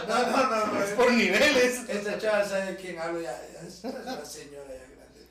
No, 0.09 0.31
no, 0.31 0.51
no, 0.51 0.67
no. 0.67 0.83
Es 0.83 0.91
por 0.91 1.13
niveles. 1.13 1.89
Esta 1.89 2.19
chava 2.19 2.45
sabe 2.45 2.73
de 2.73 2.77
quién 2.77 2.99
hablo 2.99 3.21
ya, 3.21 3.41
ya 3.53 3.67
es 3.67 3.85
la 3.85 4.25
señora 4.25 4.69
ya 4.69 4.87
grande. 4.97 5.27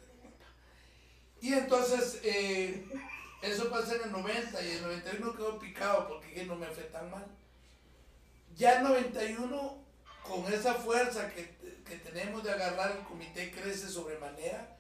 Y 1.42 1.54
entonces, 1.54 2.20
eh, 2.24 2.86
eso 3.42 3.70
pasa 3.70 3.96
en 3.96 4.04
el 4.04 4.12
90 4.12 4.62
y 4.62 4.72
en 4.72 4.76
el 4.78 4.82
91 4.84 5.36
quedó 5.36 5.60
picado 5.60 6.08
porque 6.08 6.34
que 6.34 6.46
no 6.46 6.56
me 6.56 6.68
fue 6.68 6.84
tan 6.84 7.10
mal. 7.12 7.26
Ya 8.56 8.78
en 8.78 8.84
91, 8.84 9.84
con 10.24 10.54
esa 10.54 10.74
fuerza 10.76 11.30
que, 11.34 11.56
que 11.86 11.96
tenemos 11.98 12.44
de 12.44 12.52
agarrar 12.52 12.92
el 12.92 13.04
comité 13.04 13.52
crece 13.52 13.88
sobremanera, 13.88 14.77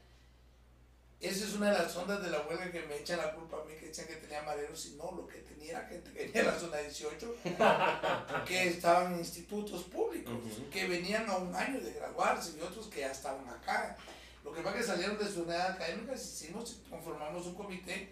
esa 1.19 1.45
es 1.45 1.53
una 1.53 1.71
de 1.71 1.79
las 1.79 1.95
ondas 1.95 2.21
de 2.21 2.29
la 2.29 2.41
huelga 2.41 2.71
que 2.71 2.83
me 2.83 2.97
echan 2.97 3.17
la 3.17 3.33
culpa 3.33 3.57
a 3.57 3.65
mí, 3.65 3.73
que 3.79 3.87
decían 3.87 4.07
que 4.07 4.17
tenía 4.17 4.43
maderos 4.43 4.85
y 4.85 4.95
no, 4.95 5.11
lo 5.11 5.27
que 5.27 5.39
tenía 5.39 5.71
era 5.71 5.87
gente 5.87 6.11
que 6.11 6.25
venía 6.25 6.43
de 6.43 6.51
la 6.51 6.59
zona 6.59 6.77
18, 6.77 7.35
que 8.45 8.67
estaban 8.67 9.13
en 9.13 9.19
institutos 9.19 9.83
públicos, 9.85 10.33
que 10.71 10.87
venían 10.87 11.27
a 11.27 11.37
un 11.37 11.55
año 11.55 11.79
de 11.79 11.93
graduarse 11.93 12.57
y 12.57 12.61
otros 12.61 12.87
que 12.87 12.99
ya 12.99 13.11
estaban 13.11 13.49
acá. 13.49 13.97
Lo 14.43 14.53
que 14.53 14.61
pasa 14.61 14.77
es 14.77 14.85
que 14.85 14.91
salieron 14.91 15.17
de 15.17 15.27
su 15.27 15.43
edad 15.43 15.71
académica, 15.71 16.13
hicimos, 16.13 16.81
conformamos 16.87 17.47
un 17.47 17.55
comité, 17.55 18.09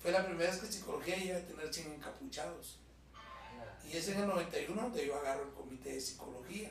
fue 0.00 0.10
la 0.10 0.24
primera 0.24 0.50
vez 0.50 0.60
que 0.60 0.72
psicología 0.72 1.16
llega 1.16 1.38
a 1.38 1.42
tener 1.42 1.72
100 1.72 1.92
encapuchados. 1.92 2.78
Y 3.86 3.96
es 3.96 4.08
en 4.08 4.20
el 4.20 4.28
91 4.28 4.80
donde 4.80 5.06
yo 5.06 5.16
agarro 5.16 5.42
el 5.42 5.50
comité 5.50 5.92
de 5.92 6.00
psicología. 6.00 6.70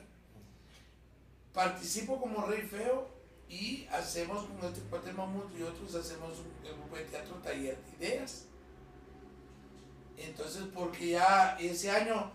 Participo 1.53 2.20
como 2.20 2.45
rey 2.47 2.61
feo 2.63 3.18
y 3.50 3.88
hacemos 3.91 4.45
con 4.45 4.70
este 4.70 4.82
cuate 4.82 5.12
Mamut 5.12 5.58
y 5.58 5.64
otros 5.64 5.95
hacemos 5.95 6.38
un, 6.39 6.68
el 6.68 6.76
grupo 6.76 6.95
de 6.95 7.04
teatro 7.06 7.36
taller 7.38 7.78
de 7.78 8.06
ideas. 8.06 8.45
Entonces, 10.18 10.64
porque 10.74 11.12
ya 11.12 11.58
ese 11.60 11.89
año 11.89 12.32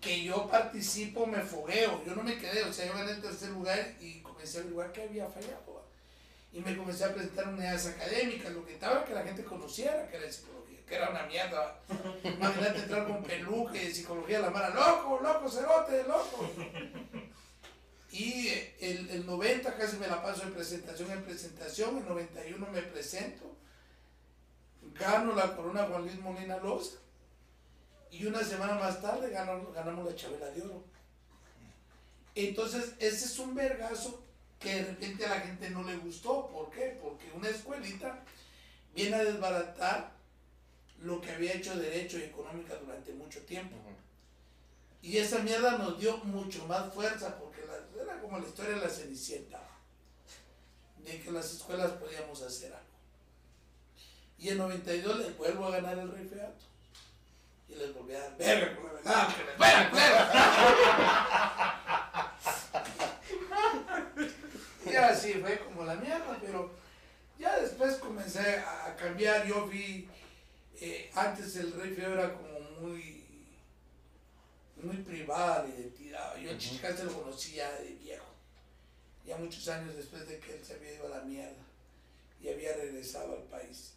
que 0.00 0.24
yo 0.24 0.48
participo 0.48 1.26
me 1.26 1.42
fogueo, 1.42 2.02
yo 2.06 2.14
no 2.14 2.22
me 2.22 2.38
quedé, 2.38 2.62
o 2.64 2.72
sea, 2.72 2.86
yo 2.86 2.94
gané 2.94 3.12
el 3.12 3.20
tercer 3.20 3.50
lugar 3.50 3.94
y 4.00 4.20
comencé 4.20 4.58
a 4.58 4.60
averiguar 4.62 4.92
que 4.92 5.02
había 5.02 5.26
fallado. 5.26 5.70
Y 6.52 6.60
me 6.60 6.76
comencé 6.76 7.04
a 7.04 7.14
presentar 7.14 7.48
unidades 7.48 7.86
académicas, 7.86 8.52
lo 8.52 8.66
que 8.66 8.74
estaba 8.74 9.04
que 9.04 9.14
la 9.14 9.22
gente 9.22 9.44
conociera 9.44 10.08
que 10.08 10.16
era 10.16 10.32
psicología, 10.32 10.78
que 10.86 10.94
era 10.96 11.10
una 11.10 11.24
mierda. 11.24 11.80
Imagínate 12.24 12.78
entrar 12.80 13.06
con 13.06 13.22
peluque 13.22 13.94
psicología 13.94 14.40
la 14.40 14.50
mara, 14.50 14.70
loco, 14.70 15.20
loco, 15.22 15.48
cerote, 15.48 16.02
loco. 16.04 16.50
Y 18.10 18.48
el, 18.80 19.08
el 19.10 19.26
90 19.26 19.76
casi 19.76 19.96
me 19.96 20.08
la 20.08 20.22
paso 20.22 20.44
de 20.44 20.50
presentación 20.52 21.10
en 21.12 21.22
presentación, 21.22 21.98
el 21.98 22.06
91 22.08 22.66
me 22.70 22.82
presento, 22.82 23.56
gano 24.98 25.34
la 25.34 25.54
corona 25.54 25.84
Juan 25.86 26.02
Luis 26.02 26.18
Molina 26.18 26.56
Loza 26.56 26.96
y 28.10 28.26
una 28.26 28.42
semana 28.42 28.74
más 28.74 29.00
tarde 29.00 29.30
gano- 29.30 29.70
ganamos 29.72 30.04
la 30.06 30.16
Chabela 30.16 30.46
de 30.50 30.62
Oro. 30.62 30.82
Entonces, 32.34 32.94
ese 32.98 33.24
es 33.26 33.38
un 33.38 33.54
vergazo 33.54 34.22
que 34.58 34.74
de 34.76 34.84
repente 34.86 35.24
a 35.26 35.30
la 35.30 35.40
gente 35.40 35.70
no 35.70 35.82
le 35.84 35.96
gustó. 35.96 36.48
¿Por 36.48 36.70
qué? 36.70 36.98
Porque 37.02 37.30
una 37.34 37.48
escuelita 37.48 38.24
viene 38.94 39.16
a 39.16 39.24
desbaratar 39.24 40.12
lo 41.02 41.20
que 41.20 41.30
había 41.30 41.54
hecho 41.54 41.76
derecho 41.76 42.18
y 42.18 42.22
económica 42.22 42.74
durante 42.76 43.12
mucho 43.12 43.40
tiempo. 43.42 43.76
Y 45.02 45.16
esa 45.16 45.38
mierda 45.38 45.78
nos 45.78 45.98
dio 45.98 46.18
mucho 46.18 46.66
más 46.66 46.92
fuerza 46.92 47.36
era 47.98 48.20
como 48.20 48.38
la 48.38 48.46
historia 48.46 48.74
de 48.74 48.80
la 48.80 48.88
Cenicienta, 48.88 49.60
de 50.98 51.20
que 51.20 51.30
las 51.30 51.52
escuelas 51.52 51.92
podíamos 51.92 52.42
hacer 52.42 52.72
algo. 52.72 52.86
Y 54.38 54.48
en 54.48 54.58
92 54.58 55.18
les 55.18 55.36
vuelvo 55.36 55.66
a 55.66 55.70
ganar 55.70 55.98
el 55.98 56.10
Rey 56.10 56.26
Feato. 56.26 56.64
Y 57.68 57.74
les 57.74 57.94
volví 57.94 58.14
a 58.14 58.20
dar 58.20 58.36
verga. 58.36 58.76
Y 64.90 64.96
así 64.96 65.34
fue 65.34 65.58
como 65.60 65.84
la 65.84 65.94
mierda, 65.94 66.38
pero 66.40 66.70
ya 67.38 67.60
después 67.60 67.96
comencé 67.96 68.58
a 68.58 68.96
cambiar. 68.96 69.46
Yo 69.46 69.66
vi, 69.66 70.08
eh, 70.80 71.10
antes 71.14 71.54
el 71.56 71.72
Rey 71.74 71.94
Feo 71.94 72.12
era 72.14 72.34
como 72.34 72.60
muy 72.80 73.19
muy 74.84 74.96
privada 74.98 75.64
la 75.64 75.74
identidad. 75.74 76.36
Yo 76.36 76.50
a 76.50 76.58
Chichicaste 76.58 77.04
lo 77.04 77.22
conocía 77.22 77.70
de 77.72 77.90
viejo. 77.94 78.26
Ya 79.26 79.36
muchos 79.36 79.68
años 79.68 79.96
después 79.96 80.26
de 80.28 80.38
que 80.38 80.54
él 80.54 80.64
se 80.64 80.74
había 80.74 80.94
ido 80.94 81.06
a 81.06 81.18
la 81.18 81.24
mierda 81.24 81.62
y 82.42 82.48
había 82.48 82.74
regresado 82.74 83.34
al 83.34 83.44
país. 83.44 83.92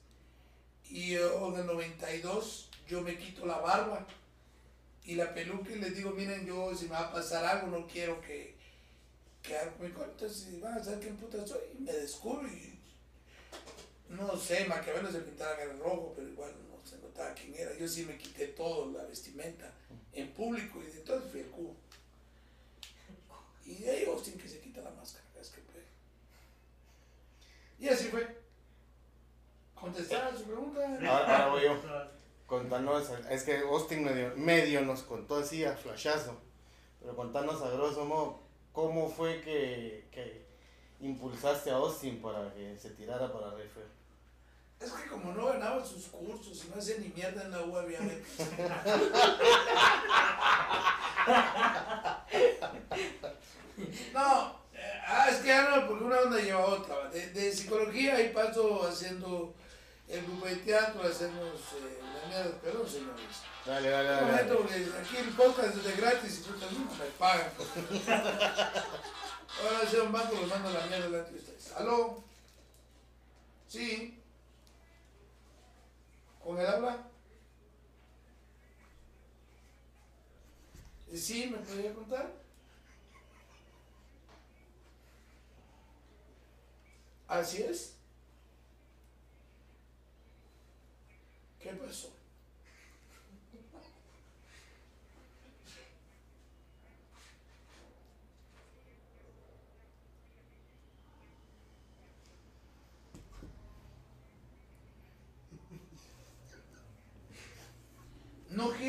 Y 0.89 1.11
yo 1.13 1.53
en 1.53 1.61
el 1.61 1.65
92 1.65 2.69
yo 2.87 3.01
me 3.01 3.17
quito 3.17 3.45
la 3.45 3.57
barba 3.57 4.05
y 5.05 5.15
la 5.15 5.33
peluca 5.33 5.71
y 5.71 5.79
les 5.79 5.95
digo, 5.95 6.11
miren, 6.11 6.45
yo 6.45 6.75
si 6.75 6.85
me 6.85 6.91
va 6.91 7.09
a 7.09 7.13
pasar 7.13 7.45
algo 7.45 7.67
no 7.67 7.87
quiero 7.87 8.21
que, 8.21 8.55
que 9.41 9.57
algo 9.57 9.75
me 9.79 9.91
corte, 9.91 10.29
si 10.29 10.59
van 10.59 10.77
a 10.77 10.83
saber 10.83 10.99
quién 10.99 11.17
puta 11.17 11.45
soy. 11.45 11.61
Y 11.77 11.81
me 11.81 11.93
descubro 11.93 12.47
y 12.47 12.73
no 14.09 14.37
sé, 14.37 14.65
Maquiavelo 14.65 15.11
se 15.11 15.19
pintaba 15.19 15.61
en 15.63 15.79
rojo, 15.79 16.13
pero 16.15 16.27
igual 16.29 16.51
no 16.69 16.87
se 16.87 16.97
notaba 16.97 17.33
quién 17.33 17.55
era. 17.55 17.75
Yo 17.75 17.87
sí 17.87 18.05
me 18.05 18.17
quité 18.17 18.47
todo, 18.47 18.91
la 18.91 19.03
vestimenta, 19.05 19.73
en 20.13 20.31
público 20.33 20.79
y 20.81 20.97
entonces 20.97 21.31
fui 21.31 21.41
el 21.41 21.47
cubo. 21.47 21.75
Y 23.65 23.75
de 23.75 23.91
ahí 23.91 24.05
Austin 24.05 24.37
que 24.37 24.47
se 24.47 24.59
quita 24.59 24.81
la 24.81 24.91
máscara, 24.91 25.23
es 25.39 25.49
que 25.49 25.61
puede. 25.61 25.85
Y 27.79 27.87
así 27.87 28.09
fue. 28.09 28.43
¿Contestar 29.73 30.33
a 30.33 30.37
su 30.37 30.43
pregunta? 30.43 30.81
Ahora, 31.07 31.47
voy 31.47 31.63
yo. 31.63 31.77
Contanos, 32.45 33.09
es 33.29 33.43
que 33.43 33.59
Austin 33.59 34.03
medio, 34.03 34.33
medio 34.35 34.81
nos 34.81 35.01
contó 35.03 35.37
así 35.37 35.65
a 35.65 35.75
flashazo, 35.75 36.37
pero 36.99 37.15
contanos 37.15 37.61
a 37.61 37.71
grosso 37.71 38.05
modo, 38.05 38.41
¿cómo 38.71 39.09
fue 39.09 39.41
que, 39.41 40.07
que 40.11 40.45
impulsaste 40.99 41.71
a 41.71 41.75
Austin 41.75 42.21
para 42.21 42.53
que 42.53 42.77
se 42.77 42.91
tirara 42.91 43.31
para 43.31 43.51
Feo? 43.53 44.02
Es 44.83 44.91
que 44.91 45.07
como 45.09 45.31
no 45.33 45.45
ganaba 45.47 45.85
sus 45.85 46.05
cursos 46.07 46.65
y 46.65 46.69
no 46.69 46.75
hacía 46.81 46.97
ni 46.97 47.07
mierda 47.09 47.43
en 47.43 47.51
la 47.51 47.61
U. 47.61 47.73
No, 54.13 54.55
eh, 54.73 55.01
ah, 55.07 55.27
es 55.29 55.37
que 55.37 55.47
ya 55.47 55.69
no, 55.69 55.87
porque 55.87 56.03
una 56.03 56.19
onda 56.19 56.37
lleva 56.39 56.61
a 56.61 56.65
otra. 56.65 57.09
De, 57.09 57.27
de 57.31 57.51
psicología 57.51 58.15
ahí 58.15 58.29
paso 58.33 58.85
haciendo 58.87 59.53
el 60.07 60.21
grupo 60.25 60.45
de 60.45 60.55
teatro, 60.57 61.01
hacemos 61.03 61.47
eh, 61.75 61.99
la 62.01 62.27
mierda, 62.29 62.59
perdón 62.61 62.87
señores. 62.87 63.41
Dale, 63.65 63.89
dale, 63.89 64.09
Un 64.09 64.15
dale. 64.15 64.25
momento, 64.31 64.53
dale. 64.53 64.85
porque 64.85 64.99
aquí 64.99 65.17
el 65.17 65.29
podcast 65.29 65.75
es 65.77 65.83
de 65.83 65.93
gratis 65.93 66.39
y 66.39 66.41
puta, 66.51 66.65
nunca 66.71 66.93
me 66.95 67.05
pagan. 67.17 67.49
Ahora 69.63 69.89
sea 69.89 70.03
un 70.03 70.11
banco, 70.11 70.35
los 70.35 70.49
mando 70.49 70.69
a 70.69 70.73
la 70.73 70.85
mierda 70.87 71.05
delante 71.05 71.31
de 71.31 71.39
ustedes. 71.39 71.71
¿Aló? 71.77 72.23
Sí. 73.67 74.19
¿Con 76.43 76.59
el 76.59 76.65
habla? 76.67 76.97
Eh, 81.11 81.17
Sí, 81.17 81.47
¿me 81.49 81.57
podría 81.59 81.93
contar? 81.93 82.31
Así 87.27 87.61
es. 87.63 87.95
¿Qué 91.59 91.69
pasó? 91.73 92.09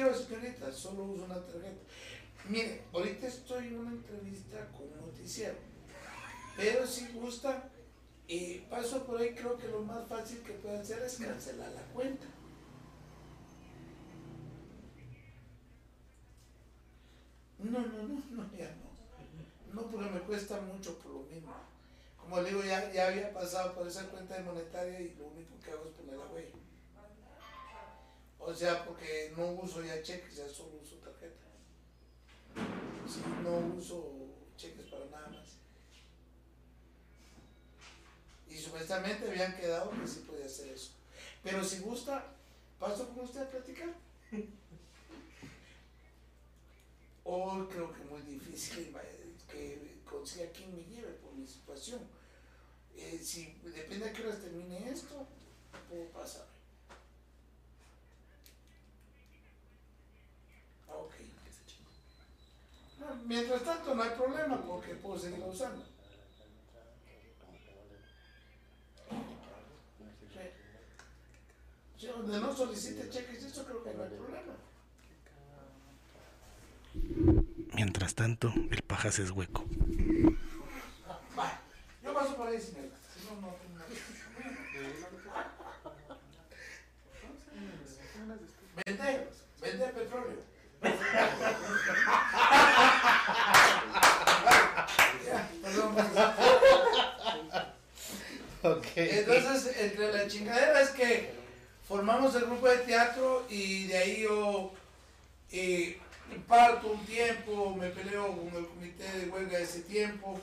Giro, 0.04 0.14
señorita, 0.14 0.70
solo 0.70 1.04
uso 1.04 1.24
una 1.24 1.40
tarjeta. 1.40 1.80
Mire, 2.48 2.82
ahorita 2.92 3.26
estoy 3.26 3.68
en 3.68 3.78
una 3.78 3.90
entrevista 3.92 4.68
con 4.72 4.82
un 4.82 5.06
noticiero, 5.06 5.56
pero 6.56 6.86
si 6.86 7.08
gusta, 7.08 7.70
y 8.26 8.58
paso 8.70 9.06
por 9.06 9.18
ahí, 9.18 9.34
creo 9.34 9.56
que 9.56 9.68
lo 9.68 9.80
más 9.80 10.06
fácil 10.06 10.42
que 10.42 10.52
puede 10.52 10.78
hacer 10.78 11.02
es 11.02 11.16
cancelar 11.16 11.72
la 11.72 11.82
cuenta. 11.94 12.26
No, 17.58 17.70
no, 17.70 18.02
no, 18.02 18.22
no, 18.30 18.56
ya 18.56 18.76
no. 18.76 18.92
No, 19.72 19.90
porque 19.90 20.10
me 20.10 20.20
cuesta 20.20 20.60
mucho 20.60 20.98
por 20.98 21.12
lo 21.12 21.22
mismo. 21.22 21.54
Como 22.18 22.40
le 22.40 22.50
digo, 22.50 22.62
ya, 22.62 22.92
ya 22.92 23.08
había 23.08 23.32
pasado 23.32 23.74
por 23.74 23.88
esa 23.88 24.08
cuenta 24.08 24.34
de 24.34 24.44
monetaria 24.44 25.00
y 25.00 25.14
lo 25.14 25.28
único 25.28 25.58
que 25.60 25.70
hago 25.70 25.86
es 25.86 25.92
poner 25.92 26.16
la 26.16 26.26
huella. 26.26 26.63
O 28.46 28.54
sea, 28.54 28.84
porque 28.84 29.32
no 29.36 29.52
uso 29.52 29.82
ya 29.82 30.02
cheques, 30.02 30.36
ya 30.36 30.46
solo 30.48 30.80
uso 30.82 30.96
tarjeta. 30.96 31.46
Sí, 33.08 33.22
no 33.42 33.56
uso 33.74 34.12
cheques 34.56 34.86
para 34.86 35.06
nada 35.06 35.28
más. 35.28 35.56
Y 38.48 38.58
supuestamente 38.58 39.28
habían 39.28 39.56
quedado 39.56 39.90
que 39.90 40.06
sí 40.06 40.24
podía 40.28 40.44
hacer 40.44 40.68
eso. 40.68 40.92
Pero 41.42 41.64
si 41.64 41.78
gusta, 41.78 42.34
paso 42.78 43.08
con 43.08 43.24
usted 43.24 43.42
a 43.42 43.50
platicar. 43.50 43.94
Hoy 47.24 47.66
creo 47.68 47.92
que 47.94 48.04
muy 48.04 48.20
difícil 48.20 48.94
que 49.50 49.96
consiga 50.04 50.50
quien 50.52 50.76
me 50.76 50.84
lleve 50.84 51.12
por 51.14 51.32
mi 51.32 51.46
situación. 51.46 52.00
Eh, 52.94 53.18
si 53.22 53.54
depende 53.62 54.06
de 54.06 54.12
qué 54.12 54.22
horas 54.22 54.42
termine 54.42 54.90
esto, 54.90 55.26
puedo 55.88 56.04
pasar. 56.10 56.46
Ah, 60.94 60.98
ok. 60.98 61.14
No, 62.93 62.93
Mientras 63.26 63.62
tanto 63.64 63.94
no 63.94 64.02
hay 64.02 64.10
problema 64.10 64.60
porque 64.62 64.94
puedo 64.94 65.18
seguir 65.18 65.42
usando. 65.44 65.82
Sí. 71.98 72.06
Donde 72.06 72.40
no 72.40 72.54
solicite 72.54 73.08
cheques, 73.10 73.44
eso 73.44 73.64
creo 73.64 73.82
que 73.82 73.94
no 73.94 74.02
hay 74.02 74.10
problema. 74.10 74.54
Mientras 77.74 78.14
tanto, 78.14 78.52
el 78.70 78.82
pajas 78.82 79.18
es 79.18 79.30
hueco. 79.30 79.64
Yo 82.02 82.14
paso 82.14 82.36
por 82.36 82.48
ahí, 82.48 82.60
señorita. 82.60 82.96
Si 83.12 83.26
no, 83.26 83.40
no 83.40 83.48
tengo 83.54 83.78
nada. 83.78 83.88
Vende, 88.84 89.28
vende 89.60 89.86
petróleo. 89.88 90.54
Ya, 95.24 95.48
perdón, 95.62 95.94
Ok. 98.62 98.86
Entonces, 98.96 99.76
entre 99.78 100.12
la 100.12 100.23
chingadera 100.38 100.80
es 100.80 100.90
que 100.90 101.30
formamos 101.86 102.34
el 102.34 102.46
grupo 102.46 102.66
de 102.68 102.78
teatro 102.78 103.46
y 103.48 103.86
de 103.86 103.96
ahí 103.98 104.22
yo 104.22 104.72
eh, 105.52 105.98
parto 106.48 106.88
un 106.92 107.04
tiempo, 107.06 107.74
me 107.76 107.90
peleo 107.90 108.26
con 108.36 108.48
el 108.56 108.66
comité 108.66 109.04
de 109.18 109.28
huelga 109.30 109.58
ese 109.58 109.80
tiempo, 109.82 110.40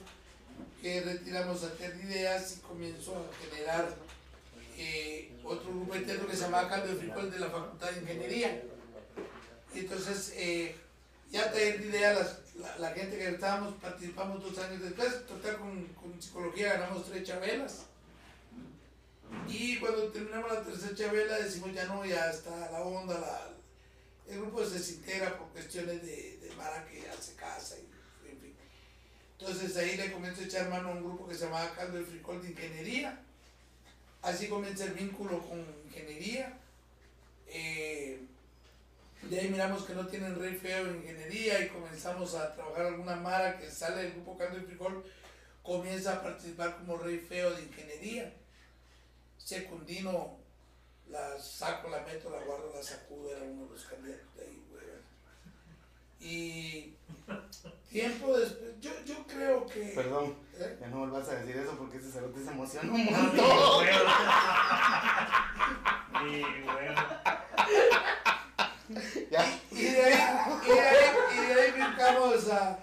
que 0.82 1.02
retiramos 1.02 1.64
a 1.64 1.74
tener 1.74 1.96
ideas 2.06 2.56
y 2.58 2.60
comienzo 2.62 3.16
a 3.16 3.46
generar 3.46 3.90
eh, 4.78 5.32
otro 5.44 5.70
grupo 5.72 5.94
de 5.94 6.02
teatro 6.02 6.28
que 6.28 6.36
se 6.36 6.44
llamaba 6.44 6.70
Cambio 6.70 6.94
de 6.94 7.00
Frijol 7.00 7.30
de 7.32 7.40
la 7.40 7.50
Facultad 7.50 7.92
de 7.92 8.02
Ingeniería. 8.02 8.62
Entonces, 9.76 10.34
eh, 10.36 10.76
ya 11.32 11.52
tener 11.52 11.82
de 11.82 11.88
idea, 11.88 12.14
las- 12.14 12.40
la, 12.56 12.78
la 12.78 12.92
gente 12.92 13.18
que 13.18 13.30
estábamos, 13.30 13.74
participamos 13.82 14.42
dos 14.44 14.58
años 14.64 14.82
después, 14.82 15.26
total 15.28 15.58
con, 15.58 15.86
con 15.88 16.22
psicología 16.22 16.74
ganamos 16.74 17.06
tres 17.10 17.28
chabelas. 17.28 17.86
Y 19.48 19.78
cuando 19.78 20.12
terminamos 20.12 20.52
la 20.52 20.64
tercera 20.64 20.96
chavela 20.96 21.40
decimos 21.40 21.74
ya 21.74 21.86
no, 21.86 22.06
ya 22.06 22.30
está 22.30 22.72
la 22.72 22.82
onda, 22.82 23.52
el 24.28 24.40
grupo 24.40 24.66
se 24.66 24.76
desintegra 24.76 25.38
por 25.38 25.50
cuestiones 25.50 26.02
de, 26.04 26.38
de 26.38 26.56
Mara 26.56 26.86
que 26.86 27.02
ya 27.02 27.14
se 27.14 27.36
casa 27.36 27.76
y 27.78 28.30
en 28.30 28.40
fin. 28.40 28.54
Entonces 29.40 29.76
ahí 29.78 29.98
le 29.98 30.12
comienzo 30.12 30.42
a 30.42 30.46
echar 30.46 30.70
mano 30.70 30.90
a 30.90 30.92
un 30.94 31.04
grupo 31.04 31.28
que 31.28 31.36
se 31.36 31.46
llamaba 31.46 31.74
Caldo 31.76 31.98
del 31.98 32.06
Frijol 32.06 32.42
de 32.42 32.52
Ingeniería. 32.52 33.20
Así 34.22 34.48
comienza 34.48 34.86
el 34.86 34.94
vínculo 34.94 35.40
con 35.48 35.66
ingeniería. 35.86 36.58
Eh, 37.48 38.22
de 39.24 39.40
ahí 39.40 39.50
miramos 39.50 39.84
que 39.84 39.94
no 39.94 40.08
tienen 40.08 40.40
rey 40.40 40.56
feo 40.56 40.88
en 40.88 40.98
ingeniería 40.98 41.60
y 41.60 41.70
comenzamos 41.70 42.34
a 42.36 42.54
trabajar 42.54 42.88
alguna 42.88 43.16
Mara 43.16 43.60
que 43.60 43.70
sale 43.70 44.04
del 44.04 44.14
grupo 44.14 44.38
Caldo 44.38 44.56
del 44.56 44.66
Frijol, 44.66 45.04
comienza 45.64 46.14
a 46.14 46.24
participar 46.24 46.78
como 46.78 46.98
rey 46.98 47.18
feo 47.18 47.52
de 47.52 47.64
ingeniería. 47.64 48.34
Secundino, 49.44 50.38
la 51.10 51.38
saco, 51.40 51.90
la 51.90 52.02
meto, 52.02 52.30
la 52.30 52.40
guardo, 52.44 52.72
la 52.74 52.82
sacudo, 52.84 53.32
era 53.32 53.44
uno 53.44 53.66
de 53.66 53.72
los 53.74 53.86
candidatos 53.86 54.36
de 54.36 54.44
ahí, 54.44 54.64
güey. 54.70 54.82
Y 56.20 56.96
tiempo 57.90 58.38
después, 58.38 58.80
yo, 58.80 58.92
yo 59.06 59.26
creo 59.28 59.66
que... 59.66 59.82
Perdón, 59.96 60.38
¿eh? 60.60 60.78
ya 60.80 60.88
no 60.88 61.00
volvás 61.00 61.28
a 61.30 61.36
decir 61.36 61.58
eso 61.58 61.76
porque 61.78 61.98
ese 61.98 62.12
cerote 62.12 62.44
se 62.44 62.52
emociona 62.52 62.92
un 62.92 63.00
Y 63.00 63.04
montón. 63.06 63.86
bueno. 66.64 67.02
Ya. 69.32 69.60
Y 69.72 69.84
de 69.84 70.04
ahí, 70.04 70.20
y 70.64 70.70
de 70.70 70.80
ahí, 70.82 71.16
y 71.34 71.46
de 71.46 71.54
ahí 71.62 71.72
brincamos 71.72 72.50
a, 72.50 72.80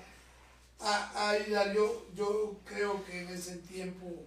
a, 0.81 1.11
a 1.15 1.31
ayudar. 1.31 1.73
Yo, 1.75 2.07
yo 2.15 2.57
creo 2.65 3.05
que 3.05 3.23
en 3.23 3.29
ese 3.29 3.57
tiempo, 3.59 4.27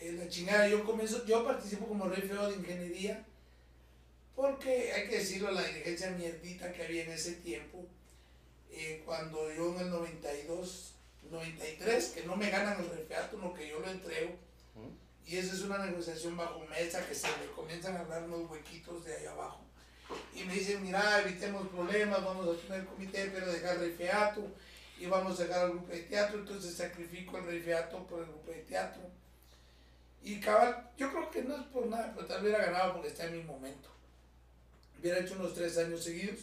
eh, 0.00 0.12
la 0.12 0.28
chingada, 0.28 0.66
yo 0.68 0.84
comienzo, 0.84 1.24
yo 1.26 1.44
participo 1.44 1.86
como 1.86 2.08
rey 2.08 2.22
feo 2.22 2.48
de 2.48 2.56
ingeniería, 2.56 3.24
porque 4.34 4.92
hay 4.92 5.08
que 5.08 5.18
decirlo, 5.18 5.50
la 5.50 5.62
dirigencia 5.62 6.10
mierdita 6.12 6.72
que 6.72 6.84
había 6.84 7.04
en 7.04 7.12
ese 7.12 7.32
tiempo, 7.34 7.84
eh, 8.70 9.02
cuando 9.04 9.52
yo 9.52 9.74
en 9.74 9.80
el 9.80 9.90
92, 9.90 10.94
93, 11.30 12.04
que 12.08 12.24
no 12.24 12.36
me 12.36 12.50
ganan 12.50 12.80
el 12.80 12.88
refeato, 12.88 13.36
no 13.36 13.52
que 13.52 13.68
yo 13.68 13.80
lo 13.80 13.90
entrego, 13.90 14.34
y 15.26 15.36
esa 15.36 15.54
es 15.54 15.60
una 15.60 15.84
negociación 15.84 16.36
bajo 16.36 16.66
mesa 16.66 17.06
que 17.06 17.14
se 17.14 17.28
me 17.28 17.52
comienzan 17.54 17.96
a 17.96 18.00
hablar 18.00 18.24
unos 18.24 18.50
huequitos 18.50 19.04
de 19.04 19.14
ahí 19.14 19.26
abajo. 19.26 19.60
Y 20.34 20.42
me 20.44 20.54
dicen, 20.54 20.82
mira, 20.82 21.20
evitemos 21.20 21.68
problemas, 21.68 22.24
vamos 22.24 22.48
a 22.48 22.60
tener 22.66 22.84
comité, 22.86 23.30
pero 23.32 23.52
dejar 23.52 23.76
el 23.82 23.92
feato 23.92 24.42
y 24.98 25.06
vamos 25.06 25.38
a 25.38 25.44
dejar 25.44 25.64
al 25.64 25.70
grupo 25.70 25.92
de 25.92 26.00
teatro, 26.00 26.40
entonces 26.40 26.74
sacrifico 26.74 27.38
el 27.38 27.46
rey 27.46 27.60
feato 27.60 28.06
por 28.06 28.20
el 28.20 28.26
grupo 28.26 28.50
de 28.50 28.62
teatro. 28.62 29.02
Y 30.22 30.38
cabal, 30.40 30.90
yo 30.98 31.10
creo 31.10 31.30
que 31.30 31.42
no 31.42 31.56
es 31.56 31.62
por 31.68 31.86
nada, 31.86 32.12
pero 32.14 32.26
tal 32.26 32.42
vez 32.42 32.52
hubiera 32.54 32.70
ganado 32.70 32.92
porque 32.94 33.08
está 33.08 33.24
en 33.26 33.38
mi 33.38 33.42
momento. 33.42 33.88
Hubiera 35.00 35.20
hecho 35.20 35.34
unos 35.34 35.54
tres 35.54 35.78
años 35.78 36.04
seguidos, 36.04 36.40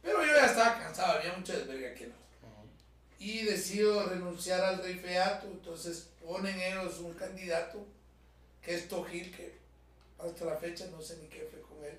pero 0.00 0.24
yo 0.24 0.32
ya 0.32 0.46
estaba 0.46 0.78
cansado, 0.78 1.18
había 1.18 1.36
mucha 1.36 1.54
desverga 1.58 1.94
que 1.94 2.06
no 2.06 2.14
y 3.20 3.42
decido 3.42 4.06
renunciar 4.06 4.60
al 4.60 4.80
rey 4.80 4.94
feato, 4.94 5.48
entonces 5.48 6.08
ponen 6.24 6.60
ellos 6.60 7.00
un 7.00 7.14
candidato 7.14 7.84
que 8.62 8.76
es 8.76 8.86
Tojil, 8.88 9.34
que 9.34 9.58
hasta 10.20 10.44
la 10.44 10.56
fecha 10.56 10.86
no 10.92 11.02
sé 11.02 11.16
ni 11.16 11.26
qué 11.26 11.48
fue 11.50 11.60
con 11.62 11.84
él. 11.84 11.98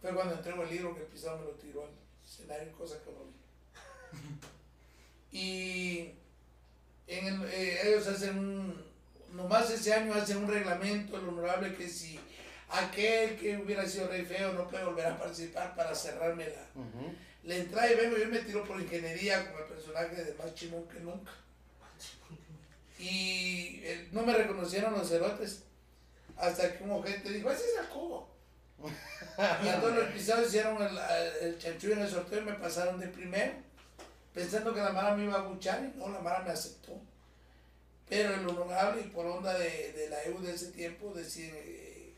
Fue 0.00 0.12
cuando 0.12 0.34
entrego 0.34 0.64
el 0.64 0.70
libro 0.70 0.96
que 0.96 1.02
pisado 1.02 1.38
me 1.38 1.44
lo 1.44 1.50
tiró 1.52 1.84
al 1.84 1.90
escenario, 2.28 2.72
cosa 2.72 2.96
que 3.04 3.12
no 3.12 3.24
vi. 3.24 3.32
Y 5.38 6.12
en 7.06 7.26
el- 7.26 7.44
eh, 7.52 7.88
ellos 7.88 8.06
hacen 8.08 8.36
un, 8.38 8.84
nomás 9.32 9.70
ese 9.70 9.92
año 9.94 10.14
hacen 10.14 10.38
un 10.38 10.48
reglamento, 10.48 11.16
el 11.18 11.28
honorable, 11.28 11.74
que 11.74 11.88
si 11.88 12.18
aquel 12.68 13.36
que 13.38 13.56
hubiera 13.58 13.86
sido 13.86 14.08
rey 14.08 14.24
feo 14.24 14.52
no 14.52 14.68
puede 14.68 14.84
volver 14.84 15.06
a 15.06 15.18
participar 15.18 15.74
para 15.74 15.94
cerrarme 15.94 16.46
la, 16.48 16.80
Ujú. 16.80 17.12
la 17.44 17.56
entrada 17.56 17.92
y 17.92 17.96
vengo, 17.96 18.16
yo 18.16 18.28
me 18.28 18.38
tiro 18.40 18.64
por 18.64 18.80
ingeniería 18.80 19.50
con 19.50 19.60
el 19.62 19.68
personaje 19.68 20.24
de 20.24 20.34
más 20.34 20.54
chimón 20.54 20.88
que 20.88 21.00
nunca. 21.00 21.32
Y 22.98 23.80
eh, 23.82 24.08
no 24.12 24.22
me 24.22 24.32
reconocieron 24.32 24.92
los 24.92 25.08
cerotes. 25.08 25.64
Hasta 26.36 26.76
que 26.76 26.84
un 26.84 26.92
ojete 26.92 27.30
dijo, 27.30 27.50
ese 27.50 27.64
es 27.64 27.76
Jacobo. 27.80 28.30
y 29.62 29.68
entonces 29.68 30.02
los 30.04 30.12
pisados 30.12 30.48
hicieron 30.48 30.80
el, 30.82 30.98
el 31.42 31.58
chanchullo 31.58 31.94
en 31.94 32.00
el 32.02 32.10
sorteo 32.10 32.40
y 32.40 32.44
me 32.44 32.52
pasaron 32.54 32.98
de 33.00 33.08
primero. 33.08 33.52
Pensando 34.32 34.72
que 34.72 34.80
la 34.80 34.92
Mara 34.92 35.14
me 35.14 35.24
iba 35.24 35.34
a 35.38 35.42
buchar 35.42 35.82
y 35.84 35.98
no, 35.98 36.08
la 36.08 36.20
Mara 36.20 36.40
me 36.40 36.50
aceptó. 36.50 37.00
Pero 38.12 38.34
el 38.34 38.46
honorable 38.46 39.00
y 39.00 39.08
por 39.08 39.24
onda 39.24 39.58
de, 39.58 39.94
de 39.94 40.10
la 40.10 40.22
EU 40.24 40.38
de 40.42 40.54
ese 40.54 40.72
tiempo 40.72 41.14
deciden 41.14 41.54
eh, 41.56 42.12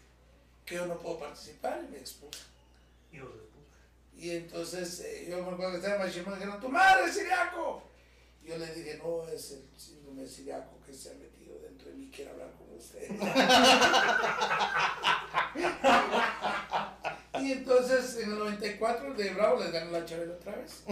que 0.67 0.75
yo 0.75 0.87
no 0.87 0.99
puedo 0.99 1.21
participar 1.21 1.85
y 1.87 1.91
me 1.93 1.99
expulsan. 1.99 2.49
Y 4.17 4.31
entonces 4.31 4.99
eh, 5.07 5.29
yo 5.31 5.37
me 5.37 5.53
acuerdo 5.53 5.71
que 5.71 5.77
estaba 5.77 5.95
en 5.95 6.01
Machimón 6.01 6.33
y 6.33 6.37
dijeron, 6.39 6.61
¡tu 6.61 6.69
madre 6.69 7.05
es 7.05 7.15
siriaco! 7.15 7.85
Y 8.43 8.49
yo 8.49 8.59
le 8.59 8.75
dije, 8.75 8.99
no, 8.99 9.29
es 9.29 9.53
el 9.53 9.63
síndrome 9.79 10.27
siriaco 10.27 10.81
que 10.85 10.93
se 10.93 11.11
ha 11.11 11.15
metido 11.15 11.61
dentro 11.61 11.91
de 11.91 11.95
mí, 11.95 12.11
quiero 12.13 12.33
hablar 12.33 12.51
con 12.59 12.77
usted. 12.77 13.09
y 17.41 17.53
entonces 17.53 18.17
en 18.17 18.33
el 18.33 18.39
94 18.41 19.13
el 19.13 19.17
de 19.17 19.31
Bravo 19.31 19.63
les 19.63 19.71
ganó 19.71 19.93
la 19.93 20.05
Chabela 20.05 20.35
otra 20.35 20.57
vez. 20.57 20.83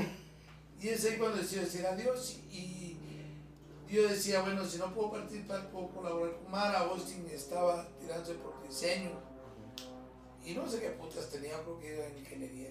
Y 0.80 0.90
es 0.90 1.04
ahí 1.04 1.16
cuando 1.16 1.38
decidió 1.38 1.64
decir 1.64 1.84
adiós. 1.84 2.38
Y 2.52 2.91
yo 3.92 4.08
decía, 4.08 4.40
bueno, 4.40 4.64
si 4.64 4.78
no 4.78 4.94
puedo 4.94 5.12
participar, 5.12 5.68
puedo 5.70 5.88
colaborar 5.88 6.36
con 6.36 6.50
Mara. 6.50 6.78
Austin 6.80 7.28
estaba 7.30 7.86
tirándose 8.00 8.34
por 8.34 8.62
diseño. 8.66 9.10
Y 10.44 10.54
no 10.54 10.68
sé 10.68 10.80
qué 10.80 10.90
putas 10.90 11.30
tenía 11.30 11.62
porque 11.62 11.94
era 11.94 12.06
en 12.06 12.18
ingeniería. 12.18 12.70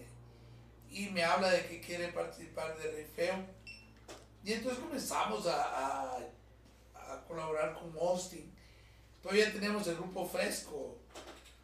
Y 0.89 1.09
me 1.09 1.23
habla 1.23 1.49
de 1.51 1.67
que 1.67 1.79
quiere 1.79 2.09
participar 2.09 2.77
de 2.77 2.91
Rifeo. 2.91 3.45
Y 4.43 4.53
entonces 4.53 4.83
comenzamos 4.83 5.45
a, 5.45 6.15
a, 6.15 6.17
a 6.95 7.23
colaborar 7.27 7.73
con 7.75 7.95
Austin. 7.97 8.51
Todavía 9.21 9.53
teníamos 9.53 9.85
el 9.87 9.95
grupo 9.95 10.25
fresco. 10.25 10.97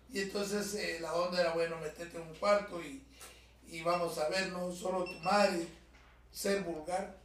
Y 0.09 0.21
entonces 0.21 0.75
eh, 0.75 0.99
la 1.01 1.13
onda 1.15 1.41
era, 1.41 1.53
bueno, 1.53 1.77
meterte 1.79 2.17
en 2.17 2.27
un 2.27 2.35
cuarto 2.35 2.81
y, 2.81 3.03
y 3.67 3.81
vamos 3.81 4.17
a 4.19 4.29
ver, 4.29 4.51
no 4.51 4.71
solo 4.71 5.03
tu 5.03 5.19
madre, 5.19 5.67
ser 6.31 6.61
vulgar, 6.61 7.17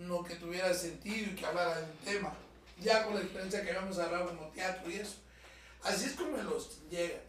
no 0.00 0.24
que 0.24 0.36
tuviera 0.36 0.72
sentido 0.72 1.30
y 1.30 1.34
que 1.34 1.46
hablara 1.46 1.80
de 1.80 1.84
un 1.84 1.98
tema. 1.98 2.32
Ya 2.80 3.04
con 3.04 3.14
la 3.14 3.20
experiencia 3.20 3.62
que 3.62 3.70
habíamos 3.70 3.98
hablado 3.98 4.28
como 4.28 4.48
teatro 4.48 4.90
y 4.90 4.94
eso. 4.94 5.16
Así 5.82 6.06
es 6.06 6.12
como 6.12 6.36
los 6.38 6.80
llega. 6.88 7.20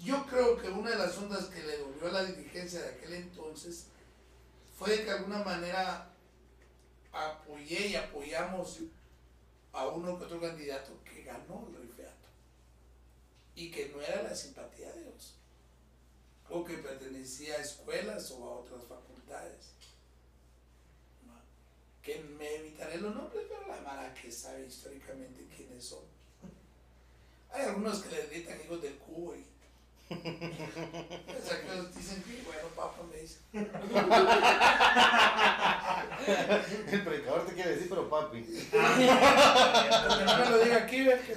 Yo 0.00 0.26
creo 0.26 0.60
que 0.60 0.68
una 0.68 0.90
de 0.90 0.98
las 0.98 1.16
ondas 1.18 1.44
que 1.46 1.62
le 1.62 1.78
dolió 1.78 2.08
a 2.08 2.22
la 2.22 2.24
dirigencia 2.24 2.82
de 2.82 2.88
aquel 2.88 3.12
entonces 3.14 3.86
fue 4.76 4.96
que 4.96 5.04
de 5.04 5.10
alguna 5.12 5.44
manera 5.44 6.10
apoyé 7.12 7.88
y 7.88 7.96
apoyamos 7.96 8.80
a 9.72 9.86
uno 9.86 10.18
que 10.18 10.24
otro 10.24 10.40
candidato 10.40 10.92
que 11.04 11.22
ganó 11.22 11.68
el 11.68 11.82
rifeato 11.82 12.28
y 13.54 13.70
que 13.70 13.90
no 13.90 14.02
era 14.02 14.22
la 14.22 14.34
simpatía 14.34 14.92
de 14.92 15.04
Dios 15.04 15.36
o 16.50 16.64
que 16.64 16.78
pertenecía 16.78 17.54
a 17.54 17.62
escuelas 17.62 18.30
o 18.32 18.44
a 18.44 18.58
otras 18.58 18.84
facultades. 18.84 19.71
Que 22.02 22.18
me 22.38 22.56
evitaré 22.56 22.98
los 22.98 23.14
nombres, 23.14 23.44
pero 23.48 23.66
la 23.68 23.80
Mara 23.82 24.12
que 24.14 24.30
sabe 24.30 24.66
históricamente 24.66 25.46
quiénes 25.56 25.84
son. 25.84 26.00
Hay 27.52 27.66
algunos 27.66 28.02
que 28.02 28.14
le 28.14 28.26
gritan 28.26 28.60
hijos 28.64 28.82
del 28.82 28.96
cubo 28.96 29.36
y 29.36 29.44
o 30.12 30.14
sea, 30.14 31.60
que 31.62 31.70
dicen 31.96 32.22
que, 32.22 32.42
bueno, 32.44 32.68
papá 32.76 33.02
me 33.10 33.16
dice. 33.18 33.38
El 36.92 37.02
predicador 37.02 37.46
te 37.46 37.54
quiere 37.54 37.70
decir, 37.70 37.88
pero 37.88 38.10
papi. 38.10 38.42
Porque 38.42 40.24
no 40.24 40.38
me 40.38 40.50
lo 40.50 40.58
diga 40.64 40.76
aquí, 40.78 41.04
ve, 41.04 41.20
que 41.20 41.34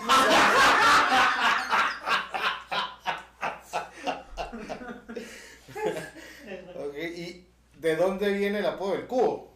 ¿Y 6.97 7.45
de 7.80 7.95
dónde 7.95 8.32
viene 8.34 8.59
el 8.59 8.66
apodo 8.66 8.93
del 8.93 9.05
cubo? 9.07 9.54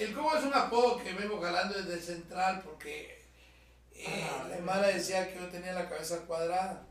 El 0.00 0.14
cubo 0.14 0.34
es 0.34 0.44
un 0.44 0.54
apodo 0.54 0.96
que 0.96 1.12
vengo 1.12 1.38
jalando 1.42 1.76
desde 1.76 1.92
el 1.92 2.02
central 2.02 2.62
porque 2.64 3.22
eh, 3.94 4.26
la 4.48 4.56
Mara 4.60 4.86
decía 4.86 5.30
que 5.30 5.38
yo 5.38 5.46
tenía 5.48 5.74
la 5.74 5.90
cabeza 5.90 6.20
cuadrada. 6.26 6.86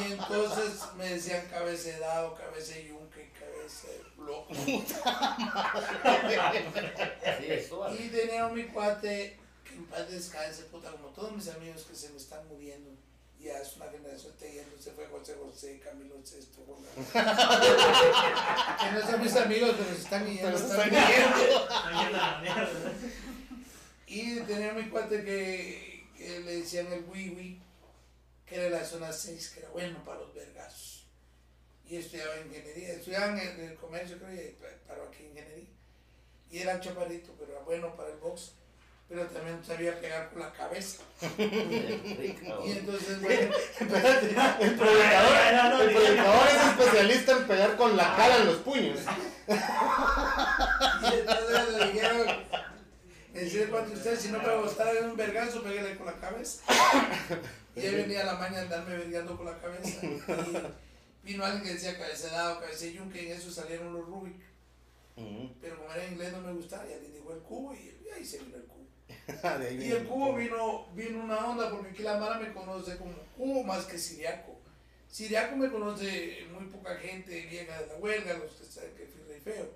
Y 0.00 0.12
entonces 0.12 0.80
me 0.96 1.10
decían 1.10 1.46
cabeza 1.48 1.90
de 1.90 1.98
dado, 1.98 2.34
cabeza 2.34 2.78
yunque, 2.80 3.30
cabeza 3.32 3.88
tú, 4.16 4.46
Y 7.98 8.08
tenía 8.08 8.46
un 8.46 8.54
mi 8.54 8.64
cuate 8.64 9.38
que 9.62 9.74
en 9.74 9.84
paz 9.84 10.10
descanse, 10.10 10.62
puta, 10.64 10.90
como 10.92 11.08
todos 11.08 11.32
mis 11.32 11.48
amigos 11.48 11.82
que 11.82 11.94
se 11.94 12.08
me 12.08 12.16
están 12.16 12.48
muriendo. 12.48 12.92
Ya 13.42 13.58
es 13.58 13.76
una 13.76 13.86
generación 13.90 14.32
está 14.32 14.46
yendo, 14.46 14.80
se 14.80 14.92
fue 14.92 15.04
José 15.06 15.34
José, 15.34 15.80
Camilo 15.80 16.14
Sesto. 16.24 16.62
Que 17.12 18.92
no 18.92 19.00
son 19.04 19.20
mis 19.20 19.34
amigos, 19.34 19.74
pero 19.76 19.94
se 19.94 20.02
están 20.02 20.26
yendo. 20.26 20.42
Pero 20.42 20.58
se 20.58 20.66
están 20.66 20.90
yendo. 20.90 21.08
Y 24.06 24.40
tenía 24.40 24.72
mi 24.74 24.88
cuate 24.90 25.24
que, 25.24 26.06
que 26.16 26.40
le 26.40 26.56
decían 26.58 26.92
el 26.92 27.04
Wiwi, 27.04 27.60
que 28.46 28.54
era 28.54 28.68
la 28.78 28.84
zona 28.84 29.10
6, 29.12 29.50
que 29.50 29.60
era 29.60 29.70
bueno 29.70 30.04
para 30.04 30.20
los 30.20 30.32
vergazos. 30.34 31.06
Y 31.88 31.96
estudiaba 31.96 32.36
ingeniería, 32.36 32.92
estudiaba 32.92 33.26
en 33.28 33.38
el, 33.38 33.48
en 33.60 33.70
el 33.70 33.74
comercio, 33.76 34.18
creo, 34.18 34.32
y 34.34 34.56
paró 34.86 35.08
aquí 35.08 35.24
ingeniería. 35.24 35.66
Y 36.50 36.58
era 36.58 36.78
chaparrito, 36.78 37.34
pero 37.38 37.52
era 37.52 37.62
bueno 37.62 37.96
para 37.96 38.10
el 38.10 38.18
box, 38.18 38.52
pero 39.12 39.26
también 39.26 39.62
sabía 39.62 40.00
pegar 40.00 40.30
con 40.30 40.40
la 40.40 40.52
cabeza. 40.52 41.02
Y 42.64 42.70
entonces, 42.70 43.20
bueno, 43.20 43.54
Espérate, 43.80 44.26
el 44.64 44.74
predicador, 44.74 45.82
el 45.82 45.94
predicador 45.94 46.48
es 46.48 46.66
especialista 46.66 47.32
en 47.32 47.46
pegar 47.46 47.76
con 47.76 47.96
la 47.96 48.16
cara 48.16 48.36
en 48.38 48.46
los 48.46 48.56
puños. 48.58 49.00
y 49.48 51.14
entonces 51.18 51.68
le 51.76 51.92
dijeron, 51.92 52.26
decía 53.34 53.66
cuánto 53.70 53.92
usted, 53.92 54.18
si 54.18 54.28
no 54.28 54.38
me 54.38 54.56
gustaba 54.62 54.92
en 54.92 55.10
un 55.10 55.16
vergazo, 55.16 55.62
pégale 55.62 55.96
con 55.96 56.06
la 56.06 56.14
cabeza. 56.14 56.62
Y 57.76 57.80
ahí 57.80 57.94
venía 57.94 58.24
la 58.24 58.34
maña 58.34 58.58
de 58.58 58.62
andarme 58.62 58.96
vergando 58.96 59.36
con 59.36 59.46
la 59.46 59.58
cabeza. 59.58 60.06
Y 60.06 60.22
vino 61.22 61.44
alguien 61.44 61.64
que 61.64 61.74
decía 61.74 61.98
cabeza 61.98 62.28
de 62.28 62.32
dado, 62.32 62.60
cabeza 62.60 62.84
de 62.84 62.94
yunque, 62.94 63.22
y 63.22 63.26
en 63.30 63.38
eso 63.38 63.50
salieron 63.50 63.92
los 63.92 64.06
Rubik. 64.06 64.40
Pero 65.60 65.76
como 65.78 65.92
era 65.92 66.04
en 66.04 66.12
inglés 66.14 66.32
no 66.32 66.40
me 66.40 66.52
gustaba, 66.52 66.88
y 66.88 66.94
alguien 66.94 67.12
dijo 67.12 67.32
el 67.32 67.40
cubo, 67.40 67.74
y 67.74 67.92
y 68.04 68.10
ahí 68.10 68.24
se 68.24 68.38
vino 68.38 68.56
el 68.56 68.64
cubo. 68.64 68.81
Y 69.78 69.92
el 69.92 70.06
cubo 70.06 70.34
vino, 70.34 70.86
vino 70.94 71.22
una 71.22 71.46
onda, 71.50 71.70
porque 71.70 71.90
aquí 71.90 72.02
la 72.02 72.18
Mara 72.18 72.38
me 72.38 72.52
conoce 72.52 72.96
como 72.96 73.14
cubo 73.36 73.62
más 73.62 73.84
que 73.86 73.98
siriaco. 73.98 74.56
Siriaco 75.10 75.56
me 75.56 75.70
conoce 75.70 76.46
muy 76.52 76.66
poca 76.66 76.96
gente 76.96 77.46
vieja 77.46 77.80
de 77.80 77.86
la 77.86 77.96
huelga, 77.96 78.34
los 78.38 78.52
que 78.52 78.64
saben 78.64 78.94
que 78.94 79.06
fui 79.06 79.22
rey 79.28 79.40
feo. 79.40 79.70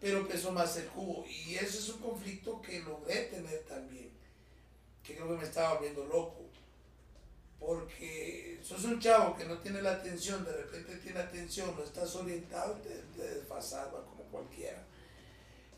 Pero 0.00 0.28
pesó 0.28 0.52
más 0.52 0.76
el 0.76 0.86
cubo. 0.86 1.24
Y 1.26 1.54
eso 1.54 1.78
es 1.78 1.88
un 1.88 2.00
conflicto 2.00 2.60
que 2.62 2.80
logré 2.80 3.24
tener 3.24 3.60
también. 3.64 4.10
Que 5.02 5.14
creo 5.14 5.28
que 5.28 5.38
me 5.38 5.44
estaba 5.44 5.74
volviendo 5.74 6.04
loco. 6.04 6.44
Porque 7.58 8.60
sos 8.62 8.84
un 8.84 9.00
chavo 9.00 9.36
que 9.36 9.44
no 9.44 9.58
tiene 9.58 9.82
la 9.82 9.92
atención, 9.92 10.44
de 10.44 10.52
repente 10.52 10.96
tiene 10.98 11.18
atención, 11.18 11.74
no 11.76 11.82
estás 11.82 12.14
orientado, 12.14 12.74
te, 12.74 12.90
te 13.16 13.34
desfasas, 13.34 13.88
como 13.88 14.22
cualquiera. 14.30 14.84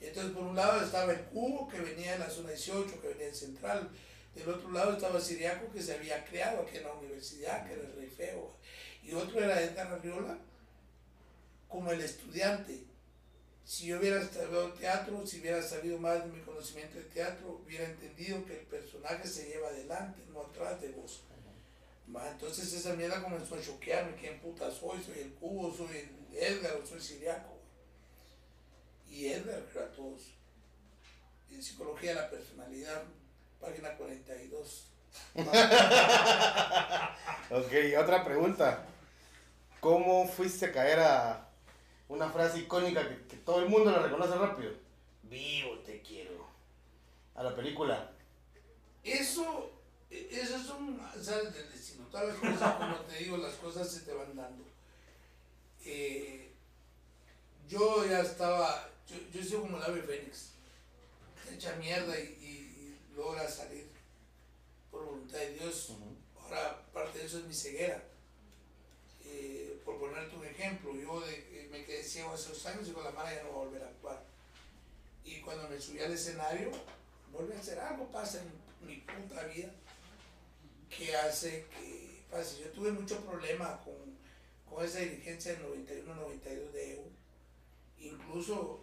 Entonces 0.00 0.32
por 0.32 0.44
un 0.44 0.56
lado 0.56 0.82
estaba 0.82 1.12
el 1.12 1.20
cubo 1.24 1.68
que 1.68 1.80
venía 1.80 2.12
de 2.12 2.18
la 2.20 2.30
zona 2.30 2.50
18, 2.50 3.00
que 3.00 3.08
venía 3.08 3.26
del 3.26 3.34
central. 3.34 3.90
Del 4.34 4.48
otro 4.48 4.70
lado 4.70 4.92
estaba 4.92 5.20
Siriaco 5.20 5.72
que 5.72 5.82
se 5.82 5.94
había 5.94 6.24
creado 6.24 6.62
aquí 6.62 6.78
en 6.78 6.84
la 6.84 6.92
universidad, 6.94 7.66
que 7.66 7.74
era 7.74 7.82
el 7.82 7.94
rey 7.94 8.08
feo. 8.08 8.56
Y 9.02 9.12
otro 9.12 9.42
era 9.42 9.60
Edgar 9.60 9.88
Arriola 9.88 10.38
como 11.68 11.90
el 11.90 12.00
estudiante. 12.00 12.84
Si 13.64 13.86
yo 13.86 13.98
hubiera 13.98 14.20
estudiado 14.20 14.72
teatro, 14.72 15.26
si 15.26 15.40
hubiera 15.40 15.62
sabido 15.62 15.98
más 15.98 16.24
de 16.24 16.32
mi 16.32 16.40
conocimiento 16.40 16.98
de 16.98 17.04
teatro, 17.04 17.60
hubiera 17.64 17.84
entendido 17.84 18.44
que 18.44 18.58
el 18.58 18.66
personaje 18.66 19.28
se 19.28 19.48
lleva 19.48 19.68
adelante, 19.68 20.22
no 20.32 20.40
atrás 20.40 20.80
de 20.80 20.88
vos. 20.88 21.22
Entonces 22.32 22.72
esa 22.72 22.94
mierda 22.94 23.22
comenzó 23.22 23.54
a 23.54 23.62
choquearme, 23.62 24.16
¿quién 24.16 24.40
puta 24.40 24.68
soy? 24.70 25.00
Soy 25.02 25.20
el 25.20 25.32
cubo, 25.34 25.72
soy 25.72 25.96
el 25.96 26.36
Edgar, 26.36 26.80
soy 26.84 27.00
Siriaco. 27.00 27.59
Y 29.10 29.26
Edgar, 29.26 29.62
todos. 29.96 30.34
En 31.50 31.62
Psicología 31.62 32.14
de 32.14 32.20
la 32.20 32.30
Personalidad, 32.30 33.02
página 33.60 33.96
42. 33.96 34.86
Ok, 37.50 37.72
otra 37.98 38.24
pregunta. 38.24 38.86
¿Cómo 39.80 40.28
fuiste 40.28 40.66
a 40.66 40.72
caer 40.72 41.00
a 41.00 41.48
una 42.08 42.30
frase 42.30 42.60
icónica 42.60 43.08
que, 43.08 43.26
que 43.26 43.36
todo 43.38 43.60
el 43.60 43.68
mundo 43.68 43.90
la 43.90 43.98
reconoce 43.98 44.36
rápido? 44.36 44.72
Vivo 45.24 45.78
te 45.80 46.00
quiero. 46.00 46.46
A 47.34 47.42
la 47.42 47.56
película. 47.56 48.12
Eso, 49.02 49.72
eso 50.10 50.56
es 50.56 50.70
un, 50.70 51.00
¿sabes? 51.20 51.52
Del 51.54 51.72
destino. 51.72 52.06
Todas 52.06 52.28
las 52.28 52.36
cosas, 52.36 52.74
como 52.76 52.96
te 52.96 53.16
digo, 53.16 53.36
las 53.38 53.54
cosas 53.54 53.90
se 53.90 54.00
te 54.02 54.12
van 54.12 54.36
dando. 54.36 54.64
Eh, 55.84 56.52
yo 57.66 58.04
ya 58.06 58.20
estaba, 58.20 58.89
yo, 59.10 59.16
yo 59.40 59.44
soy 59.48 59.60
como 59.60 59.76
el 59.76 59.82
ave 59.82 60.02
fénix. 60.02 60.50
Echa 61.52 61.74
mierda 61.76 62.18
y, 62.18 62.22
y- 62.22 63.00
y 63.10 63.16
logra 63.16 63.48
salir 63.50 63.86
por 64.90 65.04
voluntad 65.04 65.38
de 65.38 65.54
Dios. 65.54 65.92
Ahora, 66.40 66.86
parte 66.92 67.18
de 67.18 67.26
eso 67.26 67.38
es 67.38 67.44
mi 67.44 67.54
ceguera. 67.54 68.02
Eh, 69.24 69.80
por 69.84 69.98
ponerte 69.98 70.36
un 70.36 70.44
ejemplo, 70.46 70.94
yo 70.96 71.20
de- 71.20 71.64
eh, 71.64 71.68
me 71.70 71.84
quedé 71.84 72.02
ciego 72.02 72.32
hace 72.32 72.48
dos 72.50 72.66
años 72.66 72.88
y 72.88 72.92
con 72.92 73.04
la 73.04 73.10
mano 73.10 73.30
ya 73.34 73.42
no 73.42 73.50
voy 73.50 73.62
a 73.62 73.68
volver 73.68 73.82
a 73.82 73.88
actuar. 73.88 74.24
Y 75.24 75.40
cuando 75.40 75.68
me 75.68 75.80
subí 75.80 76.00
al 76.00 76.12
escenario, 76.12 76.70
vuelve 77.32 77.54
a 77.56 77.60
hacer 77.60 77.78
algo, 77.78 78.10
pasa 78.10 78.40
en 78.42 78.86
mi 78.86 78.96
puta 78.96 79.44
vida 79.44 79.70
que 80.88 81.14
hace 81.16 81.66
que 81.78 82.22
pase. 82.30 82.60
Yo 82.62 82.70
tuve 82.70 82.90
mucho 82.92 83.20
problema 83.24 83.80
con, 83.84 83.94
con 84.68 84.84
esa 84.84 85.00
dirigencia 85.00 85.52
del 85.54 85.62
91-92 86.06 86.72
de 86.72 86.92
EU. 86.94 87.04
Incluso 87.98 88.80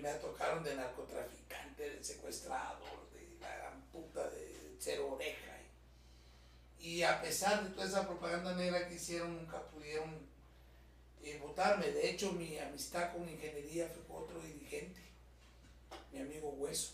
me 0.00 0.12
tocaron 0.14 0.64
de 0.64 0.74
narcotraficante, 0.74 1.90
de 1.90 2.04
secuestrador, 2.04 3.10
de 3.12 3.38
la 3.40 3.56
gran 3.56 3.82
puta 3.92 4.28
de 4.30 4.76
cero 4.78 5.14
oreja. 5.14 5.54
Y 6.78 7.02
a 7.02 7.20
pesar 7.22 7.64
de 7.64 7.70
toda 7.70 7.86
esa 7.86 8.06
propaganda 8.06 8.54
negra 8.54 8.86
que 8.88 8.96
hicieron, 8.96 9.36
nunca 9.36 9.62
pudieron 9.68 10.28
eh, 11.22 11.38
votarme. 11.40 11.90
De 11.90 12.10
hecho, 12.10 12.32
mi 12.32 12.58
amistad 12.58 13.12
con 13.12 13.28
ingeniería 13.28 13.88
fue 13.88 14.02
con 14.04 14.24
otro 14.24 14.40
dirigente, 14.42 15.00
mi 16.12 16.20
amigo 16.20 16.50
Hueso. 16.50 16.92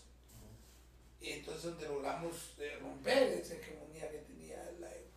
Y 1.19 1.31
entonces 1.31 1.63
donde 1.63 1.87
logramos 1.87 2.55
eh, 2.57 2.77
romper 2.81 3.23
esa 3.33 3.55
hegemonía 3.55 4.09
que 4.09 4.19
tenía 4.19 4.71
la 4.79 4.87
EU. 4.87 5.07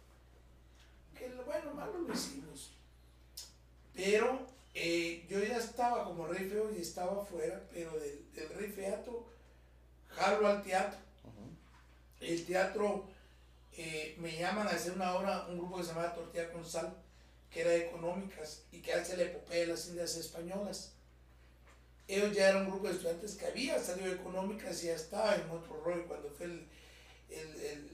Que 1.17 1.29
bueno, 1.29 1.73
malo 1.73 1.99
lo 2.01 2.13
hicimos. 2.13 2.73
Pero 3.95 4.54
eh, 4.75 5.25
yo 5.29 5.43
ya 5.43 5.59
estaba 5.59 6.05
como 6.05 6.27
rey 6.27 6.49
feo 6.49 6.73
y 6.77 6.81
estaba 6.83 7.23
afuera, 7.23 7.63
pero 7.73 7.93
del, 7.99 8.33
del 8.33 8.49
rey 8.51 8.69
feato 8.69 9.27
jalo 10.09 10.49
al 10.49 10.63
teatro. 10.63 10.99
El 12.21 12.45
teatro 12.45 13.07
eh, 13.73 14.17
me 14.19 14.37
llaman 14.37 14.67
a 14.67 14.71
hacer 14.71 14.93
una 14.93 15.15
obra, 15.15 15.47
un 15.49 15.59
grupo 15.59 15.77
que 15.77 15.83
se 15.85 15.89
llamaba 15.91 16.15
Tortilla 16.15 16.53
con 16.53 16.65
Sal, 16.65 16.95
que 17.51 17.61
era 17.61 17.71
de 17.71 17.87
económicas 17.87 18.63
y 18.73 18.81
que 18.81 18.93
hace 18.93 19.17
la 19.17 19.25
epopeya 19.25 19.61
de 19.61 19.67
las 19.69 19.89
Indias 19.89 20.17
Españolas. 20.17 20.93
Ellos 22.07 22.35
ya 22.35 22.49
eran 22.51 22.65
un 22.65 22.71
grupo 22.71 22.89
de 22.89 22.95
estudiantes 22.95 23.35
que 23.35 23.47
había 23.47 23.79
salido 23.79 24.09
de 24.09 24.17
económicas 24.17 24.83
y 24.83 24.89
ya 24.89 24.95
estaba 24.95 25.35
en 25.37 25.49
otro 25.51 25.83
rollo 25.85 26.07
cuando 26.07 26.31
fue 26.31 26.47
el, 26.47 26.69
el, 27.31 27.49
el, 27.61 27.91
el 27.91 27.94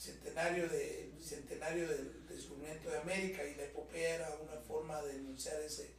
centenario, 0.00 0.66
de, 0.68 1.12
centenario 1.20 1.86
del 1.86 2.26
descubrimiento 2.26 2.88
de 2.88 2.98
América 2.98 3.44
y 3.44 3.54
la 3.54 3.64
epopeya 3.64 4.14
era 4.14 4.36
una 4.40 4.58
forma 4.62 5.02
de 5.02 5.12
denunciar 5.12 5.60
ese 5.60 5.90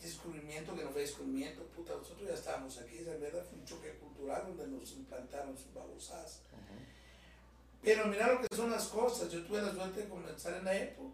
descubrimiento 0.00 0.74
que 0.74 0.82
no 0.82 0.90
fue 0.90 1.02
descubrimiento, 1.02 1.62
puta, 1.68 1.94
nosotros 1.94 2.26
ya 2.26 2.34
estábamos 2.34 2.78
aquí, 2.78 2.98
esa 2.98 3.16
verdad 3.16 3.44
fue 3.48 3.58
un 3.58 3.66
choque 3.66 3.90
cultural 3.98 4.44
donde 4.46 4.66
nos 4.78 4.92
implantaron 4.92 5.56
sus 5.58 5.74
babosadas. 5.74 6.40
Pero 7.82 8.06
mira 8.06 8.32
lo 8.32 8.40
que 8.40 8.56
son 8.56 8.70
las 8.70 8.86
cosas. 8.86 9.30
Yo 9.30 9.44
tuve 9.44 9.60
la 9.60 9.74
suerte 9.74 10.02
de 10.02 10.08
comenzar 10.08 10.54
en 10.54 10.64
la 10.64 10.74
EPO 10.74 11.12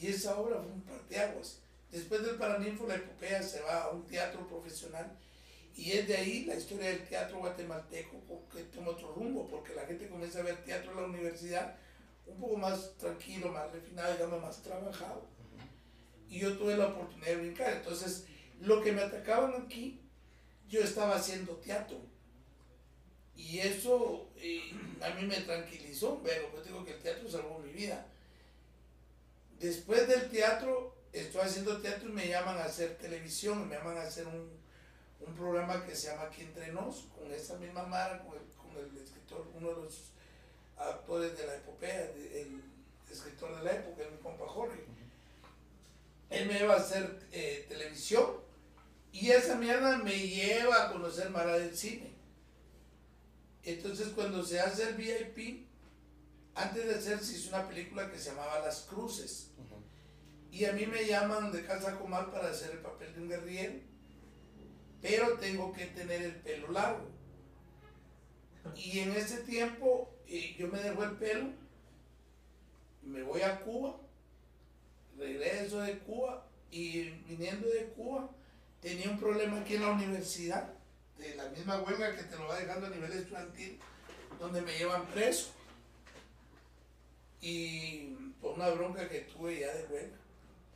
y 0.00 0.06
esa 0.06 0.38
obra 0.38 0.62
fue 0.62 0.70
un 0.70 0.82
parteaguas. 0.82 1.58
Después 1.90 2.24
del 2.24 2.36
Paraninfo, 2.36 2.86
la 2.86 2.94
epopea 2.94 3.42
se 3.42 3.60
va 3.60 3.82
a 3.82 3.90
un 3.90 4.06
teatro 4.06 4.46
profesional 4.46 5.18
y 5.74 5.92
es 5.92 6.06
de 6.08 6.16
ahí 6.16 6.44
la 6.44 6.54
historia 6.54 6.90
del 6.90 7.08
teatro 7.08 7.38
guatemalteco 7.38 8.20
que 8.52 8.62
toma 8.64 8.90
otro 8.90 9.12
rumbo, 9.14 9.48
porque 9.48 9.74
la 9.74 9.86
gente 9.86 10.08
comienza 10.08 10.40
a 10.40 10.42
ver 10.42 10.62
teatro 10.64 10.92
en 10.92 10.96
la 10.96 11.04
universidad 11.04 11.76
un 12.26 12.38
poco 12.38 12.56
más 12.56 12.96
tranquilo, 12.98 13.48
más 13.48 13.70
refinado, 13.72 14.12
digamos, 14.12 14.42
más 14.42 14.62
trabajado. 14.62 15.26
Y 16.28 16.38
yo 16.38 16.56
tuve 16.56 16.76
la 16.76 16.88
oportunidad 16.88 17.28
de 17.28 17.36
brincar. 17.36 17.72
Entonces, 17.72 18.26
lo 18.60 18.82
que 18.82 18.92
me 18.92 19.02
atacaban 19.02 19.62
aquí, 19.62 20.00
yo 20.68 20.80
estaba 20.80 21.16
haciendo 21.16 21.56
teatro 21.56 22.00
y 23.36 23.58
eso 23.58 24.30
eh, 24.36 24.72
a 25.00 25.10
mí 25.10 25.26
me 25.26 25.40
tranquilizó, 25.40 26.20
pero 26.22 26.50
pues 26.50 26.64
digo 26.66 26.84
que 26.84 26.92
el 26.92 27.00
teatro 27.00 27.28
salvó 27.30 27.58
mi 27.58 27.72
vida. 27.72 28.06
Después 29.58 30.08
del 30.08 30.30
teatro, 30.30 30.96
estoy 31.12 31.42
haciendo 31.42 31.80
teatro 31.80 32.08
y 32.08 32.12
me 32.12 32.28
llaman 32.28 32.58
a 32.58 32.64
hacer 32.64 32.96
televisión, 32.98 33.68
me 33.68 33.76
llaman 33.76 33.96
a 33.96 34.02
hacer 34.02 34.26
un, 34.26 34.61
un 35.26 35.34
programa 35.34 35.84
que 35.84 35.94
se 35.94 36.08
llama 36.08 36.24
Aquí 36.24 36.42
Entre 36.42 36.72
Nos, 36.72 37.08
con 37.16 37.32
esa 37.32 37.56
misma 37.56 37.84
Mara, 37.84 38.22
con 38.22 38.36
el, 38.36 38.44
con 38.56 38.76
el 38.76 39.02
escritor, 39.02 39.46
uno 39.54 39.68
de 39.70 39.82
los 39.82 40.12
actores 40.76 41.36
de 41.36 41.46
la 41.46 41.56
epopeya, 41.56 42.10
el 42.10 42.62
escritor 43.10 43.56
de 43.58 43.64
la 43.64 43.72
época, 43.72 44.02
mi 44.10 44.18
compa 44.18 44.46
Jorge. 44.46 44.84
Él 46.30 46.46
me 46.46 46.54
lleva 46.54 46.74
a 46.74 46.78
hacer 46.78 47.20
eh, 47.30 47.66
televisión 47.68 48.36
y 49.12 49.30
esa 49.30 49.56
mierda 49.56 49.98
me 49.98 50.16
lleva 50.16 50.84
a 50.84 50.92
conocer 50.92 51.28
Mara 51.30 51.58
del 51.58 51.76
cine. 51.76 52.12
Entonces 53.62 54.08
cuando 54.08 54.42
se 54.42 54.58
hace 54.58 54.88
el 54.88 54.94
VIP, 54.94 55.68
antes 56.54 56.86
de 56.86 56.94
hacer 56.94 57.22
se 57.22 57.36
hizo 57.36 57.54
una 57.54 57.68
película 57.68 58.10
que 58.10 58.18
se 58.18 58.30
llamaba 58.30 58.60
Las 58.60 58.80
Cruces. 58.82 59.48
Y 60.50 60.64
a 60.66 60.72
mí 60.72 60.86
me 60.86 61.06
llaman 61.06 61.50
de 61.50 61.64
Casa 61.64 61.98
Comal 61.98 62.30
para 62.30 62.50
hacer 62.50 62.72
el 62.72 62.78
papel 62.78 63.14
de 63.14 63.20
un 63.22 63.28
guerrillero. 63.28 63.91
Pero 65.02 65.36
tengo 65.38 65.72
que 65.72 65.86
tener 65.86 66.22
el 66.22 66.36
pelo 66.36 66.70
largo. 66.70 67.10
Y 68.76 69.00
en 69.00 69.12
ese 69.12 69.38
tiempo 69.38 70.08
eh, 70.28 70.54
yo 70.58 70.68
me 70.68 70.78
dejo 70.78 71.02
el 71.02 71.16
pelo, 71.16 71.50
me 73.02 73.22
voy 73.22 73.42
a 73.42 73.60
Cuba, 73.60 73.96
regreso 75.18 75.80
de 75.80 75.98
Cuba 75.98 76.46
y 76.70 77.10
viniendo 77.26 77.68
de 77.68 77.86
Cuba 77.96 78.30
tenía 78.80 79.10
un 79.10 79.18
problema 79.18 79.60
aquí 79.60 79.74
en 79.74 79.82
la 79.82 79.90
universidad 79.90 80.72
de 81.18 81.34
la 81.34 81.48
misma 81.50 81.82
huelga 81.82 82.16
que 82.16 82.24
te 82.24 82.36
lo 82.36 82.48
va 82.48 82.58
dejando 82.58 82.86
a 82.86 82.90
nivel 82.90 83.12
estudiantil, 83.12 83.78
donde 84.38 84.62
me 84.62 84.76
llevan 84.76 85.06
preso. 85.06 85.52
Y 87.40 88.14
por 88.40 88.54
una 88.54 88.70
bronca 88.70 89.08
que 89.08 89.20
tuve 89.20 89.60
ya 89.60 89.72
de 89.72 89.84
huelga. 89.84 90.16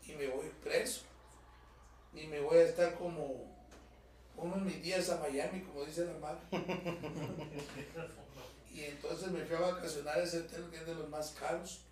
Y 0.04 0.12
me 0.12 0.28
voy 0.28 0.50
preso. 0.62 1.02
Y 2.14 2.26
me 2.26 2.40
voy 2.40 2.58
a 2.58 2.64
estar 2.64 2.94
como 2.94 3.45
unos 4.36 4.62
mis 4.62 4.82
días 4.82 5.08
a 5.10 5.20
Miami, 5.20 5.62
como 5.62 5.84
dice 5.84 6.04
la 6.04 6.18
madre. 6.18 6.40
y 8.74 8.84
entonces 8.84 9.30
me 9.30 9.44
fui 9.44 9.56
a 9.56 9.60
vacacionar 9.60 10.18
a 10.18 10.22
ese 10.22 10.40
hotel 10.40 10.68
que 10.70 10.76
es 10.76 10.86
de 10.86 10.94
los 10.94 11.08
más 11.08 11.30
caros. 11.32 11.82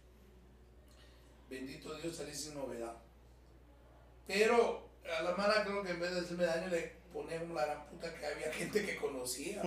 Bendito 1.48 1.94
Dios, 1.96 2.16
salí 2.16 2.34
sin 2.34 2.54
novedad. 2.54 2.96
Pero 4.26 4.88
a 5.18 5.22
la 5.22 5.36
mala 5.36 5.64
creo 5.64 5.82
que 5.82 5.90
en 5.90 6.00
vez 6.00 6.14
de 6.14 6.20
hacerme 6.20 6.44
daño 6.44 6.68
le 6.68 7.04
poner 7.14 7.48
la 7.50 7.64
gran 7.64 7.86
puta 7.86 8.12
que 8.12 8.26
había 8.26 8.52
gente 8.52 8.84
que 8.84 8.96
conocía, 8.96 9.62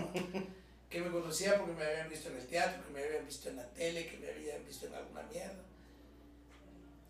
que 0.90 1.02
me 1.02 1.10
conocía 1.10 1.58
porque 1.58 1.74
me 1.74 1.86
habían 1.86 2.10
visto 2.10 2.30
en 2.30 2.38
el 2.38 2.46
teatro, 2.46 2.84
que 2.86 2.92
me 2.92 3.04
habían 3.04 3.26
visto 3.26 3.50
en 3.50 3.56
la 3.56 3.72
tele, 3.72 4.08
que 4.08 4.18
me 4.18 4.30
habían 4.30 4.66
visto 4.66 4.88
en 4.88 4.94
alguna 4.94 5.24
mierda. 5.24 5.64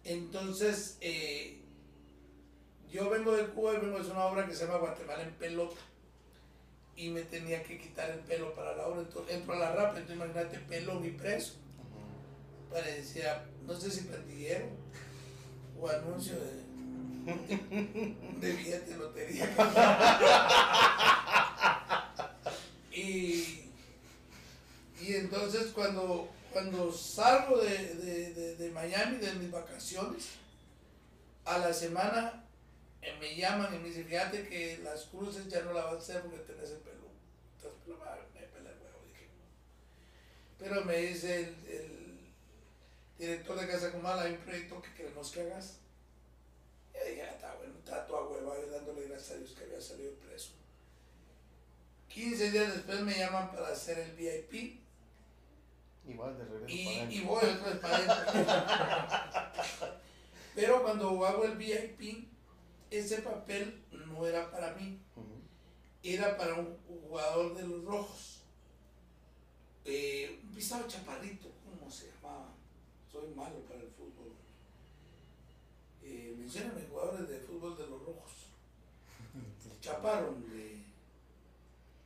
Entonces, 0.04 0.98
eh, 1.02 1.60
yo 2.92 3.10
vengo 3.10 3.36
de 3.36 3.48
Cuba 3.48 3.74
y 3.74 3.78
vengo 3.78 4.00
de 4.00 4.12
una 4.12 4.26
obra 4.26 4.46
que 4.48 4.54
se 4.54 4.66
llama 4.66 4.80
Guatemala 4.80 5.24
en 5.24 5.34
pelota. 5.34 5.82
Y 6.96 7.10
me 7.10 7.22
tenía 7.22 7.62
que 7.62 7.78
quitar 7.78 8.10
el 8.10 8.20
pelo 8.20 8.54
para 8.56 8.76
la 8.76 8.88
obra. 8.88 9.02
Entonces 9.02 9.36
entro 9.36 9.54
a 9.54 9.60
la 9.60 9.72
rap, 9.72 9.98
entonces 9.98 10.16
imagínate 10.16 10.60
pelón 10.60 11.06
y 11.06 11.12
preso. 11.12 11.54
Parecía, 12.72 13.46
no 13.66 13.76
sé 13.76 13.92
si 13.92 14.02
pandillero 14.02 14.66
o 15.80 15.90
anuncio 15.90 16.34
de 16.34 16.68
de 17.28 18.54
billete 18.54 18.92
de 18.92 18.98
lotería. 18.98 19.50
y, 22.92 23.70
y 25.02 25.16
entonces 25.16 25.74
cuando, 25.74 26.30
cuando 26.54 26.92
salgo 26.94 27.58
de, 27.58 27.96
de, 27.96 28.56
de, 28.56 28.72
Miami, 28.72 29.18
de 29.18 29.34
mis 29.34 29.52
vacaciones, 29.52 30.30
a 31.44 31.58
la 31.58 31.74
semana 31.74 32.47
eh, 33.10 33.18
me 33.20 33.36
llaman 33.36 33.76
y 33.76 33.80
me 33.80 33.88
dicen, 33.90 34.08
fíjate 34.08 34.48
que 34.48 34.80
las 34.84 35.06
cruces 35.06 35.48
ya 35.48 35.62
no 35.62 35.74
las 35.74 35.86
vas 35.86 35.94
a 35.96 35.98
hacer 35.98 36.22
porque 36.22 36.40
tenés 36.40 36.72
el 36.72 36.78
pelo. 36.78 37.08
Entonces, 37.56 37.80
pero 37.86 37.98
me 37.98 38.42
pela 38.42 38.70
el 38.72 38.78
huevo, 38.78 39.04
dije. 39.08 39.28
Pero 40.60 40.86
me 40.86 40.98
dice 40.98 41.40
el, 41.40 41.68
el 41.68 42.20
director 43.18 43.60
de 43.60 43.68
Casa 43.68 43.92
Comal, 43.92 44.20
hay 44.20 44.34
un 44.34 44.40
proyecto 44.40 44.82
que 44.82 44.94
queremos 44.94 45.32
que 45.32 45.42
hagas 45.42 45.80
y 47.06 47.16
ya 47.18 47.30
está 47.32 47.54
bueno, 47.56 47.76
trato 47.86 48.18
a 48.18 48.28
hueva, 48.28 48.56
dándole 48.72 49.08
gracias 49.08 49.32
a 49.32 49.38
Dios 49.40 49.52
que 49.52 49.64
había 49.64 49.82
salido 49.82 50.14
preso. 50.16 50.52
15 52.10 52.52
días 52.52 52.74
después 52.74 53.02
me 53.02 53.18
llaman 53.18 53.52
para 53.52 53.70
hacer 53.70 54.00
el 54.00 54.12
VIP. 54.14 54.82
Igual 56.08 56.38
de 56.38 56.46
regreso 56.46 56.74
y, 56.74 57.18
y 57.18 57.22
voy 57.22 57.44
otra 57.44 57.70
vez 57.70 57.80
para. 57.80 59.54
Pero 60.56 60.82
cuando 60.82 61.26
hago 61.26 61.44
el 61.44 61.58
VIP, 61.58 62.30
ese 62.90 63.22
papel 63.22 63.84
no 63.92 64.26
era 64.26 64.50
para 64.52 64.74
mí. 64.76 65.00
Era 66.04 66.38
para 66.38 66.56
un 66.56 66.78
jugador 66.86 67.56
de 67.56 67.68
los 67.68 67.84
rojos. 67.84 68.42
Eh, 69.86 70.40
un 70.44 70.52
pisado 70.54 70.88
chaparrito, 70.88 71.50
¿cómo 71.64 71.90
se 71.90 72.12
llamaba? 72.12 72.54
Soy 73.12 73.30
malo 73.34 73.60
para 73.68 73.80
el 73.82 73.88
fútbol 73.90 74.38
eh, 76.08 76.36
mencionan 76.38 76.88
jugadores 76.90 77.28
de 77.28 77.40
fútbol 77.40 77.78
de 77.78 77.88
los 77.88 78.00
rojos. 78.00 78.32
Chaparon 79.82 80.50
de. 80.50 80.84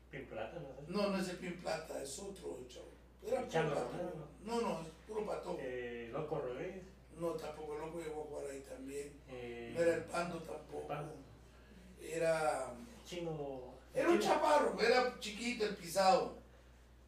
Pin 0.10 0.26
Plata, 0.26 0.60
¿no? 0.60 0.98
No, 1.04 1.10
no 1.12 1.18
es 1.18 1.30
el 1.30 1.38
Pin 1.38 1.62
Plata, 1.62 2.02
es 2.02 2.20
otro 2.20 2.60
chavo. 2.68 2.90
Era 3.26 3.48
puro 3.48 3.76
pato. 3.76 4.28
No, 4.44 4.62
no, 4.62 4.82
es 4.82 4.88
puro 5.08 5.26
pato. 5.26 5.58
Eh, 5.60 6.10
Loco 6.12 6.40
Rodríguez. 6.40 6.84
No, 7.22 7.28
tampoco 7.34 7.76
Loco 7.78 8.00
llegó 8.00 8.22
a 8.22 8.26
jugar 8.26 8.46
ahí 8.52 8.62
también. 8.68 9.14
Eh, 9.30 9.72
no 9.76 9.82
era 9.84 9.96
el 9.96 10.04
Pando 10.06 10.38
tampoco. 10.40 10.88
Pando. 10.88 11.14
Era. 12.02 12.74
Chino. 13.06 13.72
Era 13.94 14.10
un 14.10 14.20
chaparro, 14.20 14.76
era 14.82 15.16
chiquito 15.20 15.66
el 15.66 15.76
pisado. 15.76 16.38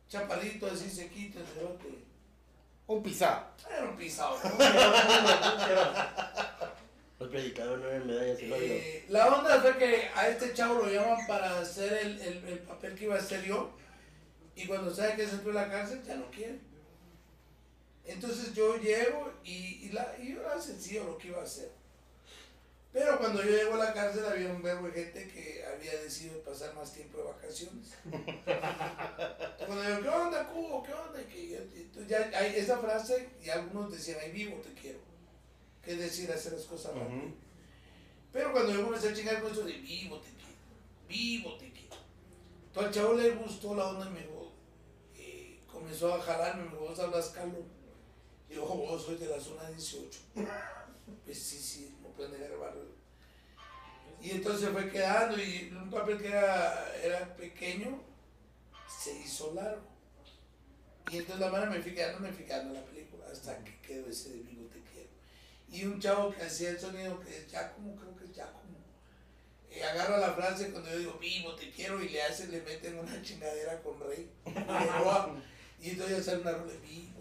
Chaparrito 0.08 0.68
así 0.68 0.90
sequito 0.90 1.40
el 1.40 1.46
cerote. 1.48 2.04
Un 2.88 3.02
pisado. 3.02 3.48
Era 3.72 3.86
un 3.90 3.96
pisado. 3.98 4.38
¿no? 4.44 4.50
Los 7.20 7.30
predicadores 7.30 7.80
no 7.84 7.90
eran 7.90 8.08
medallas. 8.08 8.38
Eh, 8.42 9.06
la 9.10 9.28
onda 9.28 9.62
fue 9.62 9.78
que 9.78 10.10
a 10.14 10.28
este 10.28 10.54
chavo 10.54 10.80
lo 10.84 10.90
llaman 10.90 11.26
para 11.26 11.60
hacer 11.60 11.94
el, 11.94 12.22
el- 12.22 12.48
el 12.50 12.60
papel 12.60 12.96
que 12.96 13.06
iba 13.06 13.16
a 13.16 13.20
hacer 13.20 13.44
yo. 13.46 13.72
Y 14.56 14.68
cuando 14.68 14.94
sabe 14.94 15.16
que 15.16 15.26
se 15.26 15.36
entró 15.36 15.52
a 15.52 15.56
la 15.66 15.70
cárcel, 15.72 16.04
ya 16.04 16.16
no 16.16 16.26
quiere. 16.30 16.60
Entonces 18.06 18.54
yo 18.54 18.78
llego 18.78 19.32
y, 19.44 19.86
y, 19.86 19.90
la, 19.90 20.16
y 20.22 20.34
era 20.34 20.60
sencillo 20.60 21.06
lo 21.06 21.18
que 21.18 21.30
iba 21.30 21.40
a 21.40 21.44
hacer. 21.44 21.72
Pero 22.94 23.18
cuando 23.18 23.44
yo 23.44 23.50
llego 23.50 23.74
a 23.74 23.86
la 23.86 23.94
cárcel 23.94 24.24
había 24.24 24.52
un 24.52 24.62
verbo 24.62 24.88
de 24.88 24.94
gente 24.94 25.28
que 25.28 25.66
había 25.66 26.00
decidido 26.00 26.40
pasar 26.44 26.76
más 26.76 26.94
tiempo 26.94 27.18
de 27.18 27.24
vacaciones. 27.24 27.96
cuando 29.66 29.90
yo, 29.90 30.02
¿qué 30.04 30.10
onda, 30.10 30.48
Cubo? 30.50 30.84
¿Qué 30.84 30.94
onda? 30.94 31.24
Que 31.26 31.58
entonces 31.58 32.08
ya 32.08 32.38
hay 32.38 32.56
esa 32.56 32.78
frase 32.78 33.30
y 33.44 33.50
algunos 33.50 33.92
decían, 33.92 34.20
ahí 34.22 34.32
vivo 34.32 34.58
te 34.58 34.74
quiero. 34.80 35.00
Que 35.82 35.94
es 35.94 36.00
decir, 36.00 36.32
hacer 36.32 36.54
las 36.54 36.66
cosas 36.66 36.94
rápido. 36.94 37.18
Ujú. 37.18 37.34
Pero 38.32 38.52
cuando 38.52 38.74
yo 38.74 38.84
comencé 38.84 39.10
a 39.10 39.14
chingar 39.14 39.42
con 39.42 39.52
eso 39.52 39.64
de 39.64 39.74
vivo 39.74 40.20
te 40.20 40.30
quiero, 40.30 40.54
vivo 41.08 41.58
te 41.58 41.72
quiero. 41.72 41.96
Todo 42.74 42.86
al 42.86 42.92
chavo 42.92 43.14
le 43.16 43.32
gustó 43.32 43.74
la 43.76 43.88
onda 43.88 44.08
y 44.08 44.10
me 44.12 44.20
dijo, 44.20 44.52
eh, 45.16 45.60
comenzó 45.72 46.14
a 46.14 46.22
jalarme, 46.22 46.66
me 46.66 46.72
dijo, 46.72 46.86
vos 46.90 47.00
hablas 47.00 47.30
calor. 47.30 47.64
Y 48.50 48.56
yo, 48.56 48.66
vos 48.66 49.04
soy 49.04 49.18
de 49.18 49.28
la 49.28 49.40
zona 49.40 49.70
18. 49.70 50.20
Pues 51.26 51.42
sí, 51.42 51.58
sí, 51.58 51.98
no 52.02 52.10
pueden 52.10 52.34
barrio. 52.60 52.84
Y 54.22 54.32
entonces 54.32 54.70
fue 54.70 54.90
quedando 54.90 55.38
y 55.38 55.70
un 55.76 55.90
papel 55.90 56.18
que 56.22 56.28
era, 56.30 56.96
era 57.04 57.36
pequeño 57.36 58.02
se 58.88 59.14
hizo 59.20 59.54
largo. 59.54 59.82
Y 61.12 61.18
entonces 61.18 61.42
la 61.42 61.52
mano 61.52 61.70
me 61.72 61.82
fui 61.82 61.94
quedando, 61.94 62.22
me 62.22 62.32
fui 62.32 62.46
quedando 62.46 62.74
en 62.74 62.82
la 62.82 62.88
película 62.88 63.26
hasta 63.30 63.62
que 63.64 63.82
quedó 63.82 64.08
ese 64.08 64.32
vivo 64.34 64.70
te 64.72 64.82
quiero. 64.82 65.10
Y 65.70 65.86
un 65.86 66.00
chavo 66.00 66.32
que 66.32 66.42
hacía 66.44 66.70
el 66.70 66.80
sonido 66.80 67.20
que 67.20 67.38
es 67.38 67.48
Giacomo, 67.52 67.96
creo 67.98 68.16
que 68.16 68.26
es 68.26 68.32
Giacomo. 68.34 68.78
eh, 69.80 69.84
agarra 69.84 70.18
la 70.20 70.34
frase 70.34 70.72
cuando 70.72 70.90
yo 70.92 71.00
digo 71.00 71.18
vivo 71.20 71.56
te 71.56 71.70
quiero 71.72 72.02
y 72.02 72.10
le 72.10 72.22
hacen, 72.22 72.52
le 72.52 72.62
meten 72.62 72.98
una 72.98 73.22
chingadera 73.22 73.82
con 73.82 74.00
rey. 74.00 74.30
y. 74.46 75.42
Y 75.82 75.90
entonces 75.90 76.26
sale 76.26 76.42
una 76.42 76.52
rola 76.54 76.74
vivo. 76.82 77.13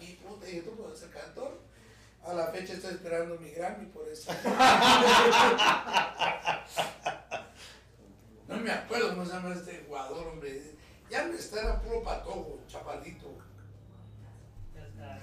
Y 0.00 0.12
puta, 0.14 0.48
y 0.48 0.56
esto 0.58 0.70
puedo 0.72 0.94
ser 0.94 1.10
cantor. 1.10 1.60
A 2.24 2.32
la 2.32 2.46
fecha 2.48 2.72
estoy 2.72 2.94
esperando 2.94 3.38
mi 3.38 3.50
Grammy 3.50 3.86
por 3.86 4.08
eso. 4.08 4.32
No 8.46 8.58
me 8.58 8.70
acuerdo 8.70 9.10
cómo 9.10 9.24
se 9.24 9.32
llama 9.32 9.54
este 9.54 9.84
jugador, 9.86 10.28
hombre. 10.28 10.74
Ya 11.10 11.26
no 11.26 11.34
está, 11.34 11.60
era 11.60 11.80
puro 11.80 12.02
patojo, 12.02 12.60
chaparrito. 12.68 13.38
Ya 14.74 14.84
está. 14.86 15.20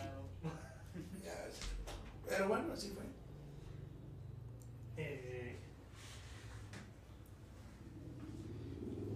Pero 2.27 2.47
bueno, 2.47 2.73
así 2.73 2.89
fue. 2.89 3.03
Eh, 4.97 5.30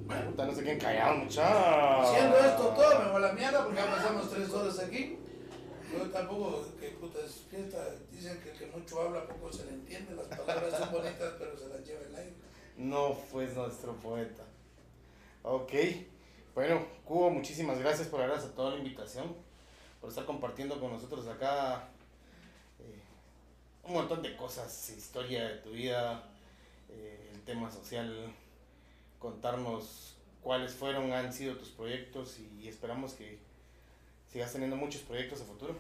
Puta, 0.08 0.46
no 0.46 0.54
sé 0.54 0.64
quién 0.64 0.80
callado, 0.80 1.18
muchacho. 1.18 2.14
siendo 2.14 2.38
esto 2.38 2.64
todo, 2.70 3.00
me 3.00 3.12
voy 3.12 3.24
a 3.24 3.28
la 3.28 3.34
mierda 3.34 3.64
porque 3.64 3.82
ya 3.82 3.90
pasamos 3.90 4.30
tres 4.30 4.50
horas 4.52 4.80
aquí. 4.80 5.18
Yo 5.92 6.10
tampoco, 6.12 6.66
que 6.80 6.90
puta 6.90 7.20
es 7.26 7.46
fiesta, 7.50 7.78
dicen 8.12 8.40
que 8.42 8.52
el 8.52 8.58
que 8.58 8.66
mucho 8.68 9.02
habla 9.02 9.26
poco 9.28 9.52
se 9.52 9.66
le 9.66 9.72
entiende, 9.72 10.14
las 10.16 10.28
palabras 10.28 10.78
son 10.78 10.92
bonitas 10.92 11.34
pero 11.40 11.58
se 11.58 11.70
las 11.70 11.86
lleva 11.86 12.02
el 12.02 12.16
aire. 12.16 12.34
No, 12.78 13.18
pues 13.32 13.56
nuestro 13.56 13.94
poeta. 13.96 14.44
Ok. 15.44 15.72
Bueno, 16.54 16.86
Cubo, 17.04 17.30
muchísimas 17.30 17.80
gracias 17.80 18.08
por 18.08 18.22
haber 18.22 18.36
aceptado 18.36 18.72
la 18.72 18.78
invitación, 18.78 19.36
por 20.00 20.10
estar 20.10 20.26
compartiendo 20.26 20.80
con 20.80 20.92
nosotros 20.92 21.28
acá 21.28 21.90
eh, 22.80 23.02
un 23.84 23.94
montón 23.94 24.22
de 24.22 24.36
cosas, 24.36 24.90
historia 24.90 25.48
de 25.48 25.56
tu 25.58 25.72
vida, 25.72 26.30
eh, 26.90 27.32
el 27.34 27.42
tema 27.42 27.70
social, 27.70 28.34
contarnos 29.26 30.16
cuáles 30.44 30.76
fueron, 30.76 31.12
han 31.12 31.34
sido 31.34 31.56
tus 31.56 31.70
proyectos 31.70 32.38
y, 32.38 32.68
esperamos 32.68 33.14
que 33.14 33.40
sigas 34.32 34.54
teniendo 34.54 34.76
muchos 34.76 35.02
proyectos 35.02 35.42
a 35.42 35.46
futuro. 35.46 35.76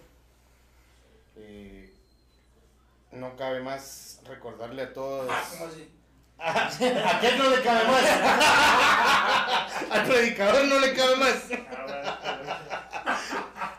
Eh, 1.35 1.93
no 3.11 3.35
cabe 3.35 3.61
más 3.61 4.19
recordarle 4.25 4.81
a 4.81 4.93
todos. 4.93 5.29
Ah, 5.29 5.43
¿cómo 5.51 5.65
así? 5.65 5.87
¿A 6.39 7.19
quién 7.19 7.37
no 7.37 7.51
le 7.51 7.61
cabe 7.61 7.87
más? 7.87 8.03
Al 9.91 10.07
predicador 10.07 10.65
no 10.65 10.79
le 10.79 10.93
cabe 10.95 11.15
más. 11.17 11.43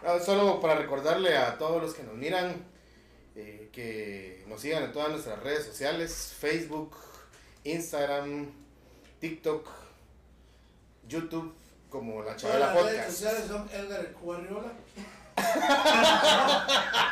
No, 0.04 0.20
solo 0.20 0.60
para 0.60 0.76
recordarle 0.76 1.36
a 1.36 1.58
todos 1.58 1.82
los 1.82 1.92
que 1.92 2.04
nos 2.04 2.14
miran 2.14 2.64
eh, 3.34 3.68
que 3.72 4.44
nos 4.46 4.60
sigan 4.60 4.84
en 4.84 4.92
todas 4.92 5.10
nuestras 5.10 5.42
redes 5.42 5.66
sociales, 5.66 6.32
Facebook, 6.38 6.96
Instagram, 7.64 8.65
TikTok, 9.20 9.68
YouTube, 11.08 11.54
como 11.90 12.22
La 12.22 12.36
Todas 12.36 12.42
Chavela 12.42 12.66
las 12.74 12.84
redes 12.84 12.96
Podcast. 12.96 13.10
sociales 13.18 13.46
son 13.48 13.68
Edgar 13.70 14.00
el 14.00 14.12
Cubarriola. 14.12 14.72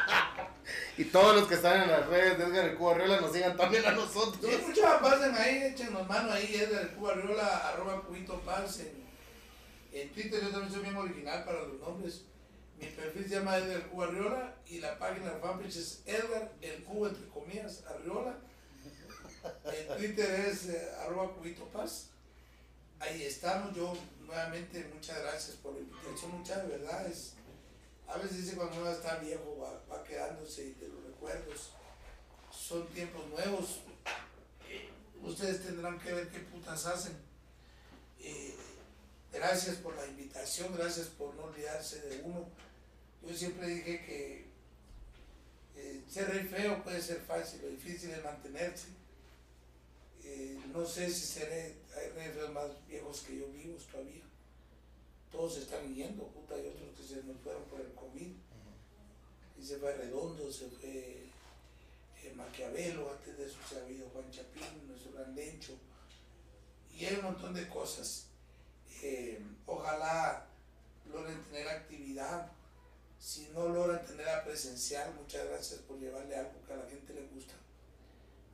Y 0.97 1.05
todos 1.07 1.35
los 1.35 1.49
que 1.49 1.55
están 1.57 1.83
en 1.83 1.91
las 1.91 2.07
redes 2.07 2.39
de 2.39 2.45
Edgar 2.45 2.67
el 2.67 2.77
Cubo 2.77 2.91
Arriola 2.93 3.21
nos 3.21 3.33
sigan 3.33 3.57
también 3.57 3.85
a 3.85 3.91
nosotros. 3.91 4.39
Sí, 4.41 4.59
muchas 4.65 5.01
pasen 5.01 5.35
ahí, 5.35 5.65
échenos 5.65 6.09
mano 6.09 6.31
ahí, 6.33 6.55
Edgar 6.55 6.89
Cubarriola, 6.95 7.69
arroba 7.69 8.01
cubito 8.03 8.39
paz 8.41 8.79
en, 8.79 9.05
en 9.93 10.09
Twitter, 10.13 10.41
yo 10.41 10.51
también 10.51 10.73
soy 10.73 10.83
bien 10.83 10.97
original 10.97 11.45
para 11.45 11.63
los 11.63 11.81
nombres. 11.81 12.23
Mi 12.79 12.87
perfil 12.87 13.25
se 13.29 13.35
llama 13.37 13.57
Edgar 13.57 13.83
Cubarriola 13.89 14.55
y 14.69 14.79
la 14.79 14.97
página 14.99 15.31
de 15.33 15.41
fanpage 15.41 15.77
es 15.77 16.03
Edgar 16.07 16.53
el 16.63 16.85
Cubo 16.85 17.09
entre 17.09 17.29
comillas 17.29 17.83
Arriola. 17.89 18.37
En 19.45 19.97
Twitter 19.97 20.31
es 20.47 20.67
eh, 20.67 20.91
arroba 21.01 21.35
cubito 21.35 21.65
paz. 21.69 22.09
Ahí 22.99 23.25
estamos, 23.25 23.75
yo 23.75 23.93
nuevamente 24.21 24.91
muchas 24.95 25.21
gracias 25.21 25.57
por 25.57 25.75
la 25.75 25.81
invitación, 25.81 26.39
muchas 26.39 26.63
de 26.63 26.79
verdad 26.79 27.07
es 27.07 27.35
a 28.09 28.19
veces 28.19 28.45
dice 28.45 28.57
cuando 28.57 28.81
uno 28.81 28.91
está 28.91 29.17
viejo 29.17 29.59
va, 29.59 29.83
va 29.91 30.05
quedándose 30.05 30.75
de 30.75 30.89
los 30.89 31.05
recuerdos. 31.05 31.71
Son 32.51 32.87
tiempos 32.89 33.27
nuevos. 33.29 33.81
Ustedes 35.23 35.63
tendrán 35.65 35.99
que 35.99 36.13
ver 36.13 36.29
qué 36.29 36.41
putas 36.41 36.87
hacen. 36.87 37.17
Eh, 38.21 38.55
gracias 39.33 39.77
por 39.77 39.97
la 39.97 40.07
invitación, 40.07 40.75
gracias 40.77 41.09
por 41.09 41.35
no 41.35 41.45
olvidarse 41.45 42.01
de 42.03 42.23
uno. 42.23 42.47
Yo 43.27 43.35
siempre 43.35 43.69
dije 43.69 44.05
que 44.05 44.47
eh, 45.77 46.03
ser 46.09 46.29
rey 46.29 46.47
feo 46.47 46.83
puede 46.85 47.01
ser 47.01 47.21
fácil, 47.21 47.63
lo 47.63 47.69
difícil 47.69 48.11
es 48.11 48.23
mantenerse. 48.23 48.89
Eh, 50.25 50.59
no 50.73 50.85
sé 50.87 51.11
si 51.11 51.27
seré, 51.27 51.77
hay 51.97 52.09
reyes 52.11 52.35
feos 52.35 52.53
más 52.53 52.87
viejos 52.89 53.21
que 53.21 53.39
yo 53.39 53.49
vivos 53.49 53.87
todavía 53.87 54.25
todos 55.35 55.57
están 55.59 55.93
yendo, 55.93 56.29
puta, 56.29 56.55
hay 56.55 56.69
otros 56.69 56.97
que 56.97 57.03
se 57.03 57.23
nos 57.25 57.37
fueron 57.39 57.65
por 57.65 57.81
el 57.81 57.93
COVID. 57.95 58.33
Y 59.59 59.65
se 59.65 59.79
fue 59.79 59.93
Redondo, 59.97 60.51
se 60.53 60.69
fue 60.69 61.25
eh, 62.23 62.33
Maquiavelo, 62.37 63.11
antes 63.11 63.37
de 63.37 63.47
eso 63.47 63.57
se 63.69 63.77
ha 63.77 63.83
habido 63.83 64.09
Juan 64.11 64.31
Chapín, 64.31 64.87
nuestro 64.87 65.13
gran 65.13 65.35
lecho. 65.35 65.73
Y 66.95 67.05
hay 67.05 67.17
un 67.17 67.25
montón 67.25 67.53
de 67.53 67.69
cosas. 67.69 68.27
Eh, 69.03 69.41
ojalá 69.67 70.47
logren 71.13 71.43
tener 71.43 71.69
actividad. 71.69 72.53
Si 73.19 73.49
no 73.49 73.69
logran 73.69 74.05
tenerla 74.07 74.45
presencial, 74.45 75.15
muchas 75.15 75.47
gracias 75.47 75.81
por 75.81 75.99
llevarle 75.99 76.37
algo 76.37 76.65
que 76.65 76.73
a 76.73 76.77
la 76.77 76.89
gente 76.89 77.13
le 77.13 77.27
gusta. 77.27 77.55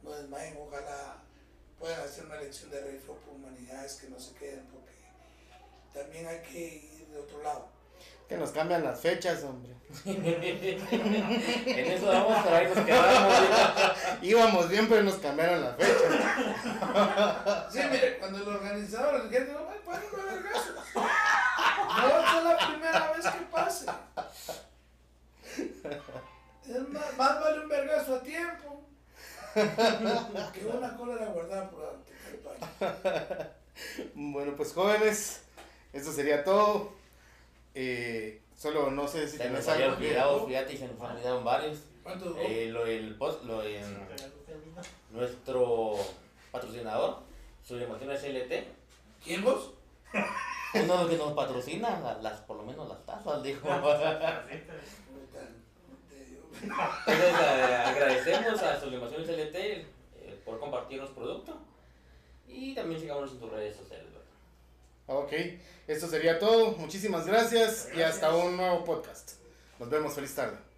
No 0.02 0.12
desmayen, 0.12 0.56
ojalá 0.59 1.22
puedan 1.81 2.01
hacer 2.02 2.27
una 2.27 2.36
elección 2.36 2.70
de 2.70 2.81
rey 2.82 3.01
por 3.07 3.16
humanidades 3.35 3.94
que 3.94 4.09
no 4.11 4.20
se 4.20 4.35
queden, 4.35 4.66
porque 4.66 4.93
también 5.94 6.27
hay 6.27 6.40
que 6.43 6.77
ir 6.77 7.07
de 7.09 7.19
otro 7.19 7.43
lado. 7.43 7.69
Que 8.28 8.36
nos 8.36 8.51
cambian 8.51 8.85
las 8.85 9.01
fechas, 9.01 9.43
hombre. 9.43 9.74
En 10.05 10.24
eso 11.93 12.07
vamos, 12.07 12.39
pero 12.44 12.57
ahí 12.57 12.69
nos 12.69 12.85
quedamos. 12.85 13.35
Íbamos 14.23 14.69
bien, 14.69 14.89
pero 14.89 15.02
nos 15.02 15.16
cambiaron 15.16 15.62
las 15.62 15.77
fechas. 15.77 16.12
Sí, 17.73 17.81
mire, 17.90 18.19
cuando 18.19 18.39
el 18.39 18.48
organizador 18.48 19.24
le 19.24 19.31
dice, 19.31 19.52
no, 19.52 19.66
paren 19.85 20.09
un 20.12 20.27
vergazo. 20.27 20.74
No 21.97 22.39
es 22.39 22.44
la 22.44 22.69
primera 22.69 23.12
vez 23.12 23.27
que 23.27 23.40
pase. 23.51 23.86
Es 26.69 26.89
más, 26.89 27.16
más 27.16 27.40
vale 27.40 27.61
un 27.61 27.69
vergazo 27.69 28.15
a 28.16 28.23
tiempo 28.23 28.90
que 29.55 30.66
una 30.66 30.97
cólera 30.97 31.27
guardada 31.27 31.70
por 31.70 31.81
delante. 31.81 33.51
Bueno, 34.14 34.55
pues 34.56 34.72
jóvenes, 34.72 35.43
eso 35.93 36.12
sería 36.12 36.44
todo. 36.44 36.93
Eh, 37.74 38.43
solo 38.56 38.90
no 38.90 39.06
sé 39.09 39.28
si 39.28 39.36
Se 39.39 39.48
nos 39.51 39.66
había 39.68 39.93
olvidado, 39.93 40.47
fíjate, 40.47 40.74
y 40.74 40.77
se 40.77 40.89
nos 40.89 41.01
olvidaron 41.01 41.44
varios. 41.44 41.78
¿Cuánto 42.02 42.27
duró? 42.27 42.40
Eh, 42.40 42.66
lo, 42.70 42.86
el 42.86 43.14
post, 43.16 43.44
lo, 43.44 43.62
en 43.62 43.85
Sí, 43.85 44.24
nuestro 45.10 45.97
patrocinador, 46.51 47.18
Sublimaciones 47.66 48.22
LT. 48.24 48.64
¿Quién 49.24 49.44
vos? 49.44 49.72
Uno 50.74 50.82
de 50.82 50.86
los 51.02 51.10
que 51.10 51.16
nos 51.16 51.32
patrocina, 51.32 52.01
la- 52.01 52.18
las, 52.22 52.40
por 52.40 52.56
lo 52.56 52.62
menos 52.64 52.89
las 52.89 53.05
tazas, 53.06 53.43
dijo. 53.43 53.68
Tarjeta. 53.68 54.43
Puta, 54.48 55.40
no 55.89 55.97
te 56.09 56.24
digo. 56.24 56.43
Entonces 56.62 57.35
agradecemos 57.87 58.62
a 58.62 58.81
Sublimaciones 58.81 59.28
LT 59.28 59.55
eh, 59.57 59.87
por 60.45 60.61
compartir 60.61 61.01
los 61.01 61.11
productos. 61.11 61.57
Y 62.47 62.74
también 62.74 63.01
sigamos 63.01 63.31
en 63.31 63.39
tus 63.39 63.51
redes 63.51 63.77
sociales, 63.77 64.07
¿verdad? 64.07 64.20
Ok, 65.07 65.32
esto 65.87 66.09
sería 66.09 66.39
todo. 66.39 66.73
Muchísimas 66.73 67.27
gracias 67.27 67.89
y 67.97 68.03
hasta 68.03 68.35
un 68.35 68.57
nuevo 68.57 68.85
podcast. 68.85 69.32
Nos 69.78 69.89
vemos. 69.89 70.15
Feliz 70.15 70.35
tarde. 70.35 70.69